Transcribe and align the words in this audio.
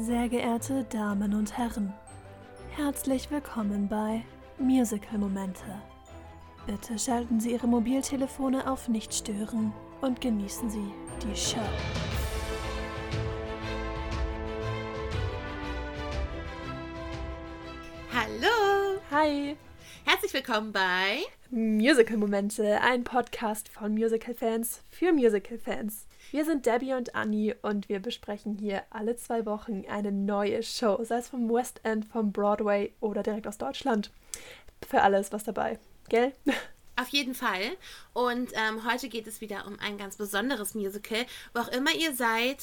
Sehr 0.00 0.28
geehrte 0.28 0.84
Damen 0.84 1.34
und 1.34 1.58
Herren, 1.58 1.92
herzlich 2.76 3.30
willkommen 3.32 3.88
bei 3.88 4.22
Musical 4.56 5.18
Momente. 5.18 5.64
Bitte 6.66 6.96
schalten 6.98 7.40
Sie 7.40 7.52
Ihre 7.52 7.66
Mobiltelefone 7.66 8.70
auf 8.70 8.86
Nicht 8.88 9.12
stören 9.12 9.72
und 10.00 10.20
genießen 10.20 10.70
Sie 10.70 10.92
die 11.22 11.36
Show. 11.36 11.58
Hallo! 18.14 19.00
Hi! 19.10 19.56
Herzlich 20.04 20.32
willkommen 20.32 20.72
bei 20.72 21.22
Musical 21.50 22.18
Momente, 22.18 22.80
ein 22.82 23.02
Podcast 23.02 23.68
von 23.68 23.94
Musical-Fans 23.94 24.80
für 24.90 25.12
Musical-Fans. 25.12 26.07
Wir 26.30 26.44
sind 26.44 26.66
Debbie 26.66 26.92
und 26.92 27.14
Annie 27.14 27.56
und 27.62 27.88
wir 27.88 28.00
besprechen 28.00 28.58
hier 28.58 28.82
alle 28.90 29.16
zwei 29.16 29.46
Wochen 29.46 29.84
eine 29.88 30.12
neue 30.12 30.62
Show, 30.62 31.02
sei 31.02 31.16
es 31.16 31.28
vom 31.28 31.48
West 31.48 31.80
End, 31.84 32.04
vom 32.04 32.32
Broadway 32.32 32.92
oder 33.00 33.22
direkt 33.22 33.46
aus 33.46 33.56
Deutschland. 33.56 34.10
Für 34.86 35.00
alles 35.00 35.32
was 35.32 35.44
dabei, 35.44 35.78
gell? 36.10 36.32
Auf 36.96 37.08
jeden 37.08 37.34
Fall. 37.34 37.62
Und 38.12 38.50
ähm, 38.52 38.84
heute 38.84 39.08
geht 39.08 39.26
es 39.26 39.40
wieder 39.40 39.66
um 39.66 39.78
ein 39.78 39.96
ganz 39.96 40.16
besonderes 40.16 40.74
Musical. 40.74 41.24
Wo 41.54 41.60
auch 41.60 41.68
immer 41.68 41.94
ihr 41.94 42.12
seid, 42.14 42.58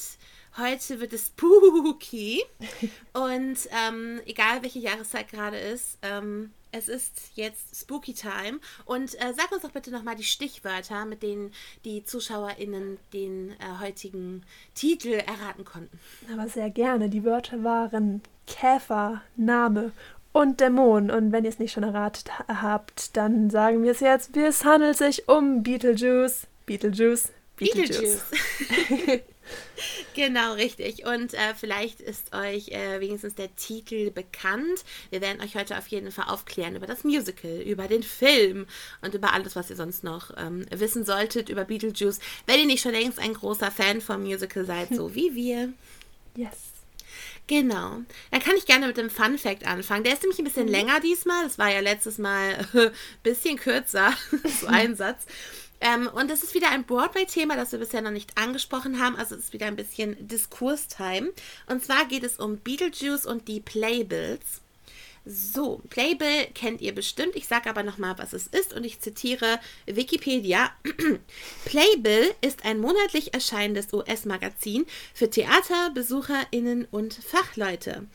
heute 0.58 1.00
wird 1.00 1.12
es 1.14 1.28
spooky. 1.28 2.44
Und 3.14 3.58
ähm, 3.70 4.20
egal 4.26 4.62
welche 4.62 4.78
Jahreszeit 4.78 5.28
gerade 5.28 5.58
ist, 5.58 5.98
ähm, 6.02 6.52
es 6.76 6.88
ist 6.88 7.12
jetzt 7.34 7.76
Spooky 7.76 8.14
Time. 8.14 8.60
Und 8.84 9.14
äh, 9.14 9.32
sag 9.34 9.50
uns 9.52 9.62
doch 9.62 9.70
bitte 9.70 9.90
nochmal 9.90 10.16
die 10.16 10.24
Stichwörter, 10.24 11.04
mit 11.04 11.22
denen 11.22 11.52
die 11.84 12.04
ZuschauerInnen 12.04 12.98
den 13.12 13.52
äh, 13.52 13.80
heutigen 13.80 14.44
Titel 14.74 15.12
erraten 15.12 15.64
konnten. 15.64 15.98
Aber 16.32 16.48
sehr 16.48 16.70
gerne. 16.70 17.08
Die 17.08 17.24
Wörter 17.24 17.64
waren 17.64 18.22
Käfer, 18.46 19.22
Name 19.36 19.92
und 20.32 20.60
Dämon. 20.60 21.10
Und 21.10 21.32
wenn 21.32 21.44
ihr 21.44 21.50
es 21.50 21.58
nicht 21.58 21.72
schon 21.72 21.82
erratet 21.82 22.30
habt, 22.48 23.16
dann 23.16 23.50
sagen 23.50 23.82
wir 23.82 23.92
es 23.92 24.00
jetzt. 24.00 24.36
Es 24.36 24.64
handelt 24.64 24.96
sich 24.96 25.28
um 25.28 25.62
Beetlejuice. 25.62 26.46
Beetlejuice. 26.66 27.32
Beetlejuice. 27.56 28.24
Beetlejuice. 28.68 29.22
genau, 30.14 30.54
richtig. 30.54 31.06
Und 31.06 31.34
äh, 31.34 31.54
vielleicht 31.54 32.00
ist 32.00 32.34
euch 32.34 32.68
äh, 32.68 33.00
wenigstens 33.00 33.34
der 33.34 33.54
Titel 33.56 34.10
bekannt. 34.10 34.84
Wir 35.10 35.20
werden 35.20 35.40
euch 35.42 35.56
heute 35.56 35.76
auf 35.78 35.86
jeden 35.88 36.10
Fall 36.12 36.26
aufklären 36.28 36.76
über 36.76 36.86
das 36.86 37.04
Musical, 37.04 37.60
über 37.60 37.88
den 37.88 38.02
Film 38.02 38.66
und 39.02 39.14
über 39.14 39.32
alles, 39.32 39.56
was 39.56 39.70
ihr 39.70 39.76
sonst 39.76 40.04
noch 40.04 40.30
ähm, 40.36 40.66
wissen 40.70 41.04
solltet 41.04 41.48
über 41.48 41.64
Beetlejuice. 41.64 42.20
Wenn 42.46 42.60
ihr 42.60 42.66
nicht 42.66 42.82
schon 42.82 42.92
längst 42.92 43.18
ein 43.18 43.34
großer 43.34 43.70
Fan 43.70 44.00
vom 44.00 44.22
Musical 44.22 44.64
seid, 44.64 44.94
so 44.94 45.14
wie 45.14 45.34
wir. 45.34 45.72
Yes. 46.38 46.76
Genau. 47.46 48.02
Dann 48.30 48.40
kann 48.40 48.56
ich 48.56 48.66
gerne 48.66 48.88
mit 48.88 48.96
dem 48.96 49.08
Fun 49.08 49.38
Fact 49.38 49.66
anfangen. 49.66 50.04
Der 50.04 50.12
ist 50.12 50.22
nämlich 50.22 50.38
ein 50.38 50.44
bisschen 50.44 50.66
mhm. 50.66 50.72
länger 50.72 51.00
diesmal. 51.00 51.44
Das 51.44 51.58
war 51.58 51.70
ja 51.70 51.80
letztes 51.80 52.18
Mal 52.18 52.66
ein 52.74 52.90
bisschen 53.22 53.56
kürzer, 53.56 54.12
so 54.60 54.66
ein 54.66 54.96
Satz. 54.96 55.26
Ähm, 55.80 56.08
und 56.14 56.30
es 56.30 56.42
ist 56.42 56.54
wieder 56.54 56.70
ein 56.70 56.84
Broadway-Thema, 56.84 57.56
das 57.56 57.72
wir 57.72 57.78
bisher 57.78 58.02
noch 58.02 58.10
nicht 58.10 58.36
angesprochen 58.38 59.00
haben. 59.00 59.16
Also 59.16 59.34
es 59.34 59.44
ist 59.44 59.52
wieder 59.52 59.66
ein 59.66 59.76
bisschen 59.76 60.16
Diskurstime. 60.26 61.32
Und 61.66 61.84
zwar 61.84 62.06
geht 62.06 62.24
es 62.24 62.38
um 62.38 62.58
Beetlejuice 62.58 63.26
und 63.26 63.48
die 63.48 63.60
Playbills. 63.60 64.62
So, 65.28 65.82
Playbill 65.90 66.46
kennt 66.54 66.80
ihr 66.80 66.94
bestimmt. 66.94 67.34
Ich 67.34 67.48
sage 67.48 67.68
aber 67.68 67.82
nochmal, 67.82 68.16
was 68.16 68.32
es 68.32 68.46
ist 68.46 68.72
und 68.72 68.84
ich 68.84 69.00
zitiere 69.00 69.58
Wikipedia. 69.84 70.70
Playbill 71.64 72.32
ist 72.42 72.64
ein 72.64 72.78
monatlich 72.78 73.34
erscheinendes 73.34 73.92
US-Magazin 73.92 74.86
für 75.14 75.28
Theater, 75.28 75.90
BesucherInnen 75.94 76.86
und 76.92 77.12
Fachleute. 77.12 78.06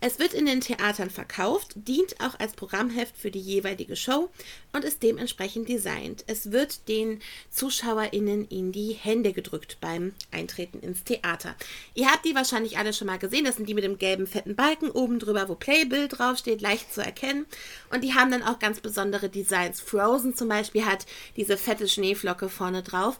Es 0.00 0.20
wird 0.20 0.32
in 0.32 0.46
den 0.46 0.60
Theatern 0.60 1.10
verkauft, 1.10 1.72
dient 1.74 2.20
auch 2.20 2.38
als 2.38 2.52
Programmheft 2.52 3.16
für 3.16 3.32
die 3.32 3.40
jeweilige 3.40 3.96
Show 3.96 4.30
und 4.72 4.84
ist 4.84 5.02
dementsprechend 5.02 5.68
designt. 5.68 6.22
Es 6.28 6.52
wird 6.52 6.86
den 6.86 7.20
ZuschauerInnen 7.50 8.46
in 8.46 8.70
die 8.70 8.92
Hände 8.92 9.32
gedrückt 9.32 9.78
beim 9.80 10.14
Eintreten 10.30 10.78
ins 10.78 11.02
Theater. 11.02 11.56
Ihr 11.94 12.08
habt 12.12 12.24
die 12.24 12.36
wahrscheinlich 12.36 12.78
alle 12.78 12.92
schon 12.92 13.08
mal 13.08 13.18
gesehen. 13.18 13.44
Das 13.44 13.56
sind 13.56 13.68
die 13.68 13.74
mit 13.74 13.82
dem 13.82 13.98
gelben 13.98 14.28
fetten 14.28 14.54
Balken 14.54 14.92
oben 14.92 15.18
drüber, 15.18 15.48
wo 15.48 15.56
Playbill 15.56 16.06
draufsteht, 16.06 16.60
leicht 16.60 16.94
zu 16.94 17.00
erkennen. 17.00 17.46
Und 17.90 18.04
die 18.04 18.14
haben 18.14 18.30
dann 18.30 18.44
auch 18.44 18.60
ganz 18.60 18.78
besondere 18.78 19.28
Designs. 19.28 19.80
Frozen 19.80 20.36
zum 20.36 20.48
Beispiel 20.48 20.86
hat 20.86 21.06
diese 21.36 21.56
fette 21.56 21.88
Schneeflocke 21.88 22.48
vorne 22.48 22.84
drauf. 22.84 23.18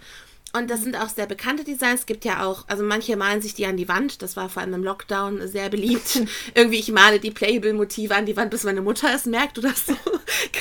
Und 0.54 0.70
das 0.70 0.82
sind 0.82 0.96
auch 0.96 1.10
sehr 1.10 1.26
bekannte 1.26 1.62
Designs. 1.62 2.00
Es 2.00 2.06
gibt 2.06 2.24
ja 2.24 2.44
auch, 2.44 2.64
also 2.68 2.82
manche 2.82 3.16
malen 3.16 3.42
sich 3.42 3.52
die 3.52 3.66
an 3.66 3.76
die 3.76 3.88
Wand. 3.88 4.22
Das 4.22 4.36
war 4.36 4.48
vor 4.48 4.62
allem 4.62 4.72
im 4.72 4.82
Lockdown 4.82 5.46
sehr 5.46 5.68
beliebt. 5.68 6.22
Irgendwie, 6.54 6.78
ich 6.78 6.90
male 6.90 7.20
die 7.20 7.30
Playbill-Motive 7.30 8.14
an 8.14 8.24
die 8.24 8.36
Wand, 8.36 8.50
bis 8.50 8.64
meine 8.64 8.80
Mutter 8.80 9.08
es 9.14 9.26
merkt 9.26 9.58
oder 9.58 9.72
so. 9.74 9.94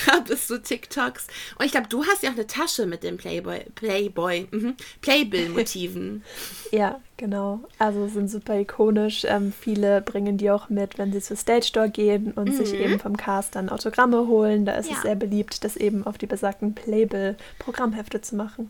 Gab 0.06 0.30
es 0.30 0.48
so 0.48 0.58
TikToks. 0.58 1.28
Und 1.58 1.66
ich 1.66 1.72
glaube, 1.72 1.88
du 1.88 2.04
hast 2.04 2.22
ja 2.22 2.30
auch 2.30 2.36
eine 2.36 2.48
Tasche 2.48 2.86
mit 2.86 3.04
den 3.04 3.16
Playboy, 3.16 3.66
Playboy, 3.76 4.48
mhm. 4.52 4.76
Playbill-Motiven. 5.02 6.24
ja, 6.72 7.00
genau. 7.16 7.62
Also 7.80 8.08
sind 8.08 8.30
super 8.30 8.60
ikonisch. 8.60 9.24
Ähm, 9.24 9.54
viele 9.58 10.02
bringen 10.02 10.38
die 10.38 10.52
auch 10.52 10.68
mit, 10.68 10.98
wenn 10.98 11.14
sie 11.14 11.22
zur 11.22 11.38
Stage 11.38 11.70
Door 11.72 11.88
gehen 11.90 12.34
und 12.34 12.50
mhm. 12.50 12.58
sich 12.58 12.74
eben 12.74 13.00
vom 13.00 13.16
Cast 13.16 13.56
dann 13.56 13.70
Autogramme 13.70 14.28
holen. 14.28 14.66
Da 14.66 14.74
ist 14.74 14.90
ja. 14.90 14.98
es 14.98 15.04
sehr 15.04 15.16
beliebt, 15.16 15.64
das 15.64 15.78
eben 15.78 16.06
auf 16.06 16.18
die 16.18 16.28
besagten 16.28 16.76
Playbill-Programmhefte 16.76 18.20
zu 18.20 18.36
machen. 18.36 18.70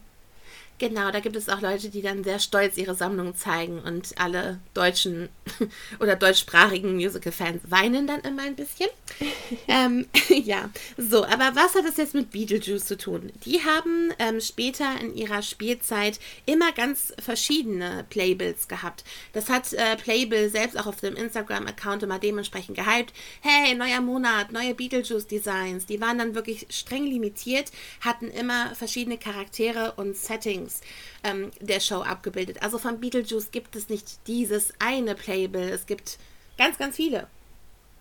Genau, 0.80 1.10
da 1.10 1.22
gibt 1.22 1.36
es 1.36 1.50
auch 1.50 1.62
Leute, 1.62 1.90
die 1.90 2.04
dann 2.04 2.24
sehr 2.24 2.38
stolz 2.38 2.78
ihre 2.78 2.94
Sammlung 2.94 3.36
zeigen 3.36 3.80
und 3.80 4.14
alle 4.20 4.60
deutschen 4.76 5.28
oder 6.00 6.16
deutschsprachigen 6.16 6.96
Musical-Fans 6.96 7.64
weinen 7.72 8.06
dann 8.06 8.22
immer 8.22 8.44
ein 8.44 8.56
bisschen. 8.56 8.90
ähm, 9.68 10.06
ja, 10.30 10.70
so, 10.96 11.26
aber 11.26 11.56
was 11.56 11.74
hat 11.74 11.86
das 11.86 11.98
jetzt 11.98 12.14
mit 12.14 12.30
Beetlejuice 12.30 12.86
zu 12.86 12.96
tun? 12.96 13.32
Die 13.44 13.64
haben 13.64 14.14
ähm, 14.20 14.40
später 14.40 14.86
in 15.02 15.16
ihrer 15.16 15.42
Spielzeit 15.42 16.20
immer 16.46 16.72
ganz 16.74 17.12
verschiedene 17.18 18.06
Playbills 18.12 18.68
gehabt. 18.68 19.04
Das 19.34 19.50
hat 19.50 19.74
äh, 19.74 19.96
Playbill 19.96 20.52
selbst 20.52 20.80
auch 20.80 20.86
auf 20.86 21.00
dem 21.00 21.16
Instagram-Account 21.16 22.04
immer 22.04 22.20
dementsprechend 22.20 22.78
gehypt. 22.78 23.14
Hey, 23.42 23.74
neuer 23.74 24.02
Monat, 24.02 24.52
neue 24.52 24.76
Beetlejuice-Designs. 24.76 25.88
Die 25.88 26.00
waren 26.02 26.20
dann 26.20 26.36
wirklich 26.36 26.68
streng 26.70 27.06
limitiert, 27.06 27.72
hatten 28.02 28.30
immer 28.30 28.76
verschiedene 28.76 29.18
Charaktere 29.18 29.94
und 29.98 30.16
Settings 30.16 30.67
Settings 30.68 30.82
ähm, 31.24 31.52
der 31.60 31.80
Show 31.80 32.02
abgebildet. 32.02 32.62
Also 32.62 32.78
von 32.78 33.00
Beetlejuice 33.00 33.52
gibt 33.52 33.76
es 33.76 33.90
nicht 33.90 34.28
dieses 34.28 34.74
eine 34.80 35.16
Playbill, 35.16 35.70
es 35.70 35.86
gibt 35.86 36.18
ganz, 36.58 36.78
ganz 36.78 36.96
viele. 36.96 37.28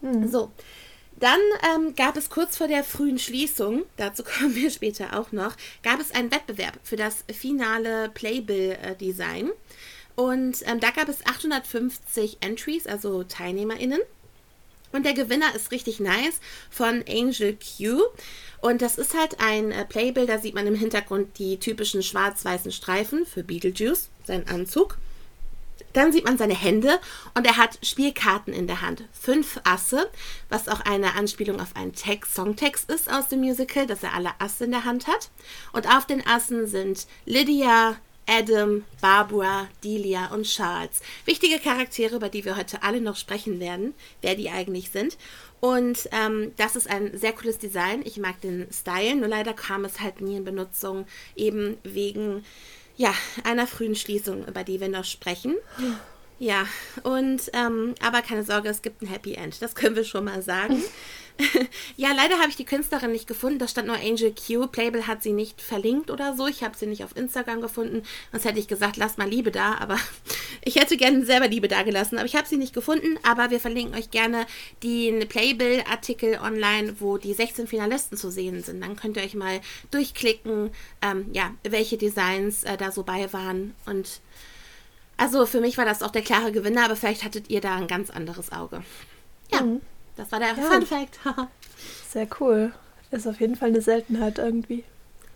Mhm. 0.01 0.29
So. 0.29 0.51
Dann 1.19 1.41
ähm, 1.75 1.95
gab 1.95 2.17
es 2.19 2.29
kurz 2.29 2.59
vor 2.59 2.69
der 2.69 2.85
frühen 2.85 3.19
Schließung, 3.19 3.85
dazu 3.97 4.23
kommen 4.39 4.55
wir 4.55 4.71
später 4.71 5.19
auch 5.19 5.33
noch, 5.33 5.57
gab 5.83 5.99
es 6.01 6.13
einen 6.13 6.31
Wettbewerb 6.31 6.79
für 6.83 6.97
das 6.97 7.25
finale 7.33 8.11
Playbill-Design. 8.11 9.51
Und 10.15 10.63
ähm, 10.67 10.81
da 10.81 10.91
gab 10.91 11.09
es 11.09 11.25
850 11.27 12.39
Entries, 12.41 12.87
also 12.87 13.23
TeilnehmerInnen. 13.23 14.01
Und 14.93 15.05
der 15.05 15.15
Gewinner 15.15 15.55
ist 15.55 15.71
richtig 15.71 16.01
nice 16.01 16.41
von 16.71 17.05
Angel 17.09 17.57
Q. 17.57 18.03
Und 18.61 18.83
das 18.83 18.99
ist 18.99 19.17
halt 19.17 19.41
ein 19.41 19.71
äh, 19.71 19.85
Playbill, 19.85 20.27
da 20.27 20.39
sieht 20.39 20.55
man 20.55 20.67
im 20.67 20.75
Hintergrund 20.75 21.39
die 21.39 21.59
typischen 21.59 22.03
schwarz-weißen 22.03 22.73
Streifen 22.73 23.27
für 23.27 23.45
Beetlejuice, 23.45 24.09
sein 24.25 24.49
Anzug. 24.49 24.99
Dann 25.93 26.13
sieht 26.13 26.25
man 26.25 26.37
seine 26.37 26.55
Hände 26.55 26.99
und 27.35 27.47
er 27.47 27.57
hat 27.57 27.79
Spielkarten 27.83 28.53
in 28.53 28.67
der 28.67 28.83
Hand. 28.83 29.05
Fünf 29.13 29.61
Asse, 29.65 30.11
was 30.49 30.69
auch 30.69 30.81
eine 30.81 31.15
Anspielung 31.15 31.61
auf 31.61 31.75
einen 31.75 31.95
Text, 31.95 32.35
Songtext 32.35 32.91
ist 32.91 33.11
aus 33.11 33.29
dem 33.29 33.41
Musical, 33.41 33.87
dass 33.87 34.03
er 34.03 34.15
alle 34.15 34.33
Asse 34.39 34.65
in 34.65 34.73
der 34.73 34.85
Hand 34.85 35.07
hat. 35.07 35.31
Und 35.73 35.89
auf 35.89 36.07
den 36.07 36.27
Assen 36.27 36.67
sind 36.67 37.07
Lydia, 37.25 37.97
Adam, 38.29 38.85
Barbara, 39.01 39.69
Delia 39.85 40.33
und 40.35 40.45
Charles. 40.45 41.01
Wichtige 41.25 41.59
Charaktere, 41.59 42.17
über 42.17 42.29
die 42.29 42.45
wir 42.45 42.57
heute 42.57 42.83
alle 42.83 43.01
noch 43.01 43.17
sprechen 43.17 43.61
werden, 43.61 43.95
wer 44.21 44.35
die 44.35 44.51
eigentlich 44.51 44.91
sind. 44.91 45.17
Und 45.61 46.09
ähm, 46.13 46.53
das 46.57 46.77
ist 46.77 46.91
ein 46.91 47.17
sehr 47.17 47.33
cooles 47.33 47.59
Design. 47.59 48.03
Ich 48.05 48.19
mag 48.19 48.41
den 48.41 48.67
Style, 48.73 49.17
nur 49.17 49.29
leider 49.29 49.55
kam 49.55 49.85
es 49.85 50.01
halt 50.01 50.21
nie 50.21 50.37
in 50.37 50.45
Benutzung, 50.45 51.07
eben 51.35 51.79
wegen 51.83 52.45
ja, 52.97 53.15
einer 53.45 53.67
frühen 53.67 53.95
Schließung, 53.95 54.47
über 54.47 54.65
die 54.65 54.81
wir 54.81 54.89
noch 54.89 55.05
sprechen. 55.05 55.55
Ja, 56.39 56.67
und 57.03 57.51
ähm, 57.55 57.95
aber 58.03 58.21
keine 58.21 58.43
Sorge, 58.43 58.69
es 58.69 58.83
gibt 58.83 59.01
ein 59.03 59.07
Happy 59.07 59.35
End. 59.35 59.61
Das 59.63 59.75
können 59.75 59.97
wir 59.97 60.05
schon 60.05 60.25
mal 60.25 60.43
sagen. 60.43 60.83
ja, 61.97 62.13
leider 62.13 62.39
habe 62.39 62.49
ich 62.49 62.57
die 62.57 62.65
Künstlerin 62.65 63.13
nicht 63.13 63.27
gefunden. 63.27 63.59
Da 63.59 63.69
stand 63.69 63.89
nur 63.89 63.97
Angel 63.97 64.35
Q. 64.35 64.69
Playbill 64.69 65.07
hat 65.07 65.23
sie 65.23 65.33
nicht 65.33 65.61
verlinkt 65.61 66.11
oder 66.11 66.35
so. 66.35 66.47
Ich 66.47 66.63
habe 66.63 66.77
sie 66.77 66.87
nicht 66.87 67.05
auf 67.05 67.17
Instagram 67.17 67.61
gefunden. 67.61 68.03
Sonst 68.33 68.45
hätte 68.45 68.59
ich 68.59 68.69
gesagt, 68.69 68.97
lass 68.97 69.19
mal 69.19 69.29
Liebe 69.29 69.51
da. 69.51 69.77
Aber 69.77 69.99
ich 70.65 70.77
hätte 70.77 70.97
gerne 70.97 71.25
selber 71.27 71.49
Liebe 71.49 71.69
da 71.69 71.83
gelassen. 71.83 72.17
Aber 72.17 72.27
ich 72.27 72.37
habe 72.37 72.49
sie 72.49 72.57
nicht 72.57 72.75
gefunden. 72.75 73.19
Aber 73.23 73.51
wir 73.51 73.61
verlinken 73.61 73.99
euch 73.99 74.11
gerne 74.11 74.47
den 74.83 75.29
Playbill-Artikel 75.29 76.39
online, 76.43 77.01
wo 77.01 77.19
die 77.19 77.35
16 77.35 77.67
Finalisten 77.67 78.17
zu 78.17 78.31
sehen 78.31 78.63
sind. 78.63 78.81
Dann 78.81 78.97
könnt 78.97 79.17
ihr 79.17 79.23
euch 79.23 79.35
mal 79.35 79.61
durchklicken, 79.91 80.71
ähm, 81.03 81.27
ja, 81.33 81.53
welche 81.69 81.99
Designs 81.99 82.65
äh, 82.65 82.77
da 82.77 82.91
so 82.91 83.03
bei 83.03 83.33
waren. 83.33 83.75
Und 83.85 84.21
Also 85.19 85.47
für 85.47 85.61
mich 85.61 85.77
war 85.79 85.85
das 85.85 86.03
auch 86.03 86.11
der 86.11 86.23
klare 86.23 86.53
Gewinner, 86.53 86.85
aber 86.85 86.97
vielleicht 86.97 87.25
hattet 87.25 87.51
ihr 87.51 87.61
da 87.61 87.75
ein 87.77 87.89
ganz 87.89 88.11
anderes 88.11 88.53
Auge. 88.53 88.83
Ja, 89.53 89.63
mhm. 89.63 89.81
Das 90.17 90.33
war 90.33 90.39
der 90.39 90.49
ja. 90.49 90.55
Fun 90.55 90.87
Fact. 90.87 91.19
Sehr 92.11 92.27
cool. 92.41 92.73
Ist 93.11 93.27
auf 93.27 93.41
jeden 93.41 93.57
Fall 93.57 93.69
eine 93.69 93.81
Seltenheit 93.81 94.39
irgendwie. 94.39 94.85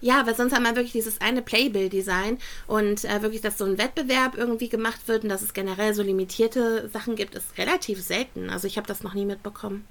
Ja, 0.01 0.27
weil 0.27 0.35
sonst 0.35 0.55
haben 0.55 0.63
wir 0.63 0.75
wirklich 0.77 0.93
dieses 0.93 1.21
eine 1.21 1.43
Playbill-Design 1.43 2.39
und 2.67 3.05
äh, 3.05 3.23
wirklich, 3.23 3.43
dass 3.43 3.59
so 3.59 3.67
ein 3.67 3.79
Wettbewerb 3.79 4.37
irgendwie 4.37 4.71
gemacht 4.71 5.07
wird 5.07 5.25
und 5.25 5.29
dass 5.29 5.43
es 5.43 5.53
generell 5.53 5.93
so 5.93 6.03
limitierte 6.03 6.89
Sachen 6.89 7.17
gibt, 7.17 7.35
ist 7.35 7.59
relativ 7.59 8.03
selten. 8.03 8.49
Also 8.49 8.67
ich 8.67 8.79
habe 8.79 8.87
das 8.87 9.03
noch 9.03 9.13
nie 9.13 9.27
mitbekommen. 9.27 9.85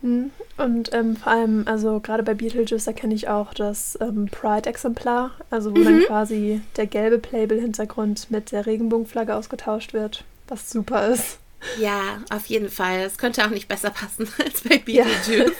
Mhm. 0.00 0.30
Und 0.56 0.94
ähm, 0.94 1.16
vor 1.16 1.32
allem, 1.32 1.64
also 1.66 1.98
gerade 1.98 2.22
bei 2.22 2.34
Beetlejuice 2.34 2.86
erkenne 2.86 3.14
ich 3.14 3.28
auch 3.28 3.52
das 3.52 3.98
ähm, 4.00 4.28
Pride-Exemplar, 4.30 5.32
also 5.50 5.74
wo 5.74 5.80
mhm. 5.80 5.84
dann 5.84 6.00
quasi 6.02 6.60
der 6.76 6.86
gelbe 6.86 7.18
Playbill-Hintergrund 7.18 8.30
mit 8.30 8.52
der 8.52 8.66
Regenbogenflagge 8.66 9.34
ausgetauscht 9.34 9.92
wird, 9.92 10.24
was 10.46 10.70
super 10.70 11.08
ist. 11.08 11.38
Ja, 11.78 12.22
auf 12.30 12.46
jeden 12.46 12.70
Fall. 12.70 13.00
Es 13.00 13.18
könnte 13.18 13.44
auch 13.44 13.50
nicht 13.50 13.68
besser 13.68 13.90
passen 13.90 14.28
als 14.44 14.62
bei 14.62 14.78
Beetlejuice. 14.78 15.52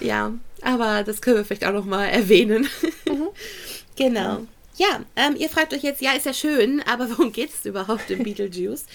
Ja, 0.00 0.06
ja 0.06 0.32
aber 0.64 1.04
das 1.04 1.20
können 1.20 1.36
wir 1.36 1.44
vielleicht 1.44 1.66
auch 1.66 1.72
noch 1.72 1.84
mal 1.84 2.06
erwähnen. 2.06 2.68
Mhm. 3.06 3.28
genau. 3.96 4.46
Ja, 4.76 5.04
ähm, 5.14 5.36
ihr 5.36 5.48
fragt 5.48 5.72
euch 5.72 5.82
jetzt, 5.82 6.00
ja, 6.00 6.12
ist 6.12 6.26
ja 6.26 6.34
schön, 6.34 6.82
aber 6.82 7.08
worum 7.10 7.32
geht 7.32 7.50
es 7.50 7.64
überhaupt 7.64 8.10
im 8.10 8.24
Beetlejuice? 8.24 8.86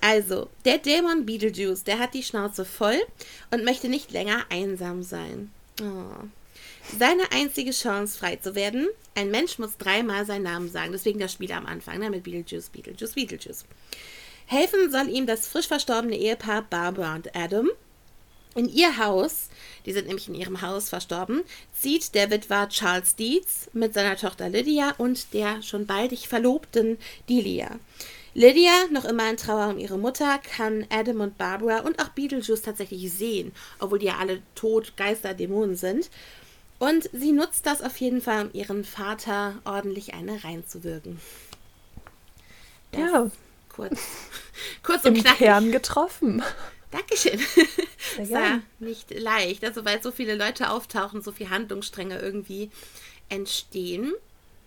Also, 0.00 0.48
der 0.64 0.78
Dämon 0.78 1.26
Beetlejuice, 1.26 1.82
der 1.82 1.98
hat 1.98 2.14
die 2.14 2.22
Schnauze 2.22 2.64
voll 2.64 3.00
und 3.50 3.64
möchte 3.64 3.88
nicht 3.88 4.12
länger 4.12 4.44
einsam 4.50 5.02
sein. 5.02 5.50
Oh. 5.80 6.24
Seine 6.98 7.32
einzige 7.32 7.70
Chance, 7.70 8.18
frei 8.18 8.36
zu 8.36 8.54
werden, 8.54 8.86
ein 9.14 9.30
Mensch 9.30 9.58
muss 9.58 9.78
dreimal 9.78 10.26
seinen 10.26 10.42
Namen 10.42 10.70
sagen. 10.70 10.92
Deswegen 10.92 11.18
das 11.18 11.32
Spiel 11.32 11.50
am 11.52 11.66
Anfang, 11.66 11.98
ne, 11.98 12.10
mit 12.10 12.22
Beetlejuice, 12.22 12.68
Beetlejuice, 12.68 13.14
Beetlejuice. 13.14 13.64
Helfen 14.46 14.90
soll 14.90 15.08
ihm 15.08 15.26
das 15.26 15.46
frisch 15.46 15.68
verstorbene 15.68 16.16
Ehepaar 16.16 16.62
Barbara 16.62 17.14
und 17.14 17.34
Adam. 17.34 17.70
In 18.54 18.68
ihr 18.68 18.98
Haus, 18.98 19.48
die 19.84 19.92
sind 19.92 20.06
nämlich 20.06 20.28
in 20.28 20.34
ihrem 20.34 20.62
Haus 20.62 20.88
verstorben, 20.88 21.42
zieht 21.72 22.14
der 22.14 22.30
Witwer 22.30 22.68
Charles 22.68 23.16
Dietz 23.16 23.68
mit 23.72 23.94
seiner 23.94 24.16
Tochter 24.16 24.48
Lydia 24.48 24.94
und 24.96 25.34
der 25.34 25.60
schon 25.62 25.86
baldig 25.86 26.28
Verlobten 26.28 26.98
Delia. 27.28 27.80
Lydia, 28.34 28.72
noch 28.92 29.04
immer 29.04 29.28
in 29.30 29.36
Trauer 29.36 29.68
um 29.68 29.78
ihre 29.78 29.98
Mutter, 29.98 30.38
kann 30.38 30.86
Adam 30.90 31.20
und 31.20 31.38
Barbara 31.38 31.80
und 31.80 32.00
auch 32.00 32.10
Beetlejuice 32.10 32.62
tatsächlich 32.62 33.12
sehen, 33.12 33.52
obwohl 33.80 33.98
die 33.98 34.06
ja 34.06 34.18
alle 34.18 34.40
tot, 34.54 34.96
Geister, 34.96 35.34
Dämonen 35.34 35.76
sind. 35.76 36.10
Und 36.78 37.08
sie 37.12 37.32
nutzt 37.32 37.66
das 37.66 37.80
auf 37.80 37.96
jeden 37.98 38.20
Fall, 38.20 38.46
um 38.46 38.50
ihren 38.52 38.84
Vater 38.84 39.54
ordentlich 39.64 40.14
eine 40.14 40.42
reinzuwirken. 40.44 41.20
Das 42.92 43.00
ja. 43.00 43.30
Kurz, 43.74 43.98
kurz 44.82 45.04
und 45.04 45.16
Im 45.16 45.22
knackig. 45.22 45.38
Kern 45.38 45.72
getroffen. 45.72 46.42
Dankeschön. 46.90 47.40
Sehr 48.22 48.30
war 48.30 48.60
nicht 48.78 49.10
leicht, 49.18 49.64
also 49.64 49.84
weil 49.84 50.00
so 50.02 50.12
viele 50.12 50.36
Leute 50.36 50.70
auftauchen, 50.70 51.22
so 51.22 51.32
viele 51.32 51.50
Handlungsstränge 51.50 52.18
irgendwie 52.20 52.70
entstehen. 53.28 54.12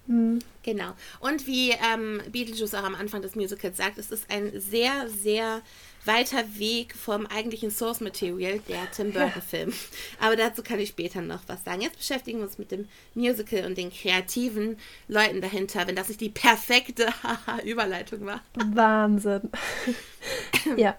Mhm. 0.08 0.40
Genau. 0.64 0.94
Und 1.20 1.48
wie 1.48 1.72
ähm, 1.72 2.22
Beetlejuice 2.32 2.74
auch 2.74 2.84
am 2.84 2.96
Anfang 2.96 3.22
des 3.22 3.36
Musicals 3.36 3.78
sagt, 3.78 3.98
es 3.98 4.12
ist 4.12 4.30
ein 4.30 4.52
sehr, 4.60 5.08
sehr 5.10 5.62
weiter 6.08 6.44
Weg 6.58 6.96
vom 6.96 7.26
eigentlichen 7.28 7.72
Source 7.72 8.02
Material, 8.02 8.60
der 8.68 8.90
Tim 8.92 9.12
Burton-Film. 9.12 9.74
Aber 10.20 10.36
dazu 10.36 10.64
kann 10.64 10.80
ich 10.80 10.90
später 10.90 11.22
noch 11.22 11.42
was 11.48 11.64
sagen. 11.64 11.82
Jetzt 11.82 11.98
beschäftigen 11.98 12.40
wir 12.40 12.46
uns 12.46 12.58
mit 12.58 12.72
dem 12.72 12.88
Musical 13.14 13.66
und 13.66 13.78
den 13.78 13.92
kreativen 13.92 14.78
Leuten 15.08 15.42
dahinter, 15.42 15.88
wenn 15.88 15.96
das 15.96 16.08
nicht 16.08 16.22
die 16.22 16.30
perfekte 16.30 17.08
Überleitung 17.66 18.26
war. 18.26 18.42
Wahnsinn. 18.56 19.50
ja. 20.78 20.98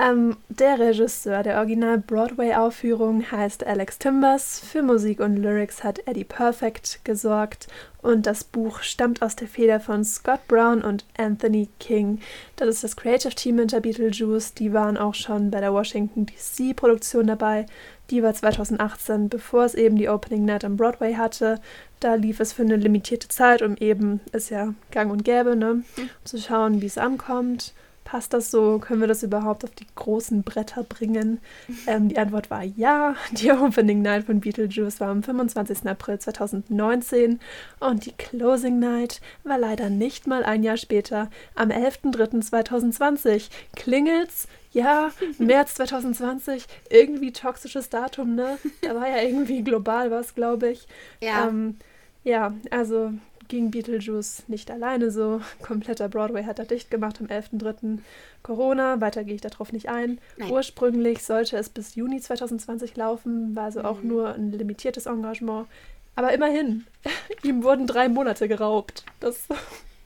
Ähm, 0.00 0.38
der 0.48 0.78
Regisseur 0.78 1.42
der 1.42 1.58
Original-Broadway-Aufführung 1.58 3.30
heißt 3.30 3.66
Alex 3.66 3.98
Timbers. 3.98 4.58
Für 4.60 4.82
Musik 4.82 5.20
und 5.20 5.36
Lyrics 5.36 5.84
hat 5.84 6.06
Eddie 6.06 6.24
Perfect 6.24 7.00
gesorgt. 7.04 7.68
Und 8.00 8.24
das 8.24 8.44
Buch 8.44 8.80
stammt 8.80 9.20
aus 9.20 9.36
der 9.36 9.46
Feder 9.46 9.78
von 9.78 10.02
Scott 10.04 10.40
Brown 10.48 10.80
und 10.80 11.04
Anthony 11.18 11.68
King. 11.80 12.20
Das 12.56 12.68
ist 12.68 12.82
das 12.82 12.96
Creative 12.96 13.34
Team 13.34 13.58
hinter 13.58 13.80
Beetlejuice. 13.80 14.54
Die 14.54 14.72
waren 14.72 14.96
auch 14.96 15.12
schon 15.14 15.50
bei 15.50 15.60
der 15.60 15.74
Washington 15.74 16.24
DC-Produktion 16.24 17.26
dabei. 17.26 17.66
Die 18.08 18.22
war 18.22 18.32
2018, 18.32 19.28
bevor 19.28 19.66
es 19.66 19.74
eben 19.74 19.96
die 19.96 20.08
Opening 20.08 20.46
Night 20.46 20.64
am 20.64 20.78
Broadway 20.78 21.16
hatte. 21.16 21.60
Da 21.98 22.14
lief 22.14 22.40
es 22.40 22.54
für 22.54 22.62
eine 22.62 22.76
limitierte 22.76 23.28
Zeit, 23.28 23.60
um 23.60 23.76
eben, 23.76 24.20
ist 24.32 24.48
ja 24.48 24.72
gang 24.92 25.12
und 25.12 25.26
gäbe, 25.26 25.56
ne, 25.56 25.82
um 25.98 26.10
zu 26.24 26.38
schauen, 26.38 26.80
wie 26.80 26.86
es 26.86 26.96
ankommt. 26.96 27.74
Passt 28.10 28.32
das 28.32 28.50
so? 28.50 28.80
Können 28.80 29.02
wir 29.02 29.06
das 29.06 29.22
überhaupt 29.22 29.62
auf 29.62 29.70
die 29.70 29.86
großen 29.94 30.42
Bretter 30.42 30.82
bringen? 30.82 31.38
Ähm, 31.86 32.08
die 32.08 32.18
Antwort 32.18 32.50
war 32.50 32.64
ja. 32.64 33.14
Die 33.30 33.52
Opening 33.52 34.02
Night 34.02 34.24
von 34.24 34.40
Beetlejuice 34.40 34.98
war 34.98 35.10
am 35.10 35.22
25. 35.22 35.86
April 35.86 36.18
2019 36.18 37.38
und 37.78 38.06
die 38.06 38.10
Closing 38.10 38.80
Night 38.80 39.20
war 39.44 39.58
leider 39.58 39.90
nicht 39.90 40.26
mal 40.26 40.42
ein 40.42 40.64
Jahr 40.64 40.76
später, 40.76 41.30
am 41.54 41.68
11.03.2020. 41.68 43.48
Klingelt's? 43.76 44.48
Ja, 44.72 45.12
März 45.38 45.76
2020, 45.76 46.64
irgendwie 46.88 47.30
toxisches 47.30 47.90
Datum, 47.90 48.34
ne? 48.34 48.58
Da 48.82 48.96
war 48.96 49.08
ja 49.08 49.22
irgendwie 49.22 49.62
global 49.62 50.10
was, 50.10 50.34
glaube 50.34 50.70
ich. 50.70 50.88
Ja. 51.20 51.46
Ähm, 51.46 51.76
ja, 52.24 52.54
also 52.72 53.12
ging 53.50 53.70
Beetlejuice 53.70 54.44
nicht 54.48 54.70
alleine 54.70 55.10
so. 55.10 55.42
Kompletter 55.62 56.08
Broadway 56.08 56.44
hat 56.44 56.58
er 56.58 56.64
dicht 56.64 56.90
gemacht 56.90 57.20
am 57.20 57.26
11.3. 57.26 57.98
Corona, 58.42 59.02
weiter 59.02 59.24
gehe 59.24 59.34
ich 59.34 59.42
darauf 59.42 59.72
nicht 59.72 59.90
ein. 59.90 60.18
Nein. 60.38 60.50
Ursprünglich 60.50 61.22
sollte 61.22 61.58
es 61.58 61.68
bis 61.68 61.94
Juni 61.94 62.20
2020 62.20 62.96
laufen, 62.96 63.54
war 63.54 63.64
also 63.64 63.80
mhm. 63.80 63.86
auch 63.86 64.02
nur 64.02 64.34
ein 64.34 64.52
limitiertes 64.52 65.04
Engagement. 65.04 65.66
Aber 66.14 66.32
immerhin, 66.32 66.86
ihm 67.42 67.62
wurden 67.62 67.86
drei 67.86 68.08
Monate 68.08 68.48
geraubt. 68.48 69.04
Das 69.20 69.44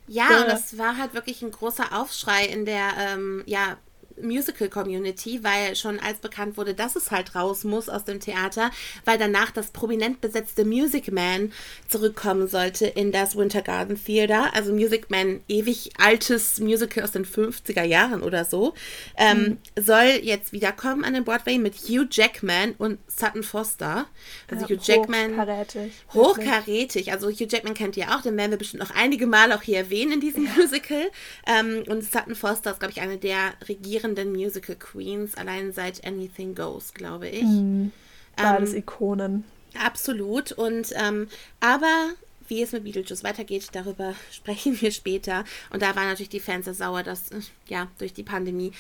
ja, 0.09 0.27
ja, 0.31 0.41
und 0.41 0.49
das 0.49 0.77
war 0.77 0.99
halt 0.99 1.15
wirklich 1.15 1.43
ein 1.43 1.53
großer 1.53 2.01
Aufschrei 2.01 2.47
in 2.47 2.65
der 2.65 2.89
ähm, 2.99 3.45
ja, 3.47 3.77
Musical-Community, 4.21 5.43
weil 5.43 5.77
schon 5.77 5.99
als 6.01 6.19
bekannt 6.19 6.57
wurde, 6.57 6.75
dass 6.75 6.97
es 6.97 7.11
halt 7.11 7.35
raus 7.35 7.65
muss 7.65 7.89
aus 7.89 8.05
dem 8.05 8.21
Theater, 8.21 8.71
weil 9.05 9.19
danach 9.19 9.51
das 9.51 9.69
prominent 9.69 10.21
besetzte 10.21 10.65
Music 10.65 11.13
Man 11.13 11.53
zurückkommen 11.89 12.49
sollte 12.49 12.87
in 12.87 13.13
das 13.13 13.37
Winter 13.37 13.63
Garden 13.63 14.03
Theater. 14.03 14.55
Also 14.55 14.73
Music 14.73 15.11
Man, 15.11 15.41
ewig 15.49 15.93
altes 15.99 16.61
Musical 16.61 17.05
aus 17.05 17.13
den 17.13 17.25
50er 17.25 17.85
Jahren 17.85 18.23
oder 18.23 18.45
so, 18.45 18.75
ähm, 19.17 19.59
mhm. 19.77 19.83
soll 19.83 20.21
jetzt 20.23 20.53
wiederkommen 20.53 21.05
an 21.05 21.15
den 21.15 21.25
Broadway 21.25 21.59
mit 21.59 21.75
Hugh 21.75 22.07
Jackman 22.11 22.75
und 22.79 22.99
Sutton 23.09 23.43
Foster. 23.43 24.07
Also 24.51 24.67
ja, 24.67 24.71
Hugh 24.71 24.83
Jackman. 24.83 25.33
Hochkarätig. 25.33 25.93
Hochkarätig. 26.13 27.13
Also 27.13 27.29
Hugh 27.29 27.47
Jackman 27.49 27.75
kennt 27.75 27.97
ihr 27.97 28.15
auch, 28.15 28.23
den 28.23 28.37
werden 28.37 28.53
wir 28.53 28.59
bestimmt 28.59 28.83
noch 28.83 28.95
einige 28.95 29.27
Mal 29.27 29.53
auch 29.53 29.63
hier 29.63 29.79
erwähnen 29.79 30.13
in 30.13 30.21
diesem 30.21 30.47
ja. 30.47 30.53
Musical. 30.57 31.11
Ähm, 31.47 31.85
und 31.89 32.03
Sutton 32.03 32.35
Foster 32.35 32.71
ist, 32.71 32.81
glaube 32.81 32.93
ich, 32.93 33.01
eine 33.01 33.19
der 33.19 33.55
regierenden 33.69 34.04
amtierenden 34.05 34.33
Musical 34.33 34.77
Queens, 34.77 35.35
allein 35.35 35.73
seit 35.73 36.07
Anything 36.07 36.55
Goes, 36.55 36.95
glaube 36.95 37.29
ich. 37.29 37.43
Mhm. 37.43 37.93
Beides 38.37 38.73
ähm, 38.73 38.79
Ikonen. 38.79 39.45
Absolut. 39.83 40.53
Und 40.53 40.93
ähm, 40.95 41.29
aber 41.61 42.11
wie 42.47 42.63
es 42.63 42.73
mit 42.73 42.85
Beetlejuice 42.85 43.25
weitergeht, 43.25 43.69
darüber 43.73 44.15
sprechen 44.31 44.81
wir 44.81 44.91
später. 44.91 45.45
Und 45.71 45.83
da 45.83 45.97
waren 45.97 46.09
natürlich 46.09 46.29
die 46.29 46.41
Fans 46.41 46.67
sehr 46.67 46.75
sauer, 46.75 47.03
dass 47.03 47.31
äh, 47.31 47.41
ja 47.69 47.89
durch 47.99 48.13
die 48.13 48.23
Pandemie 48.23 48.73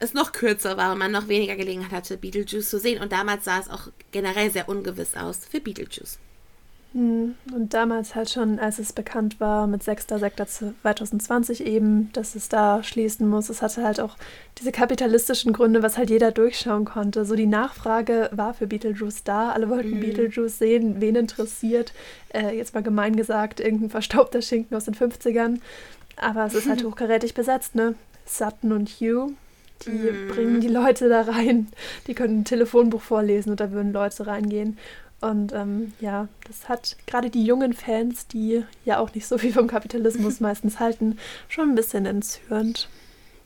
es 0.00 0.12
noch 0.12 0.32
kürzer 0.32 0.76
war 0.76 0.92
und 0.92 0.98
man 0.98 1.12
noch 1.12 1.28
weniger 1.28 1.56
Gelegenheit 1.56 1.92
hatte, 1.92 2.16
Beetlejuice 2.16 2.68
zu 2.68 2.78
sehen. 2.78 3.00
Und 3.00 3.12
damals 3.12 3.44
sah 3.44 3.60
es 3.60 3.70
auch 3.70 3.88
generell 4.10 4.50
sehr 4.50 4.68
ungewiss 4.68 5.14
aus 5.14 5.46
für 5.48 5.60
Beetlejuice. 5.60 6.18
Hm, 6.94 7.34
und 7.52 7.74
damals 7.74 8.14
halt 8.14 8.30
schon, 8.30 8.60
als 8.60 8.78
es 8.78 8.92
bekannt 8.92 9.40
war, 9.40 9.66
mit 9.66 9.82
6.6.2020 9.82 11.60
eben, 11.60 12.12
dass 12.12 12.36
es 12.36 12.48
da 12.48 12.84
schließen 12.84 13.28
muss, 13.28 13.48
es 13.48 13.62
hatte 13.62 13.82
halt 13.82 13.98
auch 13.98 14.16
diese 14.58 14.70
kapitalistischen 14.70 15.52
Gründe, 15.52 15.82
was 15.82 15.98
halt 15.98 16.08
jeder 16.08 16.30
durchschauen 16.30 16.84
konnte. 16.84 17.24
So 17.24 17.34
die 17.34 17.46
Nachfrage 17.46 18.30
war 18.32 18.54
für 18.54 18.68
Beetlejuice 18.68 19.24
da, 19.24 19.50
alle 19.50 19.68
wollten 19.70 19.96
mhm. 19.96 20.00
Beetlejuice 20.00 20.56
sehen, 20.56 21.00
wen 21.00 21.16
interessiert. 21.16 21.92
Äh, 22.32 22.56
jetzt 22.56 22.74
mal 22.74 22.84
gemein 22.84 23.16
gesagt, 23.16 23.58
irgendein 23.58 23.90
verstaubter 23.90 24.40
Schinken 24.40 24.76
aus 24.76 24.84
den 24.84 24.94
50ern. 24.94 25.58
Aber 26.16 26.46
es 26.46 26.54
ist 26.54 26.68
halt 26.68 26.84
hochkarätig 26.86 27.34
besetzt, 27.34 27.74
ne? 27.74 27.96
Sutton 28.24 28.70
und 28.70 28.88
Hugh, 28.88 29.32
die 29.84 29.90
mm. 29.90 30.28
bringen 30.28 30.60
die 30.60 30.68
Leute 30.68 31.08
da 31.08 31.22
rein. 31.22 31.66
Die 32.06 32.14
können 32.14 32.40
ein 32.40 32.44
Telefonbuch 32.44 33.02
vorlesen 33.02 33.50
und 33.50 33.60
da 33.60 33.72
würden 33.72 33.92
Leute 33.92 34.26
reingehen. 34.28 34.78
Und 35.20 35.52
ähm, 35.52 35.92
ja, 36.00 36.28
das 36.46 36.68
hat 36.68 36.96
gerade 37.06 37.30
die 37.30 37.44
jungen 37.44 37.72
Fans, 37.72 38.26
die 38.26 38.64
ja 38.84 38.98
auch 38.98 39.14
nicht 39.14 39.26
so 39.26 39.38
viel 39.38 39.52
vom 39.52 39.68
Kapitalismus 39.68 40.40
meistens 40.40 40.80
halten, 40.80 41.18
schon 41.48 41.70
ein 41.70 41.74
bisschen 41.74 42.04
entzürnt. 42.04 42.88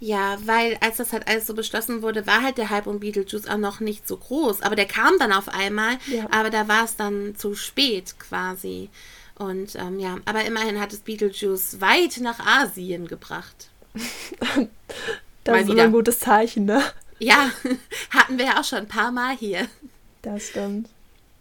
Ja, 0.01 0.37
weil 0.45 0.77
als 0.81 0.99
das 0.99 1.13
halt 1.13 1.27
alles 1.29 1.47
so 1.47 1.55
beschlossen 1.55 2.03
wurde, 2.03 2.27
war 2.27 2.43
halt 2.43 2.59
der 2.59 2.71
Hype 2.71 2.87
um 2.87 3.01
Beetlejuice 3.01 3.49
auch 3.49 3.59
noch 3.59 3.81
nicht 3.81 4.07
so 4.07 4.17
groß. 4.17 4.63
Aber 4.63 4.77
der 4.77 4.87
kam 4.87 5.19
dann 5.19 5.33
auf 5.33 5.49
einmal, 5.49 5.99
ja. 6.07 6.27
aber 6.31 6.51
da 6.51 6.69
war 6.69 6.85
es 6.85 6.97
dann 6.97 7.35
zu 7.37 7.55
spät 7.55 8.19
quasi. 8.19 8.91
Und 9.37 9.75
ähm, 9.77 9.99
ja, 9.99 10.17
aber 10.25 10.45
immerhin 10.45 10.81
hat 10.81 10.93
es 10.93 11.01
Beetlejuice 11.01 11.81
weit 11.81 12.19
nach 12.21 12.39
Asien 12.45 13.09
gebracht. 13.09 13.71
das 15.45 15.61
ist 15.61 15.69
wieder. 15.69 15.85
ein 15.85 15.93
gutes 15.93 16.21
Zeichen, 16.21 16.65
ne? 16.65 16.83
Ja, 17.19 17.51
hatten 18.11 18.39
wir 18.39 18.47
ja 18.47 18.61
auch 18.61 18.65
schon 18.65 18.79
ein 18.79 18.89
paar 18.89 19.11
Mal 19.11 19.37
hier. 19.37 19.67
Das 20.23 20.49
stimmt. 20.49 20.91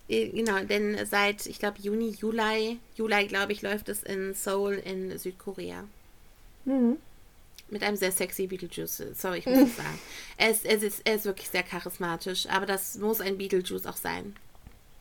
Äh, 0.09 0.29
genau, 0.29 0.59
denn 0.63 1.05
seit, 1.05 1.45
ich 1.45 1.59
glaube, 1.59 1.79
Juni, 1.79 2.09
Juli, 2.11 2.79
Juli, 2.95 3.27
glaube 3.27 3.51
ich, 3.51 3.61
läuft 3.61 3.89
es 3.89 4.03
in 4.03 4.33
Seoul 4.33 4.75
in 4.75 5.17
Südkorea. 5.17 5.83
Mhm. 6.65 6.97
Mit 7.69 7.83
einem 7.83 7.97
sehr 7.97 8.11
sexy 8.11 8.47
Beetlejuice. 8.47 9.03
Sorry, 9.13 9.39
ich 9.39 9.45
muss 9.45 9.69
es 9.69 9.77
sagen. 9.77 9.99
Er 10.37 10.49
ist, 10.49 10.65
er, 10.65 10.81
ist, 10.81 11.01
er 11.03 11.15
ist 11.15 11.25
wirklich 11.25 11.49
sehr 11.49 11.63
charismatisch, 11.63 12.47
aber 12.47 12.65
das 12.65 12.97
muss 12.97 13.19
ein 13.19 13.37
Beetlejuice 13.37 13.85
auch 13.85 13.97
sein. 13.97 14.35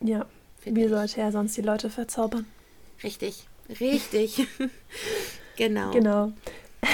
Ja. 0.01 0.27
Wie 0.65 0.83
ich. 0.83 0.91
sollte 0.91 1.21
er 1.21 1.31
sonst 1.31 1.57
die 1.57 1.63
Leute 1.63 1.91
verzaubern? 1.91 2.47
Richtig, 3.05 3.47
richtig. 3.81 4.49
genau. 5.57 5.93
Genau. 5.93 6.33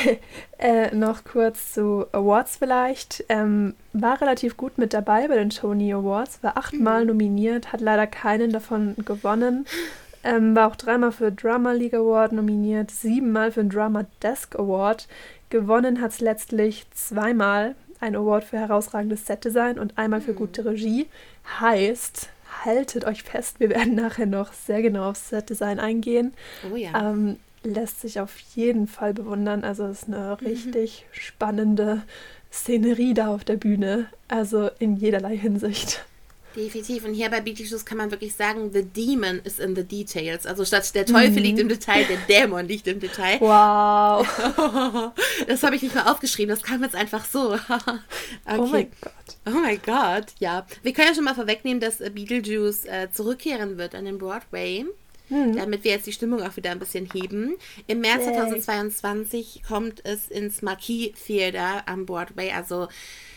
äh, 0.59 0.95
noch 0.95 1.25
kurz 1.25 1.73
zu 1.73 2.07
Awards 2.13 2.57
vielleicht. 2.57 3.25
Ähm, 3.29 3.75
war 3.93 4.21
relativ 4.21 4.57
gut 4.57 4.79
mit 4.79 4.95
dabei 4.95 5.29
bei 5.29 5.37
den 5.37 5.51
Tony 5.51 5.93
Awards, 5.93 6.43
war 6.43 6.57
achtmal 6.57 7.03
mhm. 7.03 7.09
nominiert, 7.09 7.73
hat 7.73 7.81
leider 7.81 8.07
keinen 8.07 8.53
davon 8.53 8.95
gewonnen. 9.05 9.67
Ähm, 10.25 10.55
war 10.55 10.69
auch 10.69 10.77
dreimal 10.77 11.11
für 11.11 11.33
Drama 11.33 11.73
League 11.73 11.95
Award 11.95 12.33
nominiert, 12.33 12.91
siebenmal 12.91 13.51
für 13.51 13.63
den 13.63 13.71
Drama 13.71 14.07
Desk 14.23 14.55
Award. 14.57 15.09
Gewonnen 15.51 16.01
hat 16.01 16.13
es 16.13 16.21
letztlich 16.21 16.87
zweimal 16.93 17.75
ein 18.01 18.17
Award 18.17 18.45
für 18.45 18.59
herausragendes 18.59 19.27
Setdesign 19.27 19.79
und 19.79 19.99
einmal 19.99 20.21
für 20.21 20.33
mhm. 20.33 20.37
gute 20.37 20.65
Regie. 20.65 21.07
Heißt, 21.61 22.29
haltet 22.65 23.05
euch 23.05 23.23
fest, 23.23 23.59
wir 23.59 23.71
werden 23.71 23.95
nachher 23.97 24.27
noch 24.27 24.53
sehr 24.53 24.83
genau 24.83 25.11
aufs 25.11 25.31
Setdesign 25.31 25.81
eingehen. 25.81 26.35
Oh 26.73 26.77
ja. 26.77 27.11
Ähm, 27.11 27.39
lässt 27.63 28.01
sich 28.01 28.21
auf 28.21 28.37
jeden 28.55 28.87
Fall 28.87 29.15
bewundern. 29.15 29.65
Also 29.65 29.85
es 29.85 30.03
ist 30.03 30.09
eine 30.09 30.37
mhm. 30.41 30.47
richtig 30.47 31.07
spannende 31.13 32.03
Szenerie 32.53 33.15
da 33.15 33.29
auf 33.29 33.45
der 33.45 33.57
Bühne. 33.57 34.07
Also 34.29 34.71
in 34.79 34.97
jederlei 34.97 35.37
Hinsicht. 35.37 36.05
Definitiv. 36.57 37.05
Und 37.05 37.15
hier 37.15 37.31
bei 37.31 37.41
Beetlejuice 37.41 37.85
kann 37.85 37.99
man 37.99 38.11
wirklich 38.11 38.35
sagen, 38.35 38.71
the 38.73 38.85
demon 38.85 39.41
is 39.45 39.59
in 39.59 39.75
the 39.75 39.85
details. 39.85 40.47
Also 40.47 40.65
statt 40.65 40.95
der 40.95 41.07
Teufel 41.07 41.31
mhm. 41.31 41.39
liegt 41.39 41.59
im 41.59 41.69
Detail, 41.69 42.05
der 42.05 42.19
Dämon 42.29 42.67
liegt 42.67 42.87
im 42.87 43.01
Detail. 43.01 43.41
Wow. 43.41 44.27
das 45.47 45.63
habe 45.63 45.77
ich 45.77 45.83
nicht 45.83 45.95
mal 45.95 46.11
aufgeschrieben, 46.11 46.55
das 46.55 46.63
kam 46.63 46.83
jetzt 46.83 46.95
einfach 46.95 47.25
so. 47.25 47.53
okay. 48.45 48.59
Oh 48.59 48.67
mein 48.67 48.89
Gott. 49.01 49.37
Oh 49.47 49.59
mein 49.59 49.81
Gott, 49.85 50.27
ja. 50.39 50.67
Wir 50.83 50.93
können 50.93 51.09
ja 51.09 51.15
schon 51.15 51.25
mal 51.25 51.35
vorwegnehmen, 51.35 51.81
dass 51.81 51.99
Beetlejuice 51.99 52.85
äh, 52.85 53.11
zurückkehren 53.11 53.79
wird 53.79 53.95
an 53.95 54.05
den 54.05 54.19
Broadway. 54.19 54.85
Mhm. 55.33 55.57
Damit 55.57 55.83
wir 55.83 55.93
jetzt 55.93 56.07
die 56.07 56.13
Stimmung 56.13 56.43
auch 56.43 56.57
wieder 56.57 56.71
ein 56.71 56.79
bisschen 56.79 57.09
heben. 57.11 57.57
Im 57.87 58.01
März 58.01 58.27
Yay. 58.27 58.35
2022 58.35 59.63
kommt 59.67 60.05
es 60.05 60.29
ins 60.29 60.61
Marquis 60.61 61.13
Theater 61.27 61.83
am 61.87 62.05
Broadway. 62.05 62.53
Also 62.53 62.89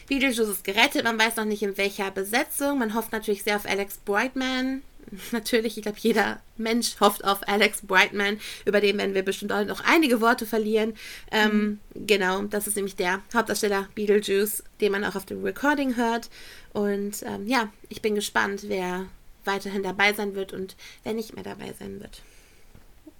Beetlejuice 0.07 0.49
ist 0.49 0.63
gerettet. 0.65 1.05
Man 1.05 1.17
weiß 1.17 1.37
noch 1.37 1.45
nicht 1.45 1.63
in 1.63 1.77
welcher 1.77 2.11
Besetzung. 2.11 2.79
Man 2.79 2.93
hofft 2.93 3.13
natürlich 3.13 3.43
sehr 3.43 3.55
auf 3.55 3.65
Alex 3.65 3.97
Brightman. 4.03 4.81
Natürlich, 5.31 5.77
ich 5.77 5.83
glaube, 5.83 5.99
jeder 6.01 6.41
Mensch 6.57 6.99
hofft 6.99 7.23
auf 7.23 7.47
Alex 7.47 7.83
Brightman, 7.83 8.39
über 8.65 8.81
den 8.81 8.97
werden 8.97 9.13
wir 9.13 9.21
bestimmt 9.21 9.51
auch 9.51 9.63
noch 9.63 9.83
einige 9.85 10.19
Worte 10.19 10.47
verlieren. 10.47 10.95
Ähm, 11.31 11.79
mhm. 11.93 12.07
Genau, 12.07 12.41
das 12.41 12.65
ist 12.65 12.75
nämlich 12.75 12.95
der 12.95 13.21
Hauptdarsteller 13.33 13.87
Beetlejuice, 13.93 14.63
den 14.81 14.91
man 14.91 15.05
auch 15.05 15.15
auf 15.15 15.25
dem 15.25 15.43
Recording 15.43 15.95
hört. 15.95 16.29
Und 16.73 17.21
ähm, 17.23 17.47
ja, 17.47 17.71
ich 17.87 18.01
bin 18.01 18.15
gespannt, 18.15 18.63
wer 18.67 19.05
weiterhin 19.45 19.83
dabei 19.83 20.13
sein 20.13 20.35
wird 20.35 20.53
und 20.53 20.75
wer 21.03 21.13
nicht 21.13 21.35
mehr 21.35 21.43
dabei 21.43 21.73
sein 21.77 21.99
wird. 21.99 22.21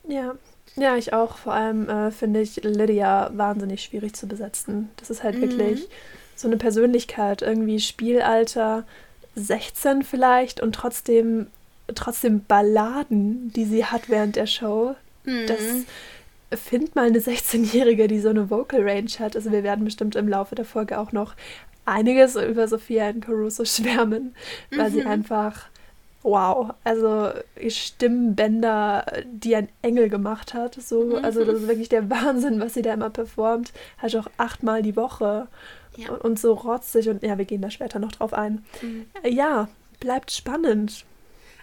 Ja, 0.08 0.36
ja, 0.76 0.98
ich 0.98 1.14
auch. 1.14 1.38
Vor 1.38 1.54
allem 1.54 1.90
äh, 1.90 2.12
finde 2.12 2.42
ich 2.42 2.64
Lydia 2.64 3.32
wahnsinnig 3.34 3.84
schwierig 3.84 4.14
zu 4.14 4.28
besetzen. 4.28 4.90
Das 4.98 5.10
ist 5.10 5.24
halt 5.24 5.38
mhm. 5.38 5.42
wirklich 5.42 5.88
so 6.36 6.48
eine 6.48 6.58
Persönlichkeit, 6.58 7.42
irgendwie 7.42 7.80
Spielalter 7.80 8.84
16 9.36 10.04
vielleicht 10.04 10.62
und 10.62 10.76
trotzdem, 10.76 11.48
trotzdem 11.94 12.44
Balladen, 12.46 13.52
die 13.54 13.66
sie 13.66 13.86
hat 13.86 14.10
während 14.10 14.36
der 14.36 14.48
Show. 14.48 14.96
Mhm. 15.24 15.48
Das 15.48 15.60
find 16.60 16.96
mal 16.96 17.08
eine 17.08 17.20
16-Jährige, 17.20 18.08
die 18.08 18.20
so 18.20 18.30
eine 18.30 18.50
Vocal 18.50 18.82
Range 18.82 19.12
hat. 19.20 19.36
Also 19.36 19.52
wir 19.52 19.64
werden 19.64 19.86
bestimmt 19.86 20.16
im 20.16 20.28
Laufe 20.28 20.56
der 20.56 20.66
Folge 20.66 21.00
auch 21.00 21.12
noch 21.12 21.36
einiges 21.86 22.36
über 22.36 22.68
Sophia 22.68 23.10
und 23.10 23.22
Caruso 23.22 23.66
schwärmen, 23.66 24.36
weil 24.76 24.90
mhm. 24.90 24.94
sie 24.94 25.06
einfach 25.06 25.68
wow, 26.26 26.74
also 26.84 27.30
Stimmbänder, 27.68 29.06
die 29.26 29.56
ein 29.56 29.70
Engel 29.84 30.10
gemacht 30.10 30.56
hat. 30.56 30.74
So, 30.76 31.18
also 31.18 31.46
das 31.46 31.62
ist 31.62 31.68
wirklich 31.68 31.90
der 31.90 32.10
Wahnsinn, 32.10 32.60
was 32.60 32.74
sie 32.74 32.82
da 32.82 32.94
immer 32.94 33.12
performt. 33.12 33.72
Halt 34.02 34.16
auch 34.16 34.28
achtmal 34.38 34.82
die 34.82 34.96
Woche. 34.96 35.48
Ja. 35.96 36.10
Und, 36.10 36.22
und, 36.22 36.40
so 36.40 36.54
rotzig 36.54 37.08
und 37.10 37.24
ja, 37.24 37.38
wir 37.38 37.46
gehen 37.46 37.62
da 37.62 37.70
später 37.70 38.00
noch 38.00 38.12
drauf 38.12 38.34
ein. 38.34 38.66
Mhm. 38.82 39.06
Ja, 39.24 39.70
bleibt 40.00 40.32
spannend. 40.32 41.06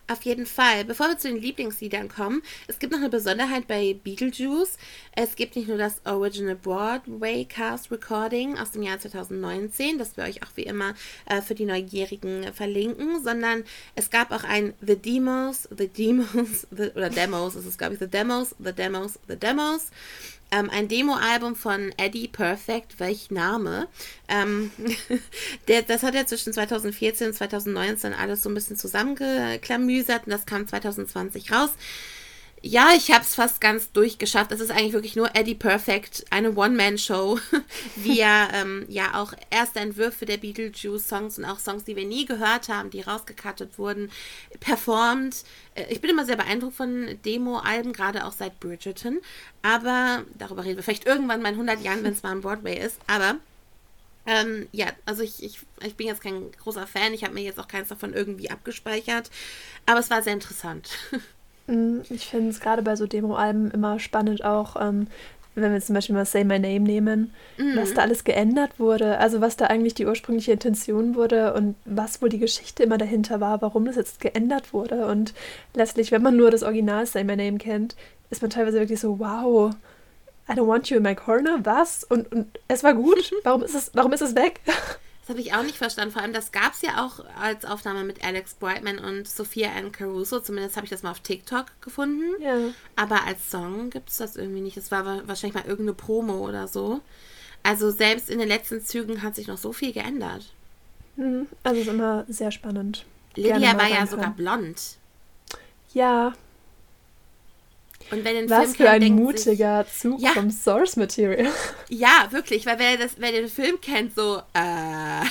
Auf 0.09 0.23
jeden 0.23 0.47
Fall. 0.47 0.85
Bevor 0.85 1.09
wir 1.09 1.17
zu 1.17 1.29
den 1.29 1.41
Lieblingsliedern 1.41 2.09
kommen, 2.09 2.43
es 2.67 2.79
gibt 2.79 2.93
noch 2.93 2.99
eine 2.99 3.09
Besonderheit 3.09 3.69
bei 3.69 3.97
Beetlejuice. 4.03 4.77
Es 5.15 5.37
gibt 5.37 5.55
nicht 5.55 5.69
nur 5.69 5.79
das 5.79 6.05
Original 6.05 6.57
Broadway 6.57 7.45
Cast 7.45 7.91
Recording 7.91 8.59
aus 8.59 8.73
dem 8.73 8.83
Jahr 8.83 8.99
2019, 8.99 9.99
das 9.99 10.17
wir 10.17 10.25
euch 10.25 10.43
auch 10.43 10.51
wie 10.57 10.65
immer 10.65 10.95
äh, 11.27 11.41
für 11.41 11.55
die 11.55 11.65
Neugierigen 11.65 12.53
verlinken, 12.53 13.23
sondern 13.23 13.65
es 13.95 14.11
gab 14.11 14.33
auch 14.33 14.45
ein 14.45 14.75
The 14.81 14.97
Demos, 14.97 15.69
The 15.77 15.87
Demos, 15.87 16.67
the, 16.77 16.91
oder 16.97 17.09
Demos, 17.09 17.55
es 17.55 17.65
ist 17.65 17.79
glaube 17.79 17.95
ich 17.95 18.01
The 18.01 18.09
Demos, 18.09 18.57
The 18.59 18.73
Demos, 18.73 19.19
The 19.29 19.37
Demos 19.37 19.91
ähm, 20.53 20.71
ein 20.71 20.87
Demo-Album 20.87 21.57
von 21.57 21.93
Eddie 21.97 22.29
Perfect, 22.29 23.01
welch 23.01 23.31
Name. 23.31 23.89
Ähm, 24.29 24.71
der, 25.69 25.83
das 25.83 26.03
hat 26.03 26.15
er 26.15 26.27
zwischen 26.27 26.53
2014 26.53 27.29
und 27.29 27.33
2019 27.33 28.13
alles 28.13 28.43
so 28.43 28.51
ein 28.51 28.55
bisschen 28.55 28.77
zusammengeklamüsert 28.77 30.27
und 30.27 30.31
das 30.31 30.47
kam 30.47 30.69
2020 30.69 31.51
raus. 31.51 31.71
Ja, 32.65 32.91
ich 32.97 33.11
habe 33.11 33.23
es 33.25 33.35
fast 33.35 33.61
ganz 33.61 33.91
durchgeschafft. 33.91 34.53
Es 34.53 34.61
ist 34.61 34.71
eigentlich 34.71 34.93
wirklich 34.93 35.17
nur 35.17 35.35
Eddie 35.35 35.57
Perfect, 35.57 36.25
eine 36.31 36.55
One-Man-Show, 36.55 37.41
wie 37.97 38.21
er 38.21 38.51
ähm, 38.55 38.85
ja 38.89 39.21
auch 39.21 39.33
erste 39.51 39.81
Entwürfe 39.81 40.27
der 40.27 40.37
Beetlejuice-Songs 40.37 41.39
und 41.39 41.45
auch 41.45 41.59
Songs, 41.59 41.83
die 41.83 41.97
wir 41.97 42.07
nie 42.07 42.25
gehört 42.25 42.69
haben, 42.69 42.91
die 42.91 43.01
rausgekattet 43.01 43.79
wurden, 43.79 44.13
performt. 44.61 45.43
Äh, 45.75 45.87
ich 45.93 46.01
bin 46.01 46.11
immer 46.11 46.25
sehr 46.25 46.37
beeindruckt 46.37 46.77
von 46.77 47.19
Demo-Alben, 47.25 47.93
gerade 47.93 48.25
auch 48.25 48.33
seit 48.33 48.61
Bridgerton. 48.61 49.19
Aber 49.63 50.25
darüber 50.39 50.65
reden 50.65 50.77
wir 50.77 50.85
vielleicht 50.85 51.07
irgendwann 51.07 51.43
mal 51.43 51.49
in 51.49 51.55
100 51.55 51.83
Jahren, 51.83 52.05
wenn 52.05 52.13
es 52.13 52.23
mal 52.23 52.31
am 52.31 52.43
Broadway 52.43 52.79
ist. 52.79 53.01
Aber 53.09 53.39
ähm, 54.25 54.69
ja, 54.71 54.87
also 55.05 55.25
ich, 55.25 55.43
ich, 55.43 55.59
ich 55.85 55.97
bin 55.97 56.07
jetzt 56.07 56.23
kein 56.23 56.53
großer 56.53 56.87
Fan. 56.87 57.13
Ich 57.13 57.25
habe 57.25 57.35
mir 57.35 57.43
jetzt 57.43 57.59
auch 57.59 57.67
keins 57.67 57.89
davon 57.89 58.15
irgendwie 58.15 58.51
abgespeichert. 58.51 59.33
Aber 59.85 59.99
es 59.99 60.11
war 60.11 60.23
sehr 60.23 60.35
interessant. 60.35 60.91
Mm, 61.73 62.03
ich 62.11 62.27
finde 62.27 62.51
es 62.51 62.61
gerade 62.61 62.83
bei 62.83 62.97
so 62.97 63.07
Demo-Alben 63.07 63.71
immer 63.71 63.99
spannend 63.99 64.45
auch, 64.45 64.77
ähm, 64.81 65.07
wenn 65.55 65.73
wir 65.73 65.81
zum 65.81 65.95
Beispiel 65.95 66.15
mal 66.15 66.25
Say 66.25 66.45
My 66.45 66.59
Name 66.59 66.81
nehmen, 66.81 67.35
mhm. 67.59 67.77
was 67.77 67.93
da 67.93 68.03
alles 68.03 68.25
geändert 68.25 68.79
wurde, 68.79 69.19
also 69.19 69.41
was 69.41 69.57
da 69.57 69.67
eigentlich 69.67 69.95
die 69.95 70.07
ursprüngliche 70.07 70.53
Intention 70.53 71.15
wurde 71.15 71.53
und 71.55 71.75
was 71.85 72.23
wohl 72.23 72.31
die 72.31 72.39
Geschichte 72.39 72.83
immer 72.83 72.97
dahinter 72.97 73.41
war, 73.41 73.61
warum 73.61 73.85
das 73.85 73.97
jetzt 73.97 74.21
geändert 74.21 74.73
wurde. 74.73 75.07
Und 75.07 75.35
letztlich, 75.75 76.11
wenn 76.11 76.23
man 76.23 76.37
nur 76.37 76.51
das 76.51 76.63
Original 76.63 77.07
Say 77.07 77.25
My 77.25 77.37
Name 77.37 77.59
kennt, 77.59 77.97
ist 78.31 78.41
man 78.41 78.51
teilweise 78.51 78.81
wirklich 78.81 79.01
so, 79.01 79.19
wow, 79.19 79.75
I 80.49 80.53
don't 80.53 80.67
want 80.67 80.89
you 80.89 80.97
in 80.97 81.03
my 81.03 81.15
corner, 81.15 81.59
was? 81.65 82.05
Und, 82.05 82.33
und 82.33 82.47
es 82.69 82.83
war 82.83 82.95
gut, 82.95 83.31
warum 83.45 83.63
ist 83.63 83.75
es, 83.75 83.91
warum 83.95 84.13
ist 84.13 84.23
es 84.23 84.35
weg? 84.35 84.61
Das 85.23 85.31
habe 85.31 85.41
ich 85.41 85.55
auch 85.55 85.63
nicht 85.63 85.79
verstanden. 85.79 86.13
Vor 86.13 86.21
allem, 86.21 86.33
das 86.33 86.51
gab 86.51 86.73
es 86.73 86.83
ja 86.83 87.05
auch 87.05 87.25
als 87.41 87.65
Aufnahme 87.65 88.03
mit 88.03 88.25
Alex 88.25 88.55
Brightman 88.55 88.99
und 88.99 89.29
Sophia 89.29 89.71
Ann 89.71 89.93
Caruso. 89.93 90.41
Zumindest 90.41 90.77
habe 90.77 90.85
ich 90.85 90.91
das 90.91 91.05
mal 91.05 91.13
auf 91.13 91.21
TikTok 91.21 91.67
gefunden. 91.81 92.43
Ja. 92.43 92.57
Aber 92.97 93.25
als 93.25 93.49
Song 93.49 93.91
gibt 93.91 94.11
es 94.11 94.17
das 94.17 94.35
irgendwie 94.35 94.61
nicht. 94.61 94.77
Es 94.77 94.91
war 94.91 95.05
wahrscheinlich 95.29 95.55
mal 95.55 95.69
irgendeine 95.69 95.95
Promo 95.95 96.47
oder 96.47 96.67
so. 96.67 97.01
Also 97.63 97.91
selbst 97.93 98.29
in 98.31 98.41
den 98.41 98.49
letzten 98.49 98.85
Zügen 98.85 99.23
hat 99.23 99.37
sich 99.37 99.47
noch 99.47 99.59
so 99.59 99.73
viel 99.73 99.93
geändert. 99.93 100.53
Mhm. 101.15 101.47
Also 101.63 101.81
ist 101.81 101.89
immer 101.89 102.25
sehr 102.29 102.51
spannend. 102.51 103.07
Lydia 103.37 103.79
war 103.79 103.89
ja 103.89 104.07
sogar 104.07 104.31
blond. 104.31 104.97
Ja, 105.95 106.33
und 108.11 108.25
wer 108.25 108.33
den 108.33 108.51
Was 108.51 108.65
Film 108.65 108.75
für 108.75 108.85
kennt, 108.85 109.05
ein 109.05 109.15
mutiger 109.15 109.85
sich, 109.85 109.99
Zug 109.99 110.21
ja, 110.21 110.31
vom 110.31 110.51
Source 110.51 110.97
Material. 110.97 111.51
Ja, 111.89 112.29
wirklich, 112.31 112.67
weil 112.67 112.79
wer, 112.79 112.97
das, 112.97 113.13
wer 113.19 113.33
den 113.33 113.49
Film 113.49 113.81
kennt, 113.81 114.15
so, 114.15 114.43
äh. 114.55 115.25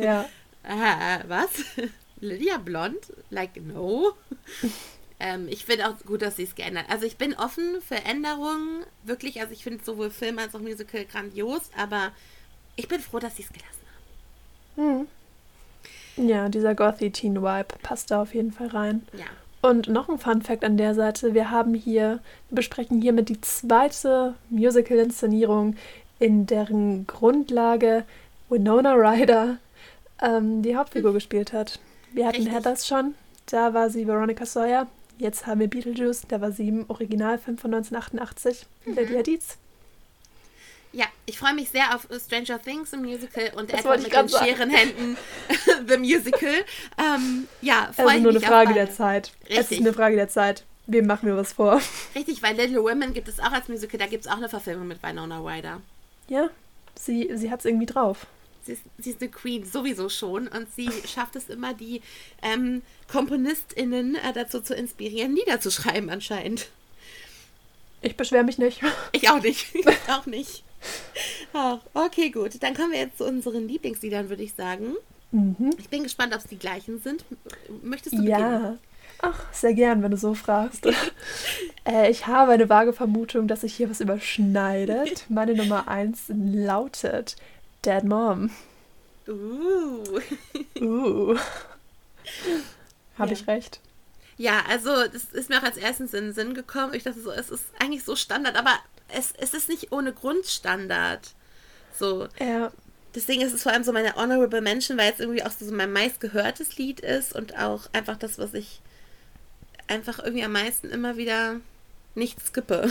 Ja. 0.00 0.28
äh, 0.62 1.18
was? 1.28 1.50
Lydia 2.20 2.58
Blond? 2.58 3.12
Like, 3.30 3.56
no. 3.62 4.12
ähm, 5.20 5.48
ich 5.48 5.64
finde 5.64 5.88
auch 5.88 5.98
gut, 6.06 6.22
dass 6.22 6.36
sie 6.36 6.44
es 6.44 6.54
geändert 6.54 6.86
Also 6.88 7.06
ich 7.06 7.16
bin 7.16 7.34
offen 7.34 7.80
für 7.86 7.96
Änderungen, 7.96 8.84
wirklich. 9.02 9.40
Also 9.40 9.52
ich 9.52 9.62
finde 9.62 9.84
sowohl 9.84 10.10
Film 10.10 10.38
als 10.38 10.54
auch 10.54 10.60
Musical 10.60 11.04
grandios, 11.04 11.70
aber 11.76 12.12
ich 12.76 12.88
bin 12.88 13.00
froh, 13.00 13.18
dass 13.18 13.36
sie 13.36 13.42
es 13.42 13.48
gelassen 13.48 13.70
haben. 14.76 15.08
Hm. 16.16 16.28
Ja, 16.28 16.48
dieser 16.48 16.74
Gothy-Teen-Vibe 16.74 17.76
passt 17.82 18.10
da 18.10 18.22
auf 18.22 18.34
jeden 18.34 18.52
Fall 18.52 18.68
rein. 18.68 19.06
Ja. 19.12 19.26
Und 19.62 19.88
noch 19.88 20.08
ein 20.08 20.18
Fun 20.18 20.42
Fact 20.42 20.64
an 20.64 20.76
der 20.76 20.94
Seite: 20.94 21.34
Wir 21.34 21.50
haben 21.50 21.74
hier, 21.74 22.20
wir 22.48 22.56
besprechen 22.56 23.00
hiermit 23.00 23.28
die 23.28 23.40
zweite 23.40 24.34
Musical-Inszenierung 24.50 25.76
in 26.18 26.46
deren 26.46 27.06
Grundlage 27.06 28.04
Winona 28.48 28.94
Ryder 28.94 29.58
ähm, 30.22 30.62
die 30.62 30.76
Hauptfigur 30.76 31.12
gespielt 31.12 31.52
hat. 31.52 31.78
Wir 32.12 32.26
hatten 32.26 32.46
Heathers 32.46 32.86
schon, 32.86 33.14
da 33.46 33.74
war 33.74 33.90
sie 33.90 34.06
Veronica 34.06 34.46
Sawyer. 34.46 34.86
Jetzt 35.18 35.46
haben 35.46 35.60
wir 35.60 35.68
Beetlejuice, 35.68 36.22
da 36.28 36.40
war 36.40 36.52
sie 36.52 36.68
im 36.68 36.84
Originalfilm 36.88 37.58
von 37.58 37.74
1988, 37.74 38.66
mhm. 38.84 38.94
Lydia 38.94 39.22
Dietz. 39.22 39.58
Ja, 40.96 41.04
ich 41.26 41.38
freue 41.38 41.52
mich 41.52 41.68
sehr 41.68 41.94
auf 41.94 42.08
Stranger 42.24 42.58
Things 42.58 42.94
im 42.94 43.02
Musical 43.02 43.52
und 43.56 43.70
das 43.70 43.80
Edward 43.80 44.02
mit 44.02 44.14
den 44.14 44.28
scheren 44.30 44.70
Händen 44.70 45.18
The 45.88 45.98
Musical. 45.98 46.54
Ähm, 46.96 47.46
ja, 47.60 47.90
freue 47.92 48.12
also 48.12 48.22
nur 48.22 48.30
eine 48.30 48.40
Frage 48.40 48.72
der 48.72 48.90
Zeit. 48.90 49.30
Richtig. 49.42 49.58
Es 49.58 49.70
ist 49.72 49.80
eine 49.80 49.92
Frage 49.92 50.16
der 50.16 50.30
Zeit. 50.30 50.64
Wem 50.86 51.06
machen 51.06 51.26
wir 51.26 51.36
was 51.36 51.52
vor? 51.52 51.82
Richtig, 52.14 52.42
weil 52.42 52.56
Little 52.56 52.82
Women 52.82 53.12
gibt 53.12 53.28
es 53.28 53.40
auch 53.40 53.52
als 53.52 53.68
Musical, 53.68 53.98
da 53.98 54.06
gibt 54.06 54.24
es 54.24 54.30
auch 54.30 54.38
eine 54.38 54.48
Verfilmung 54.48 54.88
mit 54.88 55.02
Winona 55.02 55.40
Ryder. 55.40 55.82
Ja, 56.28 56.48
sie, 56.94 57.30
sie 57.34 57.50
hat 57.50 57.60
es 57.60 57.66
irgendwie 57.66 57.84
drauf. 57.84 58.26
Sie 58.64 58.72
ist, 58.72 58.82
sie 58.96 59.10
ist 59.10 59.20
eine 59.20 59.30
Queen 59.30 59.66
sowieso 59.66 60.08
schon 60.08 60.48
und 60.48 60.74
sie 60.74 60.88
schafft 61.06 61.36
es 61.36 61.50
immer, 61.50 61.74
die 61.74 62.00
ähm, 62.40 62.80
KomponistInnen 63.12 64.14
äh, 64.14 64.32
dazu 64.32 64.62
zu 64.62 64.74
inspirieren, 64.74 65.36
Lieder 65.36 65.60
zu 65.60 65.70
schreiben 65.70 66.08
anscheinend. 66.08 66.68
Ich 68.00 68.16
beschwere 68.16 68.44
mich 68.44 68.56
nicht. 68.56 68.80
Ich 69.12 69.28
auch 69.28 69.42
nicht. 69.42 69.74
Ich 69.74 69.86
auch 70.08 70.24
nicht. 70.24 70.64
Ach, 71.52 71.78
okay, 71.94 72.30
gut. 72.30 72.62
Dann 72.62 72.74
kommen 72.74 72.92
wir 72.92 72.98
jetzt 72.98 73.18
zu 73.18 73.24
unseren 73.24 73.68
Lieblingsliedern, 73.68 74.28
würde 74.28 74.42
ich 74.42 74.54
sagen. 74.54 74.94
Mhm. 75.32 75.74
Ich 75.78 75.88
bin 75.88 76.02
gespannt, 76.02 76.34
ob 76.34 76.40
es 76.40 76.46
die 76.46 76.58
gleichen 76.58 77.00
sind. 77.00 77.24
Möchtest 77.82 78.14
du 78.14 78.18
beginnen? 78.18 78.38
Ja. 78.38 78.76
Ach, 79.22 79.40
sehr 79.52 79.74
gern, 79.74 80.02
wenn 80.02 80.10
du 80.10 80.16
so 80.16 80.34
fragst. 80.34 80.86
äh, 81.88 82.10
ich 82.10 82.26
habe 82.26 82.52
eine 82.52 82.68
vage 82.68 82.92
Vermutung, 82.92 83.48
dass 83.48 83.62
sich 83.62 83.74
hier 83.74 83.88
was 83.88 84.00
überschneidet. 84.00 85.24
Meine 85.28 85.54
Nummer 85.54 85.88
1 85.88 86.32
lautet 86.34 87.36
Dead 87.84 88.04
Mom. 88.04 88.50
Uh. 89.26 90.20
Uh. 90.80 91.36
Habe 93.18 93.32
ja. 93.32 93.32
ich 93.32 93.46
recht? 93.46 93.80
Ja, 94.36 94.62
also 94.68 94.90
das 95.06 95.24
ist 95.32 95.48
mir 95.48 95.58
auch 95.58 95.62
als 95.62 95.78
erstes 95.78 96.12
in 96.12 96.26
den 96.26 96.34
Sinn 96.34 96.54
gekommen. 96.54 96.92
Ich 96.92 97.04
dachte 97.04 97.20
so, 97.20 97.30
es 97.30 97.50
ist 97.50 97.64
eigentlich 97.78 98.04
so 98.04 98.14
Standard, 98.14 98.56
aber 98.56 98.72
es, 99.08 99.32
es 99.38 99.54
ist 99.54 99.68
nicht 99.68 99.92
ohne 99.92 100.12
Grundstandard. 100.12 101.34
So. 101.98 102.28
Ja. 102.38 102.72
Deswegen 103.14 103.40
ist 103.40 103.54
es 103.54 103.62
vor 103.62 103.72
allem 103.72 103.84
so 103.84 103.92
meine 103.92 104.14
Honorable 104.16 104.60
Mention, 104.60 104.98
weil 104.98 105.12
es 105.12 105.20
irgendwie 105.20 105.42
auch 105.42 105.50
so 105.50 105.72
mein 105.72 105.92
meistgehörtes 105.92 106.76
Lied 106.76 107.00
ist 107.00 107.34
und 107.34 107.58
auch 107.58 107.88
einfach 107.92 108.16
das, 108.16 108.38
was 108.38 108.52
ich 108.52 108.82
einfach 109.88 110.18
irgendwie 110.18 110.44
am 110.44 110.52
meisten 110.52 110.90
immer 110.90 111.16
wieder 111.16 111.56
nicht 112.14 112.44
skippe. 112.44 112.90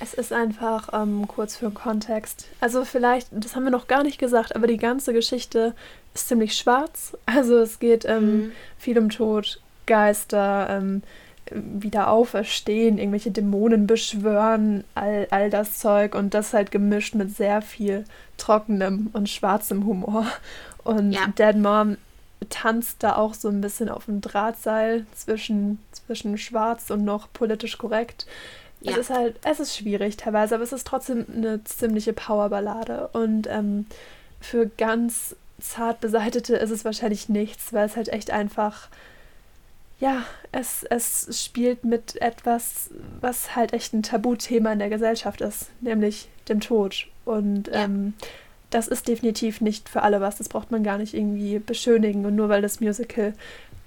Es 0.00 0.14
ist 0.14 0.32
einfach 0.32 0.90
ähm, 0.92 1.26
kurz 1.26 1.56
für 1.56 1.70
Kontext. 1.70 2.46
Also 2.60 2.84
vielleicht, 2.84 3.28
das 3.30 3.56
haben 3.56 3.64
wir 3.64 3.70
noch 3.70 3.88
gar 3.88 4.02
nicht 4.02 4.18
gesagt, 4.18 4.54
aber 4.54 4.66
die 4.66 4.76
ganze 4.76 5.12
Geschichte 5.12 5.74
ist 6.14 6.28
ziemlich 6.28 6.56
schwarz. 6.56 7.16
Also 7.26 7.58
es 7.58 7.78
geht 7.78 8.04
ähm, 8.04 8.36
mhm. 8.36 8.52
viel 8.78 8.98
um 8.98 9.08
Tod, 9.08 9.60
Geister, 9.86 10.68
ähm, 10.70 11.02
wieder 11.54 12.08
auferstehen, 12.08 12.98
irgendwelche 12.98 13.30
Dämonen 13.30 13.86
beschwören, 13.86 14.84
all, 14.94 15.26
all 15.30 15.50
das 15.50 15.78
Zeug 15.78 16.14
und 16.14 16.34
das 16.34 16.52
halt 16.52 16.70
gemischt 16.70 17.14
mit 17.14 17.34
sehr 17.36 17.62
viel 17.62 18.04
trockenem 18.36 19.10
und 19.12 19.28
schwarzem 19.28 19.86
Humor. 19.86 20.26
Und 20.84 21.12
ja. 21.12 21.26
Dead 21.38 21.56
Mom 21.56 21.96
tanzt 22.50 23.02
da 23.02 23.16
auch 23.16 23.34
so 23.34 23.48
ein 23.48 23.60
bisschen 23.60 23.88
auf 23.88 24.06
dem 24.06 24.20
Drahtseil 24.20 25.06
zwischen, 25.14 25.78
zwischen 25.92 26.38
schwarz 26.38 26.90
und 26.90 27.04
noch 27.04 27.32
politisch 27.32 27.78
korrekt. 27.78 28.26
Ja. 28.80 28.92
Es 28.92 28.98
ist 28.98 29.10
halt, 29.10 29.36
es 29.44 29.60
ist 29.60 29.76
schwierig 29.76 30.16
teilweise, 30.16 30.56
aber 30.56 30.64
es 30.64 30.72
ist 30.72 30.86
trotzdem 30.86 31.24
eine 31.32 31.62
ziemliche 31.64 32.12
Powerballade. 32.12 33.10
Und 33.12 33.46
ähm, 33.46 33.86
für 34.40 34.66
ganz 34.66 35.36
zart 35.60 36.00
beseitete 36.00 36.56
ist 36.56 36.70
es 36.70 36.84
wahrscheinlich 36.84 37.28
nichts, 37.28 37.72
weil 37.72 37.86
es 37.86 37.96
halt 37.96 38.08
echt 38.08 38.30
einfach, 38.30 38.88
ja, 40.02 40.24
es, 40.50 40.82
es 40.90 41.44
spielt 41.44 41.84
mit 41.84 42.20
etwas, 42.20 42.90
was 43.20 43.54
halt 43.54 43.72
echt 43.72 43.94
ein 43.94 44.02
Tabuthema 44.02 44.72
in 44.72 44.80
der 44.80 44.88
Gesellschaft 44.90 45.40
ist, 45.40 45.70
nämlich 45.80 46.28
dem 46.48 46.58
Tod. 46.58 47.06
Und 47.24 47.68
ja. 47.68 47.84
ähm, 47.84 48.14
das 48.70 48.88
ist 48.88 49.06
definitiv 49.06 49.60
nicht 49.60 49.88
für 49.88 50.02
alle 50.02 50.20
was. 50.20 50.38
Das 50.38 50.48
braucht 50.48 50.72
man 50.72 50.82
gar 50.82 50.98
nicht 50.98 51.14
irgendwie 51.14 51.60
beschönigen. 51.60 52.26
Und 52.26 52.34
nur 52.34 52.48
weil 52.48 52.62
das 52.62 52.80
Musical 52.80 53.32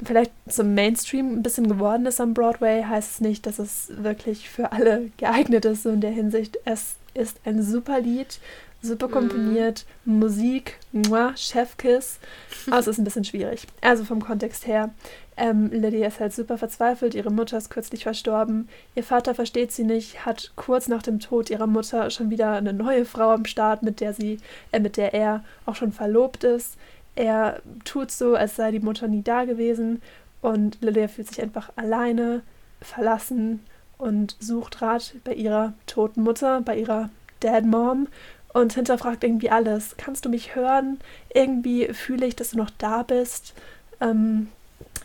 vielleicht 0.05 0.31
zum 0.47 0.73
Mainstream 0.73 1.33
ein 1.33 1.43
bisschen 1.43 1.67
geworden 1.67 2.05
ist 2.05 2.21
am 2.21 2.33
Broadway, 2.33 2.83
heißt 2.83 3.11
es 3.11 3.19
nicht, 3.19 3.45
dass 3.45 3.59
es 3.59 3.91
wirklich 3.97 4.49
für 4.49 4.71
alle 4.71 5.11
geeignet 5.17 5.65
ist. 5.65 5.83
So 5.83 5.89
in 5.89 5.99
der 5.99 6.11
Hinsicht, 6.11 6.57
es 6.63 6.95
ist 7.13 7.41
ein 7.43 7.61
super 7.61 7.99
Lied, 7.99 8.39
super 8.81 9.09
komponiert, 9.09 9.85
mm. 10.05 10.19
Musik, 10.19 10.77
moi, 10.93 11.33
Chefkiss. 11.35 12.19
Aber 12.67 12.79
es 12.79 12.87
ist 12.87 12.99
ein 12.99 13.03
bisschen 13.03 13.25
schwierig. 13.25 13.67
Also 13.81 14.05
vom 14.05 14.23
Kontext 14.23 14.65
her, 14.65 14.91
ähm, 15.37 15.69
Lydia 15.71 16.07
ist 16.07 16.19
halt 16.19 16.33
super 16.33 16.57
verzweifelt, 16.57 17.13
ihre 17.13 17.31
Mutter 17.31 17.57
ist 17.57 17.69
kürzlich 17.69 18.03
verstorben, 18.03 18.69
ihr 18.95 19.03
Vater 19.03 19.35
versteht 19.35 19.71
sie 19.71 19.83
nicht, 19.83 20.25
hat 20.25 20.53
kurz 20.55 20.87
nach 20.87 21.03
dem 21.03 21.19
Tod 21.19 21.49
ihrer 21.49 21.67
Mutter 21.67 22.09
schon 22.09 22.29
wieder 22.29 22.53
eine 22.53 22.73
neue 22.73 23.05
Frau 23.05 23.31
am 23.31 23.45
Start, 23.45 23.83
mit 23.83 23.99
der 23.99 24.13
sie, 24.13 24.39
äh, 24.71 24.79
mit 24.79 24.97
der 24.97 25.13
er 25.13 25.43
auch 25.65 25.75
schon 25.75 25.91
verlobt 25.91 26.43
ist. 26.43 26.77
Er 27.15 27.61
tut 27.83 28.11
so, 28.11 28.35
als 28.35 28.55
sei 28.55 28.71
die 28.71 28.79
Mutter 28.79 29.07
nie 29.07 29.23
da 29.23 29.45
gewesen 29.45 30.01
und 30.41 30.77
Lydia 30.81 31.07
fühlt 31.07 31.27
sich 31.27 31.41
einfach 31.41 31.69
alleine, 31.75 32.41
verlassen 32.81 33.61
und 33.97 34.35
sucht 34.39 34.81
Rat 34.81 35.15
bei 35.23 35.33
ihrer 35.33 35.73
toten 35.87 36.21
Mutter, 36.21 36.61
bei 36.61 36.77
ihrer 36.77 37.09
Dad 37.39 37.65
Mom 37.65 38.07
und 38.53 38.73
hinterfragt 38.73 39.23
irgendwie 39.23 39.49
alles. 39.49 39.95
Kannst 39.97 40.25
du 40.25 40.29
mich 40.29 40.55
hören? 40.55 40.99
Irgendwie 41.33 41.87
fühle 41.93 42.25
ich, 42.25 42.35
dass 42.35 42.51
du 42.51 42.57
noch 42.57 42.69
da 42.77 43.03
bist. 43.03 43.53
Ähm, 43.99 44.49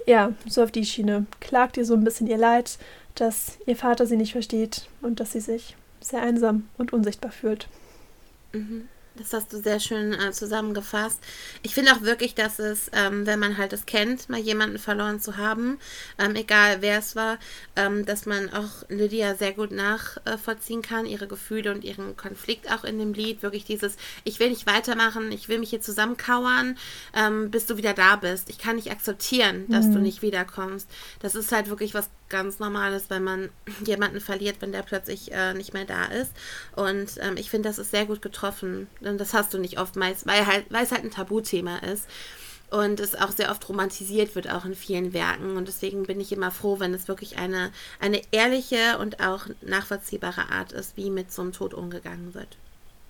ja, 0.06 0.32
so 0.46 0.62
auf 0.62 0.70
die 0.70 0.84
Schiene. 0.84 1.26
Klagt 1.40 1.76
ihr 1.76 1.84
so 1.84 1.94
ein 1.94 2.04
bisschen 2.04 2.26
ihr 2.26 2.38
Leid, 2.38 2.78
dass 3.14 3.58
ihr 3.66 3.76
Vater 3.76 4.06
sie 4.06 4.16
nicht 4.16 4.32
versteht 4.32 4.88
und 5.02 5.20
dass 5.20 5.32
sie 5.32 5.40
sich 5.40 5.76
sehr 6.00 6.22
einsam 6.22 6.68
und 6.78 6.92
unsichtbar 6.92 7.32
fühlt. 7.32 7.68
Mhm. 8.52 8.88
Das 9.20 9.34
hast 9.34 9.52
du 9.52 9.60
sehr 9.60 9.80
schön 9.80 10.14
äh, 10.14 10.32
zusammengefasst. 10.32 11.20
Ich 11.62 11.74
finde 11.74 11.92
auch 11.92 12.00
wirklich, 12.00 12.34
dass 12.34 12.58
es, 12.58 12.90
ähm, 12.94 13.26
wenn 13.26 13.38
man 13.38 13.58
halt 13.58 13.74
es 13.74 13.84
kennt, 13.84 14.30
mal 14.30 14.40
jemanden 14.40 14.78
verloren 14.78 15.20
zu 15.20 15.36
haben, 15.36 15.78
ähm, 16.18 16.34
egal 16.36 16.78
wer 16.80 16.98
es 16.98 17.14
war, 17.16 17.38
ähm, 17.76 18.06
dass 18.06 18.24
man 18.24 18.50
auch 18.50 18.88
Lydia 18.88 19.34
sehr 19.34 19.52
gut 19.52 19.72
nachvollziehen 19.72 20.80
kann, 20.80 21.04
ihre 21.04 21.26
Gefühle 21.26 21.70
und 21.70 21.84
ihren 21.84 22.16
Konflikt 22.16 22.72
auch 22.72 22.84
in 22.84 22.98
dem 22.98 23.12
Lied. 23.12 23.42
Wirklich 23.42 23.64
dieses, 23.64 23.96
ich 24.24 24.40
will 24.40 24.48
nicht 24.48 24.66
weitermachen, 24.66 25.30
ich 25.32 25.50
will 25.50 25.58
mich 25.58 25.68
hier 25.70 25.82
zusammenkauern, 25.82 26.78
ähm, 27.14 27.50
bis 27.50 27.66
du 27.66 27.76
wieder 27.76 27.92
da 27.92 28.16
bist. 28.16 28.48
Ich 28.48 28.56
kann 28.56 28.76
nicht 28.76 28.90
akzeptieren, 28.90 29.66
dass 29.68 29.84
mhm. 29.86 29.94
du 29.94 29.98
nicht 30.00 30.22
wiederkommst. 30.22 30.88
Das 31.20 31.34
ist 31.34 31.52
halt 31.52 31.68
wirklich 31.68 31.92
was 31.92 32.08
ganz 32.30 32.58
Normales, 32.58 33.04
wenn 33.08 33.22
man 33.22 33.50
jemanden 33.84 34.20
verliert, 34.20 34.56
wenn 34.60 34.72
der 34.72 34.82
plötzlich 34.82 35.32
äh, 35.32 35.52
nicht 35.52 35.74
mehr 35.74 35.84
da 35.84 36.06
ist. 36.06 36.32
Und 36.74 37.18
ähm, 37.20 37.36
ich 37.36 37.50
finde, 37.50 37.68
das 37.68 37.78
ist 37.78 37.90
sehr 37.90 38.06
gut 38.06 38.22
getroffen. 38.22 38.88
Das 39.00 39.34
hast 39.34 39.52
du 39.52 39.58
nicht 39.58 39.78
oftmals, 39.78 40.26
weil, 40.26 40.46
halt, 40.46 40.66
weil 40.70 40.84
es 40.84 40.92
halt 40.92 41.04
ein 41.04 41.10
Tabuthema 41.10 41.78
ist. 41.78 42.06
Und 42.70 43.00
es 43.00 43.16
auch 43.16 43.32
sehr 43.32 43.50
oft 43.50 43.68
romantisiert 43.68 44.36
wird, 44.36 44.48
auch 44.48 44.64
in 44.64 44.76
vielen 44.76 45.12
Werken. 45.12 45.56
Und 45.56 45.66
deswegen 45.66 46.04
bin 46.04 46.20
ich 46.20 46.30
immer 46.30 46.52
froh, 46.52 46.78
wenn 46.78 46.94
es 46.94 47.08
wirklich 47.08 47.36
eine, 47.36 47.72
eine 47.98 48.22
ehrliche 48.30 48.98
und 49.00 49.20
auch 49.20 49.46
nachvollziehbare 49.60 50.50
Art 50.50 50.70
ist, 50.70 50.96
wie 50.96 51.10
mit 51.10 51.32
so 51.32 51.42
einem 51.42 51.52
Tod 51.52 51.74
umgegangen 51.74 52.32
wird. 52.32 52.56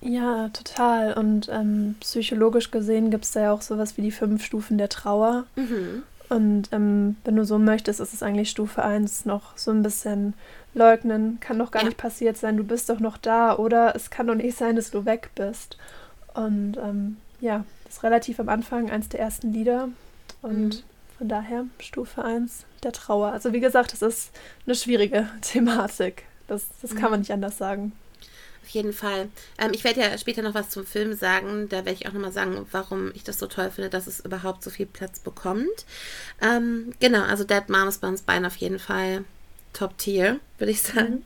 Ja, 0.01 0.49
total. 0.49 1.13
Und 1.13 1.47
ähm, 1.49 1.95
psychologisch 1.99 2.71
gesehen 2.71 3.11
gibt 3.11 3.25
es 3.25 3.31
da 3.31 3.41
ja 3.41 3.53
auch 3.53 3.61
sowas 3.61 3.97
wie 3.97 4.01
die 4.01 4.11
fünf 4.11 4.43
Stufen 4.43 4.79
der 4.79 4.89
Trauer. 4.89 5.45
Mhm. 5.55 6.03
Und 6.31 6.69
ähm, 6.71 7.17
wenn 7.25 7.35
du 7.35 7.43
so 7.43 7.59
möchtest, 7.59 7.99
ist 7.99 8.13
es 8.13 8.23
eigentlich 8.23 8.49
Stufe 8.49 8.85
1 8.85 9.25
noch 9.25 9.57
so 9.57 9.69
ein 9.69 9.83
bisschen 9.83 10.33
leugnen. 10.73 11.41
Kann 11.41 11.59
doch 11.59 11.71
gar 11.71 11.81
ja. 11.81 11.89
nicht 11.89 11.97
passiert 11.97 12.37
sein, 12.37 12.55
du 12.55 12.63
bist 12.63 12.89
doch 12.89 13.01
noch 13.01 13.17
da. 13.17 13.57
Oder 13.57 13.97
es 13.97 14.09
kann 14.11 14.27
doch 14.27 14.35
nicht 14.35 14.57
sein, 14.57 14.77
dass 14.77 14.91
du 14.91 15.03
weg 15.03 15.31
bist. 15.35 15.77
Und 16.33 16.77
ähm, 16.77 17.17
ja, 17.41 17.65
das 17.83 17.95
ist 17.95 18.03
relativ 18.03 18.39
am 18.39 18.47
Anfang 18.47 18.89
eins 18.89 19.09
der 19.09 19.19
ersten 19.19 19.51
Lieder. 19.51 19.89
Und 20.41 20.75
mhm. 20.75 20.83
von 21.17 21.27
daher 21.27 21.65
Stufe 21.79 22.23
1 22.23 22.63
der 22.81 22.93
Trauer. 22.93 23.33
Also 23.33 23.51
wie 23.51 23.59
gesagt, 23.59 23.91
es 23.93 24.01
ist 24.01 24.31
eine 24.65 24.75
schwierige 24.75 25.27
Thematik. 25.41 26.23
Das, 26.47 26.65
das 26.81 26.91
kann 26.91 27.07
mhm. 27.07 27.11
man 27.11 27.19
nicht 27.19 27.33
anders 27.33 27.57
sagen. 27.57 27.91
Auf 28.63 28.69
jeden 28.69 28.93
Fall. 28.93 29.29
Ähm, 29.57 29.71
ich 29.73 29.83
werde 29.83 30.01
ja 30.01 30.17
später 30.17 30.41
noch 30.41 30.53
was 30.53 30.69
zum 30.69 30.85
Film 30.85 31.13
sagen. 31.13 31.67
Da 31.69 31.77
werde 31.77 31.93
ich 31.93 32.07
auch 32.07 32.13
nochmal 32.13 32.31
sagen, 32.31 32.65
warum 32.71 33.11
ich 33.15 33.23
das 33.23 33.39
so 33.39 33.47
toll 33.47 33.71
finde, 33.71 33.89
dass 33.89 34.07
es 34.07 34.19
überhaupt 34.19 34.63
so 34.63 34.69
viel 34.69 34.85
Platz 34.85 35.19
bekommt. 35.19 35.85
Ähm, 36.41 36.93
genau, 36.99 37.23
also 37.23 37.43
Dead 37.43 37.67
Mom 37.69 37.87
ist 37.87 38.01
bei 38.01 38.07
uns 38.07 38.21
beiden 38.21 38.45
auf 38.45 38.55
jeden 38.57 38.79
Fall 38.79 39.25
Top 39.73 39.97
Tier, 39.97 40.39
würde 40.57 40.71
ich 40.71 40.81
sagen. 40.81 41.25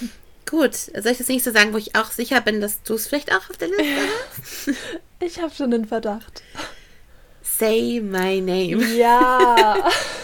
Mhm. 0.00 0.10
Gut, 0.46 0.74
soll 0.74 1.12
ich 1.12 1.18
das 1.18 1.28
nächste 1.28 1.52
sagen, 1.52 1.72
wo 1.72 1.78
ich 1.78 1.96
auch 1.96 2.10
sicher 2.10 2.40
bin, 2.40 2.60
dass 2.60 2.82
du 2.82 2.94
es 2.94 3.06
vielleicht 3.06 3.32
auch 3.32 3.48
auf 3.48 3.56
der 3.56 3.68
Liste 3.68 3.84
hast? 4.36 4.78
ich 5.20 5.40
habe 5.40 5.54
schon 5.54 5.70
den 5.70 5.86
Verdacht. 5.86 6.42
Say 7.42 8.00
my 8.00 8.40
name. 8.40 8.84
Ja. 8.94 9.90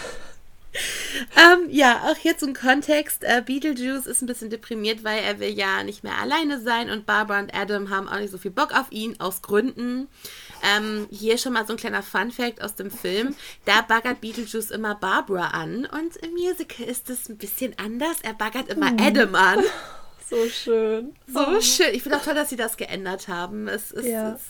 ähm, 1.37 1.69
ja, 1.69 2.03
auch 2.05 2.17
hier 2.17 2.37
zum 2.37 2.53
Kontext. 2.53 3.23
Äh, 3.23 3.41
Beetlejuice 3.45 4.05
ist 4.05 4.21
ein 4.21 4.25
bisschen 4.25 4.49
deprimiert, 4.49 5.03
weil 5.03 5.23
er 5.23 5.39
will 5.39 5.49
ja 5.49 5.83
nicht 5.83 6.03
mehr 6.03 6.17
alleine 6.17 6.59
sein 6.59 6.89
und 6.89 7.05
Barbara 7.05 7.39
und 7.39 7.55
Adam 7.55 7.89
haben 7.89 8.09
auch 8.09 8.19
nicht 8.19 8.31
so 8.31 8.37
viel 8.37 8.51
Bock 8.51 8.73
auf 8.73 8.91
ihn, 8.91 9.19
aus 9.19 9.41
Gründen. 9.41 10.07
Ähm, 10.63 11.07
hier 11.09 11.37
schon 11.37 11.53
mal 11.53 11.65
so 11.65 11.73
ein 11.73 11.77
kleiner 11.77 12.03
Fun-Fact 12.03 12.61
aus 12.61 12.75
dem 12.75 12.91
Film. 12.91 13.35
Da 13.65 13.81
baggert 13.81 14.21
Beetlejuice 14.21 14.71
immer 14.71 14.95
Barbara 14.95 15.49
an 15.49 15.85
und 15.85 16.17
im 16.17 16.31
Musical 16.31 16.85
ist 16.85 17.09
es 17.09 17.29
ein 17.29 17.37
bisschen 17.37 17.75
anders. 17.77 18.17
Er 18.23 18.33
baggert 18.33 18.69
immer 18.69 18.91
Adam 18.99 19.35
an. 19.35 19.59
So 20.31 20.47
schön. 20.47 21.13
So 21.27 21.45
oh. 21.45 21.59
schön. 21.59 21.93
Ich 21.93 22.03
finde 22.03 22.17
auch 22.17 22.23
toll, 22.23 22.35
dass 22.35 22.49
sie 22.49 22.55
das 22.55 22.77
geändert 22.77 23.27
haben. 23.27 23.67
Es 23.67 23.91
ist, 23.91 24.05
ja. 24.05 24.31
es, 24.31 24.41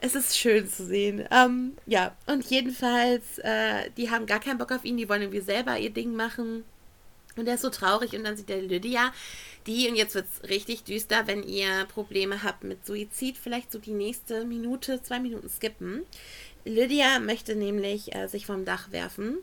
es 0.00 0.14
ist 0.14 0.36
schön 0.36 0.68
zu 0.68 0.86
sehen. 0.86 1.26
Ähm, 1.30 1.76
ja, 1.86 2.14
und 2.26 2.44
jedenfalls, 2.46 3.38
äh, 3.38 3.90
die 3.96 4.10
haben 4.10 4.26
gar 4.26 4.40
keinen 4.40 4.58
Bock 4.58 4.72
auf 4.72 4.84
ihn, 4.84 4.96
die 4.96 5.08
wollen 5.08 5.22
irgendwie 5.22 5.40
selber 5.40 5.78
ihr 5.78 5.90
Ding 5.90 6.14
machen. 6.14 6.64
Und 7.36 7.46
er 7.46 7.54
ist 7.54 7.62
so 7.62 7.70
traurig 7.70 8.14
und 8.14 8.24
dann 8.24 8.36
sieht 8.36 8.48
der 8.48 8.62
Lydia, 8.62 9.12
die, 9.66 9.88
und 9.88 9.96
jetzt 9.96 10.14
wird 10.14 10.26
es 10.26 10.48
richtig 10.48 10.84
düster, 10.84 11.26
wenn 11.26 11.42
ihr 11.42 11.84
Probleme 11.92 12.42
habt 12.42 12.64
mit 12.64 12.84
Suizid, 12.84 13.36
vielleicht 13.36 13.70
so 13.70 13.78
die 13.78 13.92
nächste 13.92 14.44
Minute, 14.44 15.02
zwei 15.02 15.20
Minuten 15.20 15.48
skippen. 15.48 16.04
Lydia 16.64 17.20
möchte 17.20 17.54
nämlich 17.54 18.14
äh, 18.14 18.26
sich 18.28 18.46
vom 18.46 18.64
Dach 18.64 18.90
werfen, 18.90 19.38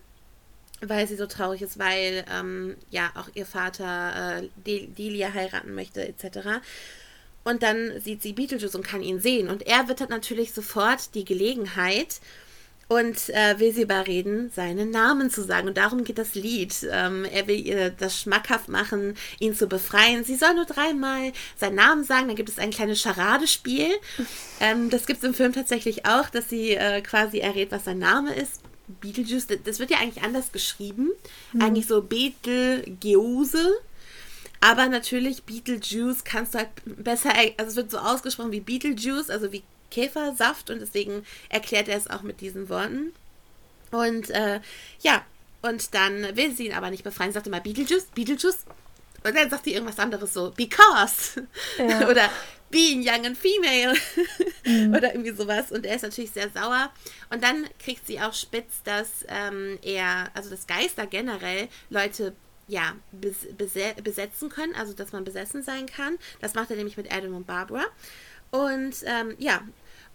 weil 0.82 1.08
sie 1.08 1.16
so 1.16 1.26
traurig 1.26 1.62
ist, 1.62 1.80
weil 1.80 2.26
ähm, 2.32 2.76
ja 2.90 3.12
auch 3.16 3.30
ihr 3.34 3.46
Vater 3.46 4.42
äh, 4.42 4.50
Delia 4.66 5.34
heiraten 5.34 5.74
möchte, 5.74 6.06
etc. 6.06 6.60
Und 7.46 7.64
dann 7.64 8.02
sieht 8.02 8.22
sie 8.22 8.34
Beetlejuice 8.34 8.76
und 8.76 8.86
kann 8.86 9.02
ihn 9.02 9.20
sehen. 9.20 9.50
Und 9.50 9.66
er 9.66 9.88
wittert 9.88 10.10
natürlich 10.10 10.52
sofort 10.52 11.16
die 11.16 11.24
Gelegenheit 11.24 12.20
und 12.88 13.30
äh, 13.30 13.60
will 13.60 13.74
sie 13.74 13.84
überreden, 13.84 14.52
seinen 14.54 14.92
Namen 14.92 15.30
zu 15.30 15.44
sagen. 15.44 15.68
Und 15.68 15.78
darum 15.78 16.04
geht 16.04 16.18
das 16.18 16.36
Lied. 16.36 16.76
Ähm, 16.92 17.26
er 17.26 17.48
will 17.48 17.66
ihr 17.66 17.90
das 17.92 18.20
schmackhaft 18.20 18.68
machen, 18.68 19.16
ihn 19.40 19.56
zu 19.56 19.68
befreien. 19.68 20.24
Sie 20.24 20.36
soll 20.36 20.54
nur 20.56 20.66
dreimal 20.66 21.32
seinen 21.56 21.76
Namen 21.76 22.04
sagen. 22.04 22.28
Dann 22.28 22.36
gibt 22.36 22.50
es 22.50 22.60
ein 22.60 22.72
kleines 22.72 23.02
Charadespiel. 23.02 23.90
Ähm, 24.62 24.90
das 24.90 25.06
gibt 25.06 25.22
es 25.22 25.26
im 25.28 25.34
Film 25.34 25.52
tatsächlich 25.52 26.06
auch, 26.06 26.30
dass 26.30 26.48
sie 26.50 26.76
äh, 26.76 27.02
quasi 27.02 27.40
errät, 27.40 27.74
was 27.74 27.84
sein 27.84 28.00
Name 28.00 28.34
ist. 28.34 28.62
Beetlejuice, 29.02 29.48
das 29.66 29.80
wird 29.80 29.92
ja 29.92 29.98
eigentlich 29.98 30.24
anders 30.24 30.54
geschrieben. 30.54 31.12
Mhm. 31.52 31.62
Eigentlich 31.62 31.88
so 31.88 32.02
Betelgeuse. 32.02 33.74
Aber 34.66 34.88
natürlich, 34.88 35.44
Beetlejuice 35.44 36.24
kannst 36.24 36.56
du 36.56 36.58
halt 36.58 36.70
besser, 36.86 37.32
also 37.58 37.70
es 37.70 37.76
wird 37.76 37.92
so 37.92 38.00
ausgesprochen 38.00 38.52
wie 38.52 38.62
Beetlejuice, 38.62 39.30
also 39.30 39.52
wie 39.52 39.62
Käfersaft 39.92 40.72
und 40.72 40.80
deswegen 40.80 41.24
erklärt 41.50 41.88
er 41.88 41.98
es 41.98 42.10
auch 42.10 42.24
mit 42.24 42.42
diesen 42.42 42.68
Worten. 42.68 43.14
Und 43.92 44.32
äh, 44.32 44.62
ja, 45.02 45.24
und 45.62 45.94
dann 45.94 46.36
will 46.36 46.52
sie 46.52 46.66
ihn 46.66 46.74
aber 46.74 46.90
nicht 46.90 47.04
befreien, 47.04 47.32
sagt 47.32 47.46
immer 47.46 47.60
Beetlejuice, 47.60 48.08
Beetlejuice. 48.16 48.66
Und 49.24 49.36
dann 49.36 49.52
sagt 49.52 49.66
sie 49.66 49.74
irgendwas 49.74 50.00
anderes 50.00 50.34
so, 50.34 50.50
because. 50.50 51.44
Ja. 51.78 52.08
Oder 52.10 52.32
being 52.72 53.04
young 53.08 53.24
and 53.24 53.38
female. 53.38 53.96
Mhm. 54.66 54.94
Oder 54.96 55.14
irgendwie 55.14 55.36
sowas. 55.36 55.72
Und 55.72 55.86
er 55.86 55.96
ist 55.96 56.02
natürlich 56.02 56.32
sehr 56.32 56.50
sauer. 56.50 56.92
Und 57.30 57.44
dann 57.44 57.68
kriegt 57.78 58.08
sie 58.08 58.20
auch 58.20 58.34
spitz, 58.34 58.82
dass 58.84 59.26
ähm, 59.28 59.78
er, 59.84 60.32
also 60.34 60.50
das 60.50 60.66
Geister 60.66 61.06
generell 61.06 61.68
Leute 61.92 62.34
ja, 62.68 62.94
bes 63.12 63.48
besetzen 64.04 64.50
können, 64.50 64.76
also 64.76 64.94
dass 64.94 65.12
man 65.12 65.24
besessen 65.24 65.64
sein 65.64 65.86
kann. 65.86 66.18
Das 66.42 66.54
macht 66.56 66.70
er 66.72 66.78
nämlich 66.78 66.98
mit 66.98 67.12
Adam 67.12 67.36
und 67.36 67.48
Barbara. 67.48 67.86
Und 68.52 68.96
ähm, 69.06 69.36
ja, 69.38 69.62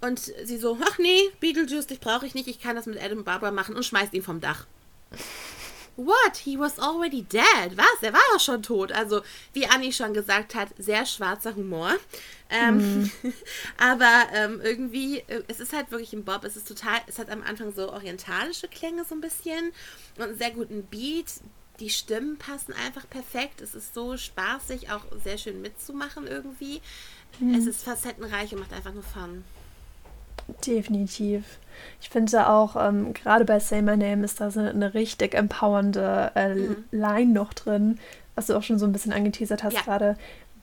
und 0.00 0.18
sie 0.18 0.56
so, 0.56 0.78
ach 0.80 0.98
nee, 0.98 1.30
Beetlejuice, 1.40 1.86
dich 1.86 2.00
brauche 2.00 2.26
ich 2.26 2.34
nicht, 2.34 2.48
ich 2.48 2.60
kann 2.60 2.76
das 2.76 2.86
mit 2.86 3.02
Adam 3.02 3.18
und 3.18 3.24
Barbara 3.24 3.50
machen 3.50 3.76
und 3.76 3.84
schmeißt 3.84 4.14
ihn 4.14 4.22
vom 4.22 4.40
Dach. 4.40 4.66
What? 5.96 6.36
He 6.44 6.58
was 6.58 6.78
already 6.78 7.22
dead. 7.22 7.76
Was? 7.76 8.02
Er 8.02 8.14
war 8.14 8.20
ja 8.32 8.38
schon 8.38 8.62
tot. 8.62 8.90
Also, 8.90 9.20
wie 9.52 9.66
Annie 9.66 9.92
schon 9.92 10.14
gesagt 10.14 10.54
hat, 10.54 10.68
sehr 10.78 11.04
schwarzer 11.04 11.54
Humor. 11.54 11.92
Ähm, 12.48 13.02
mm. 13.02 13.12
aber 13.76 14.28
ähm, 14.32 14.60
irgendwie, 14.62 15.18
äh, 15.18 15.42
es 15.48 15.60
ist 15.60 15.74
halt 15.74 15.90
wirklich 15.90 16.14
ein 16.14 16.24
Bob. 16.24 16.44
Es 16.44 16.56
ist 16.56 16.66
total, 16.66 17.00
es 17.06 17.18
hat 17.18 17.28
am 17.28 17.42
Anfang 17.42 17.74
so 17.74 17.92
orientalische 17.92 18.68
Klänge 18.68 19.04
so 19.04 19.14
ein 19.14 19.20
bisschen 19.20 19.72
und 20.16 20.22
einen 20.22 20.38
sehr 20.38 20.52
guten 20.52 20.84
Beat 20.84 21.26
die 21.80 21.90
Stimmen 21.90 22.36
passen 22.36 22.74
einfach 22.86 23.08
perfekt. 23.08 23.60
Es 23.60 23.74
ist 23.74 23.94
so 23.94 24.16
spaßig, 24.16 24.90
auch 24.90 25.02
sehr 25.24 25.38
schön 25.38 25.62
mitzumachen 25.62 26.26
irgendwie. 26.26 26.80
Mhm. 27.38 27.54
Es 27.54 27.66
ist 27.66 27.82
facettenreich 27.82 28.52
und 28.52 28.60
macht 28.60 28.72
einfach 28.72 28.92
nur 28.92 29.02
Fun. 29.02 29.44
Definitiv. 30.66 31.44
Ich 32.00 32.10
finde 32.10 32.48
auch, 32.48 32.76
ähm, 32.76 33.14
gerade 33.14 33.44
bei 33.44 33.58
Say 33.58 33.82
My 33.82 33.96
Name 33.96 34.24
ist 34.24 34.40
da 34.40 34.50
so 34.50 34.60
eine 34.60 34.94
richtig 34.94 35.34
empowernde 35.34 36.32
äh, 36.34 36.54
mhm. 36.54 36.84
Line 36.90 37.32
noch 37.32 37.54
drin, 37.54 37.98
was 38.34 38.46
du 38.46 38.56
auch 38.56 38.62
schon 38.62 38.78
so 38.78 38.86
ein 38.86 38.92
bisschen 38.92 39.12
angeteasert 39.12 39.62
hast 39.62 39.74
ja. 39.74 39.82
gerade. 39.82 40.16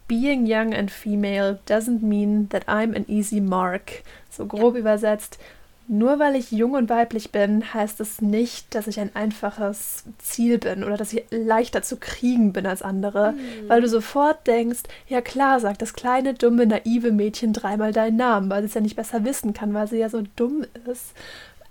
Being 0.08 0.46
young 0.46 0.74
and 0.74 0.90
female 0.90 1.60
doesn't 1.68 2.02
mean 2.02 2.48
that 2.50 2.68
I'm 2.68 2.96
an 2.96 3.06
easy 3.08 3.42
mark. 3.42 4.04
So 4.30 4.46
grob 4.46 4.76
ja. 4.76 4.82
übersetzt, 4.82 5.38
nur 5.90 6.20
weil 6.20 6.36
ich 6.36 6.52
jung 6.52 6.74
und 6.74 6.90
weiblich 6.90 7.32
bin, 7.32 7.74
heißt 7.74 8.02
es 8.02 8.22
nicht, 8.22 8.76
dass 8.76 8.88
ich 8.88 9.00
ein 9.00 9.16
einfaches 9.16 10.04
Ziel 10.18 10.58
bin 10.58 10.84
oder 10.84 10.98
dass 10.98 11.14
ich 11.14 11.24
leichter 11.30 11.82
zu 11.82 11.96
kriegen 11.96 12.52
bin 12.52 12.66
als 12.66 12.82
andere, 12.82 13.32
mhm. 13.32 13.70
weil 13.70 13.82
du 13.82 13.88
sofort 13.88 14.46
denkst, 14.48 14.82
ja 15.08 15.22
klar, 15.22 15.60
sagt 15.62 15.82
das 15.82 15.94
kleine, 15.94 16.34
dumme, 16.34 16.66
naive 16.66 17.12
Mädchen 17.12 17.54
dreimal 17.54 17.94
deinen 17.94 18.18
Namen, 18.18 18.50
weil 18.50 18.62
sie 18.62 18.68
es 18.68 18.74
ja 18.74 18.82
nicht 18.82 18.98
besser 18.98 19.24
wissen 19.24 19.54
kann, 19.54 19.74
weil 19.74 19.88
sie 19.88 19.98
ja 19.98 20.10
so 20.10 20.24
dumm 20.36 20.66
ist. 20.92 21.14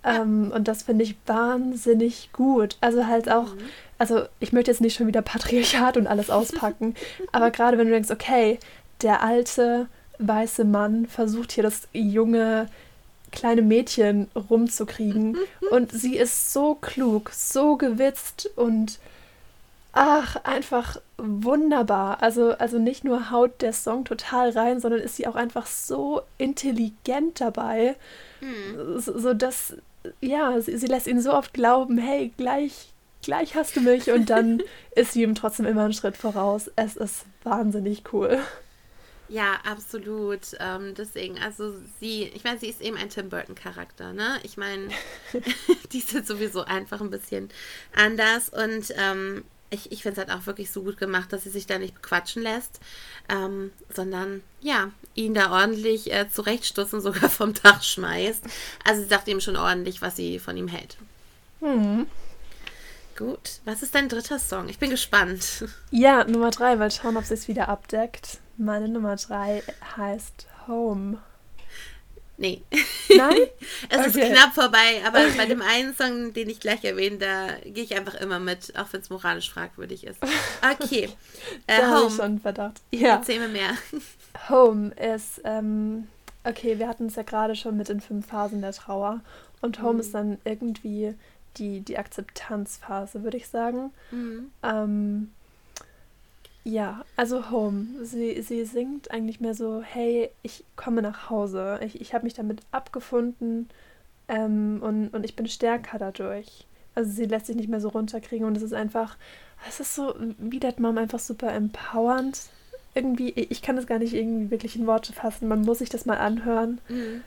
Ja. 0.03 0.21
Ähm, 0.21 0.51
und 0.53 0.67
das 0.67 0.83
finde 0.83 1.03
ich 1.03 1.15
wahnsinnig 1.27 2.31
gut. 2.33 2.77
Also 2.81 3.05
halt 3.05 3.29
auch, 3.29 3.53
mhm. 3.53 3.59
also 3.99 4.23
ich 4.39 4.51
möchte 4.51 4.71
jetzt 4.71 4.81
nicht 4.81 4.95
schon 4.95 5.07
wieder 5.07 5.21
Patriarchat 5.21 5.95
und 5.95 6.07
alles 6.07 6.29
auspacken, 6.31 6.95
aber 7.31 7.51
gerade 7.51 7.77
wenn 7.77 7.85
du 7.85 7.93
denkst, 7.93 8.11
okay, 8.11 8.57
der 9.03 9.21
alte 9.21 9.85
weiße 10.17 10.65
Mann 10.65 11.05
versucht 11.05 11.51
hier 11.51 11.61
das 11.61 11.87
junge 11.93 12.67
kleine 13.37 13.61
Mädchen 13.61 14.29
rumzukriegen. 14.35 15.37
und 15.71 15.91
sie 15.91 16.17
ist 16.17 16.51
so 16.51 16.75
klug, 16.75 17.31
so 17.33 17.77
gewitzt 17.77 18.49
und 18.55 18.99
ach, 19.93 20.37
einfach 20.43 20.99
wunderbar. 21.17 22.21
Also, 22.21 22.51
also 22.51 22.79
nicht 22.79 23.03
nur 23.03 23.29
haut 23.31 23.61
der 23.61 23.73
Song 23.73 24.05
total 24.05 24.49
rein, 24.51 24.79
sondern 24.79 25.01
ist 25.01 25.15
sie 25.15 25.27
auch 25.27 25.35
einfach 25.35 25.67
so 25.67 26.21
intelligent 26.37 27.39
dabei, 27.39 27.95
mhm. 28.41 28.99
so, 28.99 29.17
so 29.17 29.33
dass, 29.33 29.75
ja, 30.19 30.59
sie, 30.59 30.77
sie 30.77 30.87
lässt 30.87 31.07
ihn 31.07 31.21
so 31.21 31.33
oft 31.33 31.53
glauben, 31.53 31.97
hey, 31.99 32.31
gleich, 32.37 32.89
gleich 33.21 33.55
hast 33.55 33.75
du 33.75 33.81
mich 33.81 34.11
und 34.11 34.29
dann 34.31 34.61
ist 34.95 35.13
sie 35.13 35.23
ihm 35.23 35.35
trotzdem 35.35 35.65
immer 35.65 35.83
einen 35.83 35.93
Schritt 35.93 36.17
voraus. 36.17 36.71
Es 36.75 36.95
ist 36.95 37.25
wahnsinnig 37.43 38.03
cool. 38.13 38.39
Ja, 39.29 39.59
absolut. 39.69 40.55
Ähm, 40.59 40.93
deswegen, 40.95 41.37
also 41.39 41.73
sie, 41.99 42.23
ich 42.23 42.43
meine, 42.43 42.59
sie 42.59 42.67
ist 42.67 42.81
eben 42.81 42.97
ein 42.97 43.09
Tim 43.09 43.29
Burton-Charakter, 43.29 44.13
ne? 44.13 44.39
Ich 44.43 44.57
meine, 44.57 44.89
die 45.91 45.99
sind 45.99 46.25
sowieso 46.25 46.63
einfach 46.63 47.01
ein 47.01 47.09
bisschen 47.09 47.49
anders 47.93 48.49
und 48.49 48.93
ähm, 48.97 49.43
ich, 49.69 49.91
ich 49.91 50.03
finde 50.03 50.21
es 50.21 50.27
halt 50.27 50.39
auch 50.39 50.45
wirklich 50.45 50.71
so 50.71 50.83
gut 50.83 50.97
gemacht, 50.97 51.33
dass 51.33 51.43
sie 51.43 51.49
sich 51.49 51.65
da 51.67 51.77
nicht 51.77 51.95
bequatschen 51.95 52.41
lässt, 52.41 52.79
ähm, 53.27 53.71
sondern 53.93 54.41
ja, 54.61 54.91
ihn 55.13 55.33
da 55.33 55.51
ordentlich 55.51 56.13
äh, 56.13 56.29
zurechtstutzen, 56.29 57.01
sogar 57.01 57.29
vom 57.29 57.53
Dach 57.53 57.83
schmeißt. 57.83 58.45
Also 58.85 59.01
sie 59.01 59.09
sagt 59.09 59.27
ihm 59.27 59.41
schon 59.41 59.57
ordentlich, 59.57 60.01
was 60.01 60.15
sie 60.15 60.39
von 60.39 60.55
ihm 60.55 60.67
hält. 60.67 60.97
Mhm. 61.59 62.07
Gut, 63.17 63.59
was 63.65 63.81
ist 63.81 63.95
dein 63.95 64.09
dritter 64.09 64.37
Song? 64.37 64.69
Ich 64.69 64.77
bin 64.77 64.91
gespannt. 64.91 65.65
Ja, 65.89 66.23
Nummer 66.23 66.51
drei, 66.51 66.75
mal 66.75 66.91
schauen, 66.91 67.17
ob 67.17 67.25
sie 67.25 67.33
es 67.33 67.47
wieder 67.47 67.67
abdeckt. 67.67 68.39
Meine 68.57 68.89
Nummer 68.89 69.15
drei 69.15 69.63
heißt 69.95 70.47
Home. 70.67 71.19
Nee. 72.37 72.61
Nein? 73.15 73.33
es 73.89 73.97
okay. 73.97 74.07
ist 74.07 74.33
knapp 74.33 74.53
vorbei, 74.53 75.01
aber 75.05 75.19
okay. 75.19 75.33
bei 75.37 75.45
dem 75.47 75.61
einen 75.61 75.95
Song, 75.95 76.33
den 76.33 76.49
ich 76.49 76.59
gleich 76.59 76.83
erwähne, 76.83 77.17
da 77.17 77.47
gehe 77.65 77.83
ich 77.83 77.95
einfach 77.95 78.13
immer 78.15 78.39
mit, 78.39 78.77
auch 78.77 78.87
wenn 78.91 79.01
es 79.01 79.09
moralisch 79.09 79.51
fragwürdig 79.51 80.05
ist. 80.05 80.19
Okay. 80.61 81.09
Äh, 81.67 81.81
da 81.81 81.97
Home. 81.97 82.07
Ich 82.07 82.15
schon 82.15 82.39
Verdacht. 82.39 82.81
Ja. 82.91 83.15
Erzähl 83.15 83.39
mir 83.39 83.47
mehr. 83.47 83.71
Home 84.49 84.91
ist, 84.91 85.41
ähm, 85.43 86.07
okay, 86.43 86.79
wir 86.79 86.87
hatten 86.87 87.07
es 87.07 87.15
ja 87.15 87.23
gerade 87.23 87.55
schon 87.55 87.77
mit 87.77 87.89
den 87.89 88.01
fünf 88.01 88.27
Phasen 88.27 88.61
der 88.61 88.73
Trauer. 88.73 89.21
Und 89.61 89.81
Home 89.81 89.95
mhm. 89.95 89.99
ist 89.99 90.13
dann 90.13 90.37
irgendwie 90.45 91.15
die, 91.57 91.81
die 91.81 91.97
Akzeptanzphase, 91.97 93.23
würde 93.23 93.37
ich 93.37 93.47
sagen. 93.47 93.91
Mhm. 94.11 94.51
Ähm, 94.63 95.31
ja, 96.67 97.05
also 97.15 97.49
Home. 97.49 97.85
Sie, 98.03 98.41
sie 98.41 98.65
singt 98.65 99.09
eigentlich 99.11 99.39
mehr 99.39 99.53
so, 99.53 99.81
hey, 99.81 100.29
ich 100.43 100.65
komme 100.75 101.01
nach 101.01 101.29
Hause. 101.29 101.79
Ich, 101.81 102.01
ich 102.01 102.13
habe 102.13 102.25
mich 102.25 102.33
damit 102.33 102.59
abgefunden 102.71 103.69
ähm, 104.27 104.79
und, 104.81 105.07
und 105.13 105.23
ich 105.23 105.37
bin 105.37 105.47
stärker 105.47 105.97
dadurch. 105.97 106.67
Also 106.93 107.09
sie 107.09 107.23
lässt 107.23 107.45
sich 107.45 107.55
nicht 107.55 107.69
mehr 107.69 107.79
so 107.79 107.87
runterkriegen 107.87 108.45
und 108.45 108.57
es 108.57 108.63
ist 108.63 108.73
einfach, 108.73 109.15
es 109.69 109.79
ist 109.79 109.95
so, 109.95 110.13
wie 110.39 110.59
das 110.59 110.77
Mom 110.77 110.97
einfach 110.97 111.19
super 111.19 111.53
empowernd. 111.53 112.41
Irgendwie, 112.93 113.29
ich 113.29 113.61
kann 113.61 113.77
das 113.77 113.87
gar 113.87 113.99
nicht 113.99 114.13
irgendwie 114.13 114.51
wirklich 114.51 114.75
in 114.75 114.87
Worte 114.87 115.13
fassen. 115.13 115.47
Man 115.47 115.61
muss 115.61 115.77
sich 115.77 115.89
das 115.89 116.05
mal 116.05 116.17
anhören. 116.17 116.81
Mhm. 116.89 117.21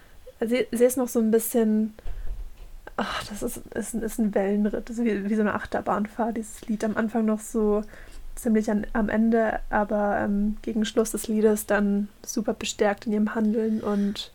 Sie, 0.47 0.67
sie 0.71 0.85
ist 0.85 0.99
noch 0.99 1.09
so 1.09 1.19
ein 1.19 1.31
bisschen 1.31 1.95
ach, 2.99 3.25
das 3.25 3.43
ist, 3.43 3.57
ist, 3.75 3.95
ist 3.95 4.19
ein 4.19 4.35
Wellenritt. 4.35 4.91
Das 4.91 4.99
ist 4.99 5.05
wie, 5.07 5.31
wie 5.31 5.35
so 5.35 5.41
eine 5.41 5.55
Achterbahnfahrt, 5.55 6.37
dieses 6.37 6.67
Lied. 6.69 6.85
Am 6.85 6.99
Anfang 6.99 7.25
noch 7.25 7.41
so 7.41 7.83
ziemlich 8.43 8.71
an, 8.71 8.87
am 8.93 9.09
Ende, 9.09 9.61
aber 9.71 10.19
ähm, 10.19 10.57
gegen 10.63 10.85
Schluss 10.85 11.11
des 11.11 11.29
Liedes 11.29 11.67
dann 11.67 12.09
super 12.25 12.55
bestärkt 12.55 13.07
in 13.07 13.13
ihrem 13.13 13.35
Handeln 13.35 13.81
und 13.81 14.33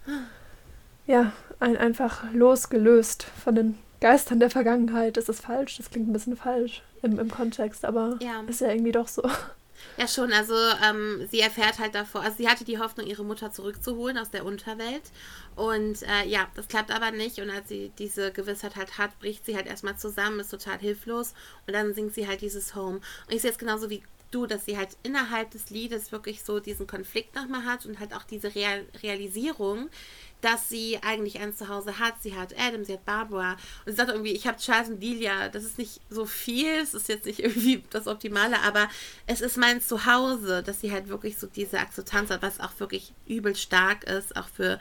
ja, 1.07 1.31
ein, 1.59 1.77
einfach 1.77 2.31
losgelöst 2.33 3.23
von 3.23 3.55
den 3.55 3.77
Geistern 4.01 4.39
der 4.39 4.49
Vergangenheit. 4.49 5.17
Das 5.17 5.29
ist 5.29 5.41
falsch, 5.41 5.77
das 5.77 5.89
klingt 5.89 6.09
ein 6.09 6.13
bisschen 6.13 6.35
falsch 6.35 6.83
im, 7.01 7.19
im 7.19 7.29
Kontext, 7.29 7.85
aber 7.85 8.17
ja. 8.21 8.41
ist 8.47 8.61
ja 8.61 8.69
irgendwie 8.69 8.91
doch 8.91 9.07
so. 9.07 9.23
Ja, 9.97 10.07
schon. 10.07 10.33
Also 10.33 10.55
ähm, 10.83 11.27
sie 11.31 11.39
erfährt 11.39 11.79
halt 11.79 11.95
davor, 11.95 12.21
also 12.21 12.37
sie 12.37 12.49
hatte 12.49 12.65
die 12.65 12.79
Hoffnung, 12.79 13.07
ihre 13.07 13.23
Mutter 13.23 13.51
zurückzuholen 13.51 14.17
aus 14.17 14.29
der 14.29 14.45
Unterwelt. 14.45 15.03
Und 15.55 16.03
äh, 16.03 16.27
ja, 16.27 16.47
das 16.55 16.67
klappt 16.67 16.91
aber 16.91 17.11
nicht. 17.11 17.39
Und 17.39 17.49
als 17.49 17.69
sie 17.69 17.91
diese 17.97 18.31
Gewissheit 18.31 18.75
halt 18.75 18.97
hat, 18.97 19.17
bricht 19.19 19.45
sie 19.45 19.55
halt 19.55 19.67
erstmal 19.67 19.97
zusammen, 19.97 20.39
ist 20.39 20.49
total 20.49 20.79
hilflos. 20.79 21.33
Und 21.67 21.73
dann 21.73 21.93
singt 21.93 22.13
sie 22.13 22.27
halt 22.27 22.41
dieses 22.41 22.75
Home. 22.75 22.97
Und 23.27 23.33
ich 23.33 23.41
sehe 23.41 23.51
es 23.51 23.57
genauso 23.57 23.89
wie 23.89 24.03
du, 24.31 24.45
dass 24.45 24.65
sie 24.65 24.77
halt 24.77 24.97
innerhalb 25.03 25.51
des 25.51 25.69
Liedes 25.69 26.11
wirklich 26.11 26.43
so 26.43 26.59
diesen 26.59 26.87
Konflikt 26.87 27.35
nochmal 27.35 27.63
hat 27.63 27.85
und 27.85 27.99
halt 27.99 28.13
auch 28.13 28.23
diese 28.23 28.53
Real 28.53 28.85
Realisierung, 29.01 29.89
dass 30.41 30.69
sie 30.69 30.99
eigentlich 31.01 31.39
ein 31.39 31.55
Zuhause 31.55 31.99
hat. 31.99 32.15
Sie 32.21 32.35
hat 32.35 32.53
Adam, 32.59 32.85
sie 32.85 32.93
hat 32.93 33.05
Barbara. 33.05 33.53
Und 33.85 33.91
sie 33.91 33.93
sagt 33.93 34.09
irgendwie, 34.09 34.33
ich 34.33 34.47
habe 34.47 34.57
Charles 34.57 34.89
und 34.89 35.01
Delia. 35.01 35.49
Das 35.49 35.63
ist 35.63 35.77
nicht 35.77 36.01
so 36.09 36.25
viel, 36.25 36.71
es 36.81 36.93
ist 36.93 37.09
jetzt 37.09 37.25
nicht 37.25 37.39
irgendwie 37.43 37.83
das 37.89 38.07
Optimale, 38.07 38.59
aber 38.61 38.87
es 39.27 39.41
ist 39.41 39.57
mein 39.57 39.81
Zuhause, 39.81 40.61
dass 40.63 40.81
sie 40.81 40.91
halt 40.91 41.07
wirklich 41.07 41.37
so 41.37 41.47
diese 41.47 41.79
Akzeptanz 41.79 42.29
hat, 42.29 42.41
was 42.41 42.59
auch 42.59 42.79
wirklich 42.79 43.13
übel 43.27 43.55
stark 43.55 44.03
ist, 44.03 44.35
auch 44.35 44.47
für 44.47 44.79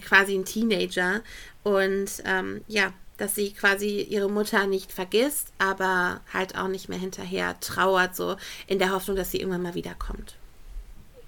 quasi 0.00 0.34
einen 0.34 0.44
Teenager. 0.44 1.22
Und 1.62 2.10
ähm, 2.24 2.62
ja, 2.66 2.92
dass 3.16 3.34
sie 3.34 3.52
quasi 3.52 4.00
ihre 4.00 4.28
Mutter 4.28 4.66
nicht 4.66 4.90
vergisst, 4.90 5.52
aber 5.58 6.20
halt 6.32 6.58
auch 6.58 6.68
nicht 6.68 6.88
mehr 6.88 6.98
hinterher 6.98 7.58
trauert, 7.60 8.16
so 8.16 8.36
in 8.66 8.78
der 8.78 8.90
Hoffnung, 8.92 9.16
dass 9.16 9.30
sie 9.30 9.38
irgendwann 9.38 9.62
mal 9.62 9.74
wiederkommt. 9.74 10.34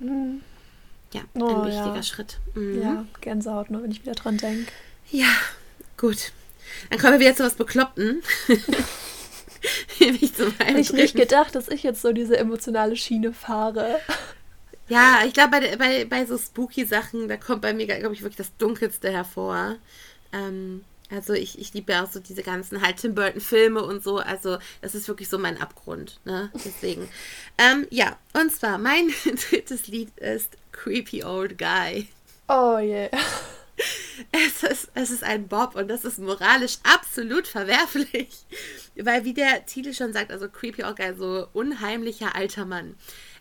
Mhm. 0.00 0.42
Ja, 1.12 1.22
oh, 1.34 1.46
ein 1.46 1.66
wichtiger 1.66 1.94
ja. 1.94 2.02
Schritt. 2.02 2.38
Mhm. 2.54 2.82
Ja, 2.82 3.04
Gänsehaut 3.20 3.70
nur, 3.70 3.82
wenn 3.82 3.90
ich 3.90 4.02
wieder 4.02 4.14
dran 4.14 4.38
denke. 4.38 4.72
Ja, 5.10 5.28
gut. 5.96 6.32
Dann 6.90 6.98
kommen 6.98 7.14
wir 7.14 7.20
wieder 7.20 7.36
zu 7.36 7.44
was 7.44 7.54
Bekloppten. 7.54 8.22
ich 9.98 10.38
ich 10.76 10.92
nicht 10.92 11.14
gedacht, 11.14 11.54
dass 11.54 11.68
ich 11.68 11.82
jetzt 11.82 12.02
so 12.02 12.12
diese 12.12 12.36
emotionale 12.36 12.96
Schiene 12.96 13.32
fahre. 13.32 14.00
Ja, 14.88 15.20
ich 15.26 15.32
glaube, 15.32 15.50
bei, 15.50 15.76
bei, 15.76 16.04
bei 16.04 16.26
so 16.26 16.38
spooky 16.38 16.84
Sachen, 16.84 17.28
da 17.28 17.36
kommt 17.36 17.62
bei 17.62 17.72
mir, 17.72 17.86
glaube 17.86 18.14
ich, 18.14 18.22
wirklich 18.22 18.36
das 18.36 18.56
Dunkelste 18.56 19.10
hervor. 19.10 19.76
Ähm, 20.32 20.84
also 21.10 21.34
ich, 21.34 21.58
ich 21.58 21.72
liebe 21.72 21.92
ja 21.92 22.04
auch 22.04 22.10
so 22.10 22.20
diese 22.20 22.42
ganzen 22.42 22.82
halt 22.82 22.96
Tim 22.96 23.14
Burton 23.14 23.40
Filme 23.40 23.82
und 23.82 24.02
so. 24.02 24.18
Also 24.18 24.58
das 24.80 24.94
ist 24.94 25.08
wirklich 25.08 25.28
so 25.28 25.38
mein 25.38 25.60
Abgrund. 25.60 26.20
Ne? 26.24 26.50
Deswegen. 26.54 27.08
ähm, 27.58 27.86
ja, 27.90 28.18
und 28.32 28.52
zwar 28.52 28.78
mein 28.78 29.12
drittes 29.50 29.86
Lied 29.86 30.16
ist 30.18 30.56
Creepy 30.72 31.24
Old 31.24 31.58
Guy. 31.58 32.08
Oh 32.48 32.78
yeah. 32.78 33.10
Es 34.32 34.62
ist, 34.62 34.88
es 34.94 35.10
ist 35.10 35.22
ein 35.22 35.48
Bob 35.48 35.74
und 35.74 35.88
das 35.88 36.06
ist 36.06 36.18
moralisch 36.18 36.78
absolut 36.82 37.46
verwerflich. 37.46 38.46
Weil 38.96 39.24
wie 39.26 39.34
der 39.34 39.66
Titel 39.66 39.92
schon 39.92 40.14
sagt, 40.14 40.30
also 40.32 40.48
Creepy 40.48 40.82
Old 40.82 40.96
Guy, 40.96 41.14
so 41.14 41.46
unheimlicher 41.52 42.34
alter 42.34 42.64
Mann. 42.64 42.94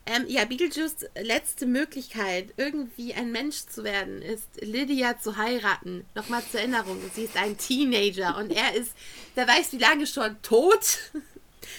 Ähm, 0.07 0.25
ja, 0.27 0.45
Beetlejuice 0.45 1.07
letzte 1.19 1.65
Möglichkeit, 1.65 2.53
irgendwie 2.57 3.15
ein 3.15 3.31
Mensch 3.31 3.65
zu 3.65 3.83
werden, 3.83 4.21
ist 4.21 4.61
Lydia 4.61 5.19
zu 5.19 5.37
heiraten. 5.37 6.05
Nochmal 6.13 6.43
zur 6.49 6.59
Erinnerung, 6.59 6.99
sie 7.15 7.23
ist 7.23 7.37
ein 7.37 7.57
Teenager 7.57 8.37
und 8.37 8.51
er 8.51 8.75
ist, 8.75 8.91
wer 9.33 9.47
weiß 9.47 9.73
wie 9.73 9.79
lange 9.79 10.05
schon, 10.05 10.39
tot. 10.41 10.83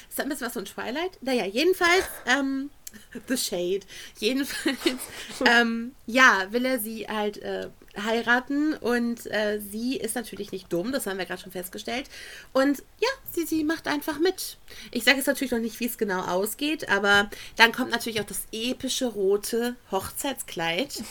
Ist 0.08 0.18
das 0.18 0.24
ein 0.24 0.30
bisschen 0.30 0.46
was 0.48 0.52
von 0.54 0.64
Twilight? 0.64 1.18
Naja, 1.20 1.46
jedenfalls, 1.46 2.04
ähm, 2.26 2.70
The 3.28 3.36
Shade. 3.36 3.80
Jedenfalls, 4.18 4.76
ähm, 5.46 5.94
ja, 6.06 6.46
will 6.50 6.64
er 6.64 6.80
sie 6.80 7.06
halt 7.06 7.38
äh, 7.38 7.68
heiraten 8.04 8.74
und 8.74 9.26
äh, 9.26 9.60
sie 9.60 9.96
ist 9.96 10.14
natürlich 10.14 10.52
nicht 10.52 10.72
dumm, 10.72 10.92
das 10.92 11.06
haben 11.06 11.18
wir 11.18 11.26
gerade 11.26 11.40
schon 11.40 11.52
festgestellt. 11.52 12.08
Und 12.52 12.82
ja, 13.00 13.08
sie, 13.32 13.44
sie 13.44 13.64
macht 13.64 13.88
einfach 13.88 14.18
mit. 14.18 14.58
Ich 14.90 15.04
sage 15.04 15.18
jetzt 15.18 15.26
natürlich 15.26 15.52
noch 15.52 15.58
nicht, 15.58 15.78
wie 15.80 15.86
es 15.86 15.98
genau 15.98 16.22
ausgeht, 16.22 16.88
aber 16.88 17.30
dann 17.56 17.72
kommt 17.72 17.90
natürlich 17.90 18.20
auch 18.20 18.26
das 18.26 18.46
epische 18.52 19.06
rote 19.06 19.76
Hochzeitskleid, 19.90 21.02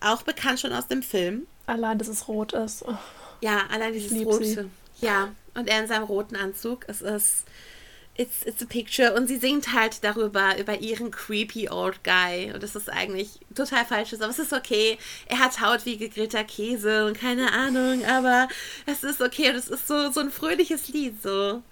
auch 0.00 0.22
bekannt 0.22 0.60
schon 0.60 0.72
aus 0.72 0.88
dem 0.88 1.02
Film. 1.02 1.46
Allein, 1.66 1.98
dass 1.98 2.08
es 2.08 2.28
rot 2.28 2.52
ist. 2.52 2.84
Oh. 2.86 2.96
Ja, 3.40 3.62
allein 3.70 3.92
dieses 3.92 4.24
rote. 4.24 4.44
Sie. 4.44 4.70
Ja, 5.00 5.32
und 5.54 5.68
er 5.68 5.80
in 5.80 5.88
seinem 5.88 6.04
roten 6.04 6.36
Anzug. 6.36 6.84
Es 6.88 7.00
ist 7.00 7.44
It's, 8.16 8.44
it's 8.44 8.62
a 8.62 8.66
picture. 8.66 9.12
Und 9.14 9.26
sie 9.26 9.38
singt 9.38 9.72
halt 9.72 10.04
darüber, 10.04 10.56
über 10.58 10.78
ihren 10.78 11.10
creepy 11.10 11.68
old 11.68 12.04
guy. 12.04 12.52
Und 12.52 12.62
das 12.62 12.76
ist 12.76 12.88
eigentlich 12.88 13.40
total 13.54 13.84
falsch, 13.84 14.14
aber 14.14 14.28
es 14.28 14.38
ist 14.38 14.52
okay. 14.52 14.98
Er 15.26 15.40
hat 15.40 15.60
Haut 15.60 15.84
wie 15.84 15.96
gegrillter 15.96 16.44
Käse 16.44 17.06
und 17.06 17.18
keine 17.18 17.52
Ahnung, 17.52 18.04
aber 18.04 18.48
es 18.86 19.02
ist 19.02 19.20
okay. 19.20 19.50
Und 19.50 19.56
es 19.56 19.68
ist 19.68 19.88
so, 19.88 20.12
so 20.12 20.20
ein 20.20 20.30
fröhliches 20.30 20.88
Lied, 20.88 21.20
so. 21.20 21.62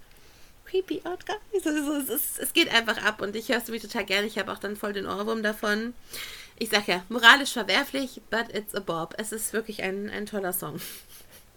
Creepy 0.64 1.02
old 1.04 1.24
guy. 1.26 1.36
So, 1.62 1.70
so, 1.70 1.92
es, 1.92 2.08
ist, 2.08 2.38
es 2.40 2.52
geht 2.52 2.72
einfach 2.74 3.04
ab 3.04 3.20
und 3.20 3.36
ich 3.36 3.48
höre 3.48 3.58
es 3.58 3.68
mir 3.68 3.80
total 3.80 4.04
gerne. 4.04 4.26
Ich 4.26 4.38
habe 4.38 4.50
auch 4.50 4.58
dann 4.58 4.76
voll 4.76 4.92
den 4.92 5.06
Ohrwurm 5.06 5.44
davon. 5.44 5.94
Ich 6.58 6.70
sag 6.70 6.88
ja, 6.88 7.04
moralisch 7.08 7.52
verwerflich, 7.52 8.20
but 8.30 8.52
it's 8.54 8.74
a 8.74 8.80
bob. 8.80 9.14
Es 9.18 9.32
ist 9.32 9.52
wirklich 9.52 9.82
ein, 9.82 10.10
ein 10.10 10.26
toller 10.26 10.52
Song. 10.52 10.80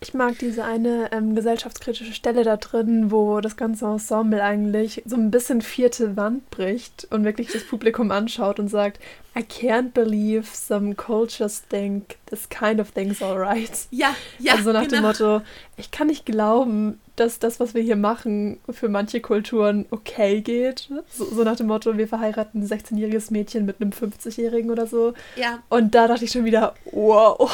Ich 0.01 0.13
mag 0.13 0.37
diese 0.37 0.63
eine 0.63 1.11
ähm, 1.13 1.35
gesellschaftskritische 1.35 2.13
Stelle 2.13 2.43
da 2.43 2.57
drin, 2.57 3.11
wo 3.11 3.39
das 3.39 3.55
ganze 3.55 3.85
Ensemble 3.85 4.43
eigentlich 4.43 5.01
so 5.05 5.15
ein 5.15 5.31
bisschen 5.31 5.61
vierte 5.61 6.17
Wand 6.17 6.49
bricht 6.51 7.07
und 7.11 7.23
wirklich 7.23 7.51
das 7.51 7.63
Publikum 7.63 8.11
anschaut 8.11 8.59
und 8.59 8.67
sagt, 8.67 8.99
I 9.37 9.39
can't 9.39 9.91
believe 9.93 10.45
some 10.53 10.95
cultures 10.95 11.63
think 11.69 12.17
this 12.27 12.47
kind 12.49 12.79
of 12.79 12.91
thing's 12.91 13.21
alright. 13.21 13.87
Ja, 13.89 14.15
ja. 14.37 14.53
Also 14.53 14.73
nach 14.73 14.83
genau. 14.83 14.95
dem 14.95 15.01
Motto, 15.03 15.41
ich 15.77 15.91
kann 15.91 16.07
nicht 16.07 16.25
glauben, 16.25 16.99
dass 17.15 17.39
das, 17.39 17.59
was 17.59 17.73
wir 17.73 17.81
hier 17.81 17.95
machen, 17.95 18.59
für 18.69 18.89
manche 18.89 19.21
Kulturen 19.21 19.85
okay 19.91 20.41
geht. 20.41 20.89
So, 21.09 21.25
so 21.25 21.43
nach 21.43 21.55
dem 21.55 21.67
Motto, 21.67 21.97
wir 21.97 22.07
verheiraten 22.07 22.61
ein 22.61 22.67
16-jähriges 22.67 23.31
Mädchen 23.31 23.65
mit 23.65 23.81
einem 23.81 23.91
50-Jährigen 23.91 24.69
oder 24.71 24.87
so. 24.87 25.13
Ja. 25.35 25.63
Und 25.69 25.95
da 25.95 26.07
dachte 26.07 26.25
ich 26.25 26.31
schon 26.31 26.45
wieder, 26.45 26.75
wow. 26.91 27.49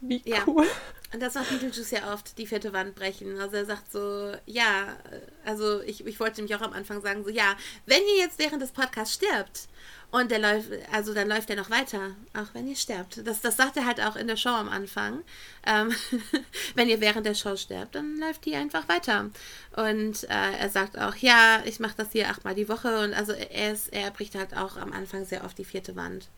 Wie 0.00 0.22
cool. 0.46 0.64
Ja. 0.64 0.70
Und 1.12 1.20
das 1.20 1.34
macht 1.34 1.50
Beetlejuice 1.50 1.90
ja 1.90 2.12
oft, 2.14 2.38
die 2.38 2.46
vierte 2.46 2.72
Wand 2.72 2.94
brechen. 2.94 3.38
Also 3.38 3.56
er 3.56 3.66
sagt 3.66 3.92
so, 3.92 4.32
ja, 4.46 4.96
also 5.44 5.82
ich, 5.82 6.06
ich 6.06 6.18
wollte 6.18 6.40
nämlich 6.40 6.56
auch 6.56 6.62
am 6.62 6.72
Anfang 6.72 7.02
sagen, 7.02 7.22
so, 7.22 7.30
ja, 7.30 7.54
wenn 7.84 8.00
ihr 8.02 8.24
jetzt 8.24 8.38
während 8.38 8.62
des 8.62 8.72
Podcasts 8.72 9.14
stirbt 9.14 9.68
und 10.10 10.30
der 10.30 10.38
läuft, 10.38 10.70
also 10.90 11.12
dann 11.12 11.28
läuft 11.28 11.50
der 11.50 11.56
noch 11.56 11.68
weiter, 11.68 12.16
auch 12.34 12.54
wenn 12.54 12.66
ihr 12.66 12.76
sterbt. 12.76 13.26
Das, 13.26 13.42
das 13.42 13.58
sagt 13.58 13.76
er 13.76 13.84
halt 13.84 14.00
auch 14.00 14.16
in 14.16 14.26
der 14.26 14.38
Show 14.38 14.50
am 14.50 14.70
Anfang. 14.70 15.22
Ähm, 15.66 15.94
wenn 16.74 16.88
ihr 16.88 17.00
während 17.00 17.26
der 17.26 17.34
Show 17.34 17.56
sterbt, 17.56 17.94
dann 17.94 18.18
läuft 18.18 18.46
die 18.46 18.56
einfach 18.56 18.88
weiter. 18.88 19.30
Und 19.76 20.24
äh, 20.24 20.58
er 20.58 20.70
sagt 20.70 20.98
auch, 20.98 21.16
ja, 21.16 21.62
ich 21.66 21.78
mache 21.78 21.94
das 21.96 22.12
hier 22.12 22.30
achtmal 22.30 22.54
die 22.54 22.70
Woche. 22.70 23.00
Und 23.00 23.12
also 23.12 23.32
er, 23.32 23.72
ist, 23.72 23.92
er 23.92 24.10
bricht 24.10 24.34
halt 24.34 24.56
auch 24.56 24.76
am 24.78 24.92
Anfang 24.92 25.26
sehr 25.26 25.44
oft 25.44 25.58
die 25.58 25.64
vierte 25.64 25.94
Wand. 25.94 26.28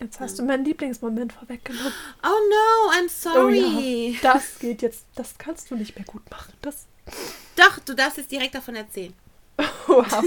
Jetzt 0.00 0.20
hast 0.20 0.38
du 0.38 0.44
meinen 0.44 0.64
Lieblingsmoment 0.64 1.32
vorweggenommen. 1.32 1.92
Oh 2.22 2.28
no, 2.28 2.92
I'm 2.92 3.08
sorry. 3.08 3.64
Oh 3.64 3.80
ja, 3.80 4.18
das 4.22 4.58
geht 4.58 4.82
jetzt, 4.82 5.06
das 5.14 5.36
kannst 5.38 5.70
du 5.70 5.76
nicht 5.76 5.96
mehr 5.96 6.04
gut 6.04 6.28
machen. 6.30 6.52
Das. 6.62 6.86
Doch, 7.56 7.78
du 7.80 7.94
darfst 7.94 8.18
jetzt 8.18 8.30
direkt 8.30 8.54
davon 8.54 8.76
erzählen. 8.76 9.12
wow. 9.86 10.24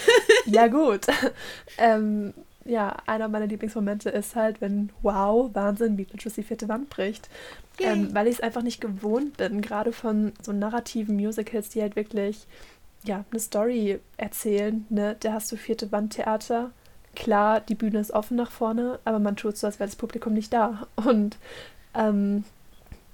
ja, 0.46 0.66
gut. 0.68 1.06
Ähm, 1.78 2.32
ja, 2.64 2.96
einer 3.06 3.28
meiner 3.28 3.46
Lieblingsmomente 3.46 4.10
ist 4.10 4.36
halt, 4.36 4.60
wenn 4.60 4.90
wow, 5.02 5.50
Wahnsinn, 5.52 5.96
Beetlejuice 5.96 6.34
die 6.34 6.42
vierte 6.42 6.68
Wand 6.68 6.88
bricht. 6.90 7.28
Ähm, 7.78 8.14
weil 8.14 8.28
ich 8.28 8.34
es 8.34 8.40
einfach 8.40 8.62
nicht 8.62 8.80
gewohnt 8.80 9.36
bin, 9.38 9.60
gerade 9.62 9.92
von 9.92 10.32
so 10.42 10.52
narrativen 10.52 11.16
Musicals, 11.16 11.70
die 11.70 11.82
halt 11.82 11.96
wirklich 11.96 12.46
ja, 13.04 13.24
eine 13.30 13.40
Story 13.40 13.98
erzählen. 14.16 14.86
Ne? 14.90 15.16
Da 15.20 15.32
hast 15.32 15.50
du 15.50 15.56
vierte 15.56 15.90
Wand 15.90 16.14
Theater 16.14 16.70
klar, 17.14 17.60
die 17.60 17.74
Bühne 17.74 18.00
ist 18.00 18.10
offen 18.10 18.36
nach 18.36 18.50
vorne, 18.50 18.98
aber 19.04 19.18
man 19.18 19.36
tut 19.36 19.56
so, 19.56 19.66
als 19.66 19.78
wäre 19.78 19.88
das 19.88 19.96
Publikum 19.96 20.32
nicht 20.32 20.52
da. 20.52 20.86
Und 20.96 21.36
ähm, 21.94 22.44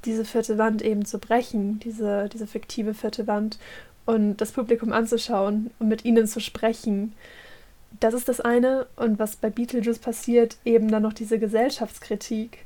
diese 0.04 0.24
vierte 0.24 0.58
Wand 0.58 0.82
eben 0.82 1.04
zu 1.04 1.18
brechen, 1.18 1.80
diese, 1.80 2.28
diese 2.28 2.46
fiktive 2.46 2.94
vierte 2.94 3.26
Wand 3.26 3.58
und 4.06 4.38
das 4.38 4.52
Publikum 4.52 4.92
anzuschauen 4.92 5.70
und 5.78 5.88
mit 5.88 6.04
ihnen 6.04 6.26
zu 6.26 6.40
sprechen, 6.40 7.12
das 8.00 8.14
ist 8.14 8.28
das 8.28 8.40
eine. 8.40 8.86
Und 8.96 9.18
was 9.18 9.36
bei 9.36 9.50
Beetlejuice 9.50 9.98
passiert, 9.98 10.56
eben 10.64 10.90
dann 10.90 11.02
noch 11.02 11.12
diese 11.12 11.38
Gesellschaftskritik 11.38 12.58